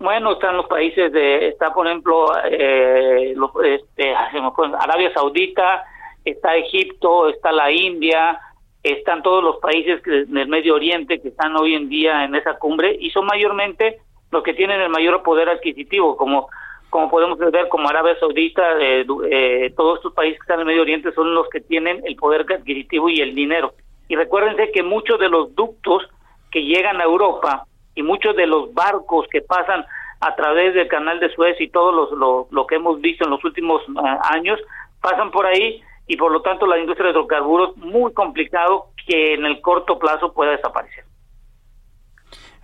Bueno, 0.00 0.32
están 0.32 0.56
los 0.56 0.66
países 0.66 1.12
de, 1.12 1.48
está 1.48 1.72
por 1.72 1.86
ejemplo, 1.86 2.26
eh, 2.48 3.34
los, 3.36 3.50
este, 3.64 4.14
Arabia 4.14 5.12
Saudita, 5.12 5.84
está 6.24 6.54
Egipto, 6.56 7.28
está 7.28 7.50
la 7.50 7.72
India, 7.72 8.40
están 8.82 9.22
todos 9.22 9.42
los 9.42 9.56
países 9.58 10.02
del 10.02 10.48
Medio 10.48 10.74
Oriente 10.74 11.20
que 11.20 11.28
están 11.28 11.56
hoy 11.56 11.74
en 11.74 11.88
día 11.88 12.24
en 12.24 12.34
esa 12.34 12.54
cumbre 12.58 12.96
y 12.98 13.10
son 13.10 13.26
mayormente 13.26 13.98
los 14.30 14.42
que 14.42 14.54
tienen 14.54 14.80
el 14.80 14.88
mayor 14.88 15.22
poder 15.22 15.48
adquisitivo, 15.48 16.16
como 16.16 16.48
como 16.90 17.10
podemos 17.10 17.38
ver 17.38 17.68
como 17.68 17.88
Arabia 17.88 18.18
Saudita, 18.18 18.62
eh, 18.80 19.04
eh, 19.30 19.74
todos 19.76 19.98
estos 19.98 20.14
países 20.14 20.38
que 20.38 20.44
están 20.44 20.56
en 20.56 20.60
el 20.60 20.66
Medio 20.68 20.82
Oriente 20.82 21.12
son 21.12 21.34
los 21.34 21.46
que 21.50 21.60
tienen 21.60 22.00
el 22.06 22.16
poder 22.16 22.46
adquisitivo 22.50 23.10
y 23.10 23.20
el 23.20 23.34
dinero. 23.34 23.74
Y 24.08 24.16
recuérdense 24.16 24.70
que 24.72 24.82
muchos 24.82 25.20
de 25.20 25.28
los 25.28 25.54
ductos 25.54 26.08
que 26.50 26.64
llegan 26.64 26.98
a 27.00 27.04
Europa 27.04 27.66
y 27.94 28.02
muchos 28.02 28.34
de 28.36 28.46
los 28.46 28.72
barcos 28.72 29.26
que 29.30 29.42
pasan 29.42 29.84
a 30.20 30.34
través 30.34 30.74
del 30.74 30.88
canal 30.88 31.20
de 31.20 31.28
Suez 31.34 31.60
y 31.60 31.68
todo 31.68 31.92
lo, 31.92 32.48
lo, 32.50 32.66
que 32.66 32.76
hemos 32.76 33.00
visto 33.00 33.24
en 33.24 33.30
los 33.30 33.44
últimos 33.44 33.82
ah, 34.02 34.20
años 34.32 34.58
pasan 35.00 35.30
por 35.30 35.46
ahí 35.46 35.82
y 36.08 36.16
por 36.16 36.32
lo 36.32 36.42
tanto 36.42 36.66
la 36.66 36.78
industria 36.78 37.06
de 37.06 37.12
hidrocarburos 37.12 37.76
muy 37.76 38.12
complicado 38.12 38.88
que 39.06 39.34
en 39.34 39.44
el 39.44 39.60
corto 39.60 39.98
plazo 39.98 40.32
pueda 40.32 40.52
desaparecer. 40.52 41.04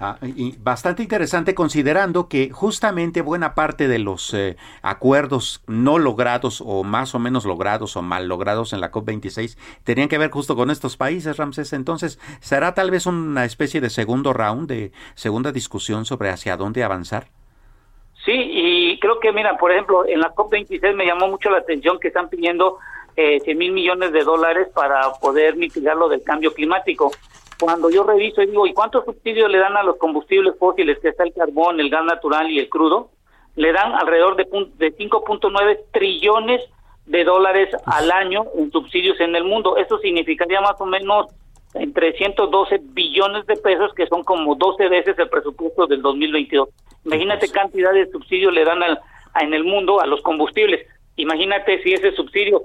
Ah, 0.00 0.18
y 0.22 0.56
bastante 0.58 1.04
interesante 1.04 1.54
considerando 1.54 2.28
que 2.28 2.50
justamente 2.50 3.22
buena 3.22 3.54
parte 3.54 3.86
de 3.86 4.00
los 4.00 4.34
eh, 4.34 4.56
acuerdos 4.82 5.62
no 5.68 5.98
logrados 5.98 6.60
o 6.66 6.82
más 6.82 7.14
o 7.14 7.20
menos 7.20 7.44
logrados 7.44 7.96
o 7.96 8.02
mal 8.02 8.26
logrados 8.26 8.72
en 8.72 8.80
la 8.80 8.90
COP26 8.90 9.56
tenían 9.84 10.08
que 10.08 10.18
ver 10.18 10.30
justo 10.30 10.56
con 10.56 10.70
estos 10.70 10.96
países, 10.96 11.36
Ramses. 11.36 11.72
Entonces, 11.72 12.18
¿será 12.40 12.74
tal 12.74 12.90
vez 12.90 13.06
una 13.06 13.44
especie 13.44 13.80
de 13.80 13.88
segundo 13.88 14.32
round, 14.32 14.68
de 14.68 14.90
segunda 15.14 15.52
discusión 15.52 16.04
sobre 16.04 16.30
hacia 16.30 16.56
dónde 16.56 16.82
avanzar? 16.82 17.28
Sí, 18.24 18.32
y 18.34 18.98
creo 19.00 19.20
que, 19.20 19.32
mira, 19.32 19.56
por 19.58 19.70
ejemplo, 19.70 20.06
en 20.06 20.18
la 20.18 20.34
COP26 20.34 20.94
me 20.94 21.06
llamó 21.06 21.28
mucho 21.28 21.50
la 21.50 21.58
atención 21.58 22.00
que 22.00 22.08
están 22.08 22.28
pidiendo 22.30 22.78
eh, 23.16 23.40
100 23.40 23.58
mil 23.58 23.72
millones 23.72 24.12
de 24.12 24.24
dólares 24.24 24.68
para 24.74 25.12
poder 25.20 25.56
mitigar 25.56 25.96
lo 25.96 26.08
del 26.08 26.22
cambio 26.22 26.52
climático 26.52 27.10
cuando 27.58 27.90
yo 27.90 28.02
reviso 28.02 28.42
y 28.42 28.46
digo, 28.46 28.66
¿y 28.66 28.74
cuántos 28.74 29.04
subsidios 29.04 29.50
le 29.50 29.58
dan 29.58 29.76
a 29.76 29.82
los 29.82 29.96
combustibles 29.96 30.54
fósiles, 30.58 30.98
que 30.98 31.08
está 31.08 31.24
el 31.24 31.32
carbón, 31.32 31.80
el 31.80 31.90
gas 31.90 32.04
natural 32.04 32.50
y 32.50 32.58
el 32.58 32.68
crudo? 32.68 33.10
Le 33.56 33.72
dan 33.72 33.92
alrededor 33.92 34.36
de, 34.36 34.44
de 34.76 34.96
5.9 34.96 35.78
trillones 35.92 36.60
de 37.06 37.24
dólares 37.24 37.68
al 37.86 38.10
año 38.10 38.44
en 38.56 38.70
subsidios 38.72 39.20
en 39.20 39.36
el 39.36 39.44
mundo. 39.44 39.76
Eso 39.76 39.98
significaría 39.98 40.60
más 40.60 40.80
o 40.80 40.86
menos 40.86 41.26
entre 41.74 42.12
112 42.12 42.80
billones 42.82 43.46
de 43.46 43.56
pesos, 43.56 43.92
que 43.94 44.06
son 44.06 44.22
como 44.24 44.54
12 44.54 44.88
veces 44.88 45.18
el 45.18 45.28
presupuesto 45.28 45.86
del 45.86 46.02
2022. 46.02 46.68
Imagínate 47.04 47.48
cantidad 47.50 47.92
de 47.92 48.10
subsidios 48.10 48.52
le 48.52 48.64
dan 48.64 48.82
al, 48.82 49.00
en 49.40 49.54
el 49.54 49.64
mundo 49.64 50.00
a 50.00 50.06
los 50.06 50.22
combustibles. 50.22 50.86
Imagínate 51.16 51.82
si 51.82 51.92
ese 51.92 52.12
subsidio, 52.12 52.62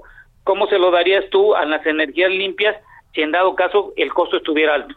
¿cómo 0.50 0.66
se 0.66 0.80
lo 0.80 0.90
darías 0.90 1.24
tú 1.30 1.54
a 1.54 1.64
las 1.64 1.86
energías 1.86 2.28
limpias 2.28 2.74
si 3.14 3.20
en 3.20 3.30
dado 3.30 3.54
caso 3.54 3.92
el 3.96 4.12
costo 4.12 4.38
estuviera 4.38 4.74
alto. 4.74 4.96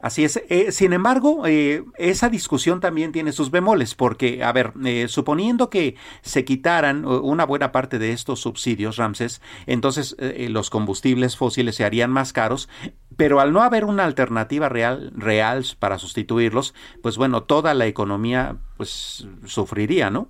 Así 0.00 0.22
es. 0.22 0.36
Eh, 0.50 0.70
sin 0.70 0.92
embargo, 0.92 1.46
eh, 1.46 1.82
esa 1.96 2.28
discusión 2.28 2.80
también 2.80 3.10
tiene 3.10 3.32
sus 3.32 3.50
bemoles, 3.50 3.94
porque, 3.94 4.44
a 4.44 4.52
ver, 4.52 4.74
eh, 4.84 5.08
suponiendo 5.08 5.70
que 5.70 5.96
se 6.20 6.44
quitaran 6.44 7.06
una 7.06 7.46
buena 7.46 7.72
parte 7.72 7.98
de 7.98 8.12
estos 8.12 8.40
subsidios, 8.40 8.98
Ramses, 8.98 9.40
entonces 9.64 10.14
los 10.50 10.68
combustibles 10.68 11.38
fósiles 11.38 11.76
se 11.76 11.86
harían 11.86 12.10
más 12.10 12.34
caros, 12.34 12.68
pero 13.16 13.40
al 13.40 13.54
no 13.54 13.62
haber 13.62 13.86
una 13.86 14.04
alternativa 14.04 14.68
real, 14.68 15.10
real 15.16 15.64
para 15.78 15.98
sustituirlos, 15.98 16.74
pues 17.02 17.16
bueno, 17.16 17.44
toda 17.44 17.72
la 17.72 17.86
economía 17.86 18.56
pues 18.76 19.26
sufriría, 19.46 20.10
¿no? 20.10 20.28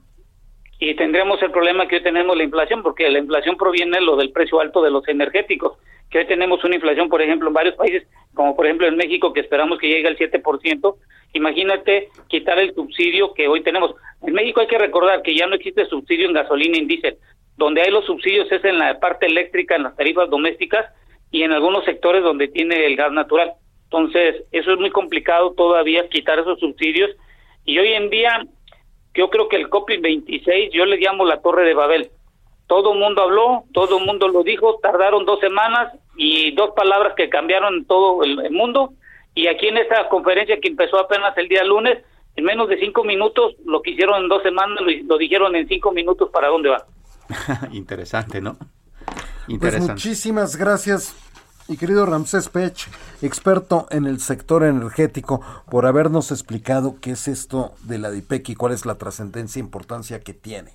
Y 0.79 0.95
tendremos 0.95 1.43
el 1.43 1.51
problema 1.51 1.89
que 1.89 1.97
hoy 1.97 2.03
tenemos 2.03 2.37
la 2.37 2.45
inflación, 2.45 2.83
porque 2.83 3.09
la 3.11 3.19
inflación 3.19 3.57
proviene 3.57 4.01
lo 4.01 4.17
del 4.17 4.31
precio 4.31 4.61
alto 4.61 4.83
de 4.83 4.91
los 4.91 5.07
energéticos 5.09 5.79
que 6.11 6.19
hoy 6.19 6.27
tenemos 6.27 6.63
una 6.65 6.77
inflación, 6.77 7.09
por 7.09 7.21
ejemplo, 7.21 7.49
en 7.49 7.55
varios 7.55 7.75
países, 7.75 8.07
como 8.35 8.55
por 8.55 8.67
ejemplo 8.67 8.87
en 8.87 8.97
México, 8.97 9.33
que 9.33 9.41
esperamos 9.41 9.79
que 9.79 9.89
llegue 9.89 10.09
al 10.09 10.17
7%, 10.17 10.97
imagínate 11.33 12.09
quitar 12.29 12.59
el 12.59 12.75
subsidio 12.75 13.35
que 13.35 13.49
hoy 13.49 13.63
tenemos. 13.63 13.95
En 14.23 14.35
México 14.35 14.61
hay 14.61 14.67
que 14.67 14.79
recordar 14.79 15.23
que 15.23 15.35
ya 15.35 15.47
no 15.47 15.57
existe 15.57 15.85
subsidio 15.87 16.27
en 16.27 16.35
gasolina 16.35 16.77
y 16.77 16.81
en 16.81 16.89
diésel. 16.89 17.17
Donde 17.57 17.83
hay 17.83 17.91
los 17.91 18.05
subsidios 18.05 18.51
es 18.53 18.65
en 18.65 18.79
la 18.79 18.99
parte 19.01 19.27
eléctrica, 19.27 19.77
en 19.77 19.85
las 19.85 19.97
tarifas 19.97 20.31
domésticas 20.31 20.87
y 21.31 21.43
en 21.43 21.53
algunos 21.53 21.85
sectores 21.85 22.23
donde 22.23 22.49
tiene 22.49 22.87
el 22.87 22.97
gas 22.97 23.13
natural. 23.13 23.53
Entonces, 23.85 24.45
eso 24.53 24.73
es 24.73 24.79
muy 24.79 24.91
complicado 24.91 25.55
todavía 25.55 26.09
quitar 26.09 26.39
esos 26.39 26.61
subsidios. 26.61 27.11
Y 27.65 27.79
hoy 27.79 27.95
en 27.95 28.11
día, 28.11 28.47
yo 29.17 29.31
creo 29.31 29.49
que 29.49 29.57
el 29.57 29.69
COP 29.69 29.91
26, 30.01 30.71
yo 30.73 30.85
le 30.85 30.99
llamo 30.99 31.25
la 31.25 31.41
Torre 31.41 31.65
de 31.65 31.75
Babel 31.75 32.11
todo 32.67 32.95
el 32.95 32.99
mundo 32.99 33.23
habló, 33.23 33.65
todo 33.73 33.99
el 33.99 34.07
mundo 34.07 34.29
lo 34.29 34.43
dijo, 34.43 34.79
tardaron 34.83 35.25
dos 35.25 35.41
semanas 35.41 35.93
y 36.17 36.55
dos 36.55 36.71
palabras 36.75 37.15
que 37.17 37.29
cambiaron 37.29 37.85
todo 37.85 38.23
el, 38.25 38.51
mundo. 38.51 38.93
Y 39.35 39.47
aquí 39.47 39.69
en 39.69 39.79
esta 39.79 40.09
conferencia 40.09 40.59
que 40.61 40.69
empezó 40.69 40.99
apenas 40.99 41.37
el 41.39 41.49
día 41.49 41.63
lunes, 41.63 41.99
en 42.35 42.45
menos 42.45 42.69
de 42.69 42.79
cinco 42.79 43.05
minutos, 43.05 43.55
lo 43.65 43.83
que 43.83 43.91
hicieron 43.91 44.23
en 44.23 44.29
dos 44.29 44.43
semanas, 44.43 44.79
lo, 45.05 45.19
dijeron 45.19 45.55
en 45.55 45.69
cinco 45.69 45.93
minutos 45.93 46.31
para 46.31 46.49
dónde 46.49 46.71
va. 46.71 46.85
Interesante, 47.73 48.41
¿no? 48.41 48.57
Pues 48.57 49.49
Interesante. 49.49 49.93
muchísimas 49.93 50.57
gracias, 50.57 51.15
mi 51.69 51.77
querido 51.77 52.07
Ramsés 52.07 52.49
Pech, 52.49 52.89
experto 53.23 53.87
en 53.91 54.07
el 54.07 54.21
sector 54.21 54.65
energético, 54.65 55.41
por 55.71 55.87
habernos 55.87 56.31
explicado 56.31 56.97
qué 57.01 57.13
es 57.13 57.29
esto 57.29 57.73
de 57.83 57.99
la 57.99 58.11
DIPEC 58.11 58.51
y 58.51 58.55
cuál 58.55 58.73
es 58.73 58.87
la 58.87 58.97
trascendencia 58.97 59.61
e 59.61 59.65
importancia 59.65 60.21
que 60.21 60.35
tiene. 60.35 60.73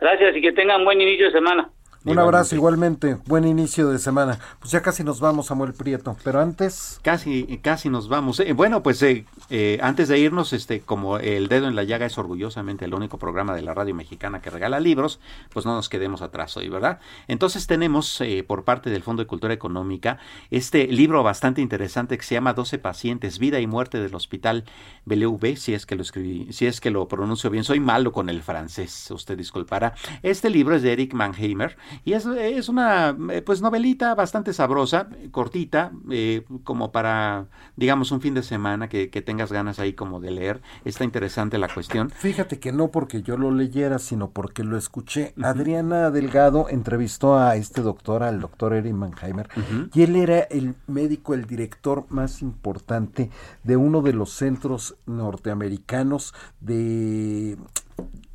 Gracias 0.00 0.36
y 0.36 0.42
que 0.42 0.52
tengan 0.52 0.84
buen 0.84 1.00
inicio 1.00 1.26
de 1.26 1.32
semana. 1.32 1.70
Un 2.04 2.18
abrazo 2.18 2.56
igualmente, 2.56 3.16
buen 3.26 3.46
inicio 3.46 3.88
de 3.88 3.98
semana. 4.00 4.38
Pues 4.58 4.72
ya 4.72 4.82
casi 4.82 5.04
nos 5.04 5.20
vamos, 5.20 5.46
Samuel 5.46 5.72
Prieto, 5.72 6.16
pero 6.24 6.40
antes... 6.40 6.98
Casi, 7.02 7.60
casi 7.62 7.90
nos 7.90 8.08
vamos. 8.08 8.40
Eh, 8.40 8.52
bueno, 8.54 8.82
pues 8.82 9.00
eh, 9.04 9.24
eh, 9.50 9.78
antes 9.80 10.08
de 10.08 10.18
irnos, 10.18 10.52
este, 10.52 10.80
como 10.80 11.18
El 11.18 11.46
Dedo 11.46 11.68
en 11.68 11.76
la 11.76 11.84
Llaga 11.84 12.06
es 12.06 12.18
orgullosamente 12.18 12.86
el 12.86 12.94
único 12.94 13.18
programa 13.18 13.54
de 13.54 13.62
la 13.62 13.72
radio 13.72 13.94
mexicana 13.94 14.42
que 14.42 14.50
regala 14.50 14.80
libros, 14.80 15.20
pues 15.52 15.64
no 15.64 15.76
nos 15.76 15.88
quedemos 15.88 16.22
atrás 16.22 16.56
hoy, 16.56 16.68
¿verdad? 16.68 16.98
Entonces 17.28 17.68
tenemos 17.68 18.20
por 18.48 18.64
parte 18.64 18.90
del 18.90 19.04
Fondo 19.04 19.22
de 19.22 19.28
Cultura 19.28 19.54
Económica 19.54 20.18
este 20.50 20.88
libro 20.88 21.22
bastante 21.22 21.60
interesante 21.60 22.18
que 22.18 22.24
se 22.24 22.34
llama 22.34 22.52
12 22.52 22.78
pacientes, 22.78 23.38
vida 23.38 23.60
y 23.60 23.68
muerte 23.68 24.00
del 24.00 24.14
Hospital 24.14 24.64
BLV, 25.04 25.56
si 25.56 25.74
es 25.74 25.86
que 25.86 25.94
lo 25.94 26.02
escribí, 26.02 26.52
si 26.52 26.66
es 26.66 26.80
que 26.80 26.90
lo 26.90 27.06
pronuncio 27.06 27.48
bien, 27.48 27.62
soy 27.62 27.78
malo 27.78 28.10
con 28.10 28.28
el 28.28 28.42
francés, 28.42 29.08
usted 29.12 29.38
disculpará. 29.38 29.94
Este 30.22 30.50
libro 30.50 30.74
es 30.74 30.82
de 30.82 30.92
Eric 30.92 31.14
Mannheimer 31.14 31.76
y 32.04 32.12
es, 32.12 32.26
es 32.26 32.68
una 32.68 33.16
eh, 33.30 33.42
pues 33.42 33.62
novelita 33.62 34.14
bastante 34.14 34.52
sabrosa, 34.52 35.08
cortita, 35.30 35.92
eh, 36.10 36.44
como 36.64 36.92
para, 36.92 37.46
digamos, 37.76 38.10
un 38.12 38.20
fin 38.20 38.34
de 38.34 38.42
semana 38.42 38.88
que, 38.88 39.08
tengas 39.22 39.52
ganas 39.52 39.78
ahí 39.78 39.92
como 39.92 40.20
de 40.20 40.30
leer. 40.32 40.62
Está 40.84 41.04
interesante 41.04 41.58
la 41.58 41.68
cuestión. 41.68 42.10
Fíjate 42.10 42.58
que 42.58 42.72
no 42.72 42.88
porque 42.88 43.22
yo 43.22 43.36
lo 43.36 43.50
leyera, 43.52 43.98
sino 43.98 44.30
porque 44.30 44.64
lo 44.64 44.76
escuché. 44.76 45.32
Adriana 45.42 46.10
Delgado 46.10 46.68
entrevistó 46.68 47.38
a 47.38 47.54
este 47.56 47.82
doctor, 47.82 48.22
al 48.22 48.40
doctor 48.40 48.74
Eric 48.74 48.94
Mannheimer, 48.94 49.48
y 49.94 50.02
él 50.02 50.16
era 50.16 50.40
el 50.40 50.74
médico, 50.86 51.34
el 51.34 51.46
director 51.46 52.06
más 52.08 52.42
importante 52.42 53.30
de 53.62 53.76
uno 53.76 54.02
de 54.02 54.12
los 54.12 54.32
centros 54.32 54.96
norteamericanos 55.06 56.34
de 56.60 57.56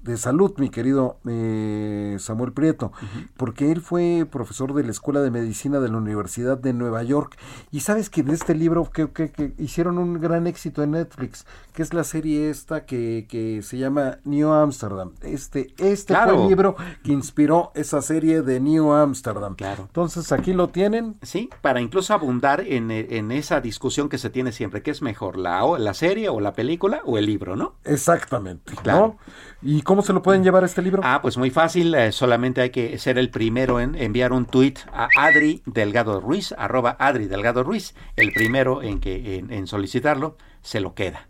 de 0.08 0.18
salud, 0.18 0.54
mi 0.58 0.70
querido 0.70 1.18
eh, 1.28 2.16
Samuel 2.20 2.54
Prieto, 2.54 2.92
porque 3.36 3.72
él 3.72 3.82
fue 3.82 4.26
profesor 4.30 4.74
de 4.74 4.84
la 4.84 4.92
Escuela 4.92 5.22
de 5.22 5.30
Medicina 5.30 5.80
de 5.80 5.90
la 5.90 5.98
Universidad 5.98 6.58
de 6.58 6.74
Nueva 6.74 7.04
York. 7.04 7.38
Y 7.72 7.82
sabes 7.82 8.10
que 8.10 8.24
de 8.24 8.34
este 8.34 8.56
libro 8.56 8.90
que, 8.90 9.10
que, 9.10 9.54
hicieron 9.58 9.98
un 9.98 10.20
gran 10.20 10.48
éxito 10.48 10.82
en 10.82 10.92
Netflix, 10.92 11.46
que 11.74 11.82
es 11.82 11.94
la 11.94 12.04
serie 12.04 12.50
esta 12.50 12.86
que, 12.86 13.28
que 13.30 13.62
se 13.62 13.78
llama 13.78 14.20
New 14.24 14.52
Amsterdam. 14.52 15.12
Este, 15.22 15.74
este 15.78 16.16
fue 16.16 16.36
el 16.36 16.48
libro 16.48 16.76
que 17.04 17.12
inspiró 17.12 17.72
esa 17.76 18.02
serie 18.02 18.42
de 18.42 18.60
New 18.60 18.92
Amsterdam. 18.94 19.56
Claro. 19.56 19.84
Entonces 19.88 20.32
aquí 20.32 20.54
lo 20.54 20.70
tienen. 20.70 21.18
Sí, 21.22 21.50
para 21.62 21.82
incluso 21.82 22.14
abundar 22.14 22.62
en, 22.62 22.92
en 22.92 23.32
esa 23.32 23.62
discusión 23.62 24.08
que 24.10 24.18
se 24.18 24.30
tiene 24.30 24.52
siempre, 24.52 24.82
¿qué 24.82 24.92
es 24.92 25.02
mejor, 25.02 25.38
la, 25.38 25.64
la 25.78 25.94
serie 25.94 26.30
o 26.30 26.40
la 26.40 26.54
película 26.54 27.02
o 27.06 27.18
el 27.18 27.26
libro, 27.26 27.56
no? 27.56 27.76
Exactamente. 27.84 28.74
Claro. 28.82 29.18
¿Y 29.62 29.82
cómo 29.82 29.97
se 30.02 30.14
lo 30.14 30.22
pueden 30.22 30.44
llevar 30.44 30.64
este 30.64 30.82
libro? 30.82 31.02
Ah, 31.04 31.20
pues 31.22 31.38
muy 31.38 31.50
fácil, 31.50 31.94
eh, 31.96 32.12
solamente 32.12 32.62
hay 32.62 32.70
que 32.70 32.98
ser 32.98 33.18
el 33.18 33.30
primero 33.30 33.80
en 33.80 33.96
enviar 33.96 34.34
un 34.34 34.46
tweet 34.46 34.76
a 34.92 35.08
Adri 35.18 35.62
Delgado 35.66 36.20
Ruiz, 36.20 36.54
arroba 36.58 36.96
Adri 37.00 37.28
Delgado 37.28 37.64
Ruiz, 37.64 37.96
el 38.16 38.32
primero 38.34 38.82
en 38.82 39.00
que 39.00 39.38
en 39.38 39.68
solicitarlo 39.68 40.38
se 40.62 40.80
lo 40.80 40.94
queda 40.94 41.27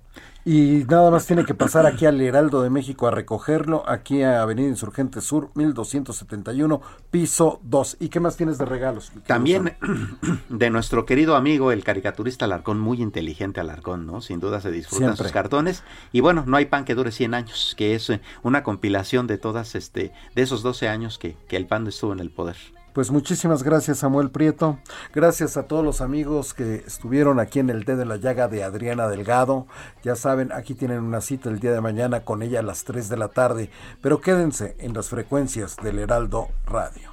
y 0.48 0.86
nada 0.88 1.12
más 1.12 1.26
tiene 1.26 1.44
que 1.44 1.54
pasar 1.54 1.86
aquí 1.86 2.06
al 2.06 2.22
Heraldo 2.22 2.62
de 2.62 2.70
México 2.70 3.06
a 3.06 3.12
recogerlo, 3.12 3.84
aquí 3.86 4.24
a 4.24 4.42
Avenida 4.42 4.70
Insurgente 4.70 5.20
Sur, 5.20 5.50
1271, 5.56 6.82
piso 7.12 7.60
2. 7.64 7.98
¿Y 8.00 8.08
qué 8.08 8.22
más 8.22 8.38
tienes 8.38 8.58
de 8.58 8.64
regalos? 8.64 9.12
También 9.26 9.76
de 10.48 10.70
nuestro 10.70 11.06
querido 11.06 11.36
amigo, 11.36 11.74
el 11.74 11.84
caricaturista 11.84 12.46
Alarcón, 12.46 12.80
muy 12.80 13.02
inteligente 13.02 13.60
Alarcón, 13.60 14.08
¿no? 14.08 14.22
Sin 14.22 14.40
duda 14.40 14.62
se 14.62 14.72
disfrutan 14.72 15.18
sus 15.18 15.34
cartones. 15.34 15.84
Y 16.14 16.22
bueno, 16.22 16.46
no 16.48 16.56
hay 16.56 16.68
pan 16.68 16.86
que 16.86 16.96
dure 16.96 17.12
100 17.12 17.34
años, 17.34 17.76
que 17.78 17.94
es 17.96 18.10
eh, 18.10 18.22
una 18.42 18.64
compilación 18.64 19.28
de 19.28 19.38
todas, 19.38 19.76
este, 19.76 20.14
de 20.34 20.42
esos 20.42 20.64
12 20.64 20.88
años 20.88 21.18
que, 21.18 21.36
que 21.50 21.58
el 21.58 21.66
pan 21.66 21.86
estuvo 21.88 22.14
en 22.14 22.22
el 22.22 22.32
poder. 22.32 22.56
Pues 22.98 23.12
muchísimas 23.12 23.62
gracias 23.62 24.00
Samuel 24.00 24.32
Prieto, 24.32 24.80
gracias 25.14 25.56
a 25.56 25.68
todos 25.68 25.86
los 25.86 26.02
amigos 26.02 26.56
que 26.56 26.78
estuvieron 26.78 27.40
aquí 27.40 27.60
en 27.60 27.70
el 27.70 27.84
Dedo 27.84 28.00
de 28.00 28.06
la 28.06 28.16
Llaga 28.16 28.48
de 28.48 28.64
Adriana 28.64 29.08
Delgado. 29.08 29.68
Ya 30.02 30.16
saben, 30.16 30.52
aquí 30.52 30.74
tienen 30.74 31.04
una 31.04 31.22
cita 31.22 31.48
el 31.52 31.60
día 31.60 31.74
de 31.74 31.80
mañana 31.80 32.22
con 32.22 32.42
ella 32.42 32.62
a 32.62 32.64
las 32.64 32.86
3 32.86 33.08
de 33.08 33.18
la 33.18 33.28
tarde, 33.28 33.70
pero 34.02 34.20
quédense 34.20 34.76
en 34.80 34.96
las 34.96 35.10
frecuencias 35.10 35.76
del 35.76 36.00
Heraldo 36.00 36.48
Radio. 36.66 37.12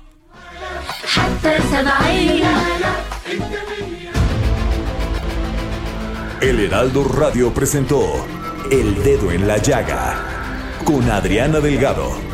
El 6.40 6.60
Heraldo 6.60 7.04
Radio 7.04 7.52
presentó 7.52 8.00
El 8.70 9.02
Dedo 9.02 9.30
en 9.32 9.46
la 9.46 9.58
Llaga 9.58 10.16
con 10.86 11.10
Adriana 11.10 11.60
Delgado. 11.60 12.33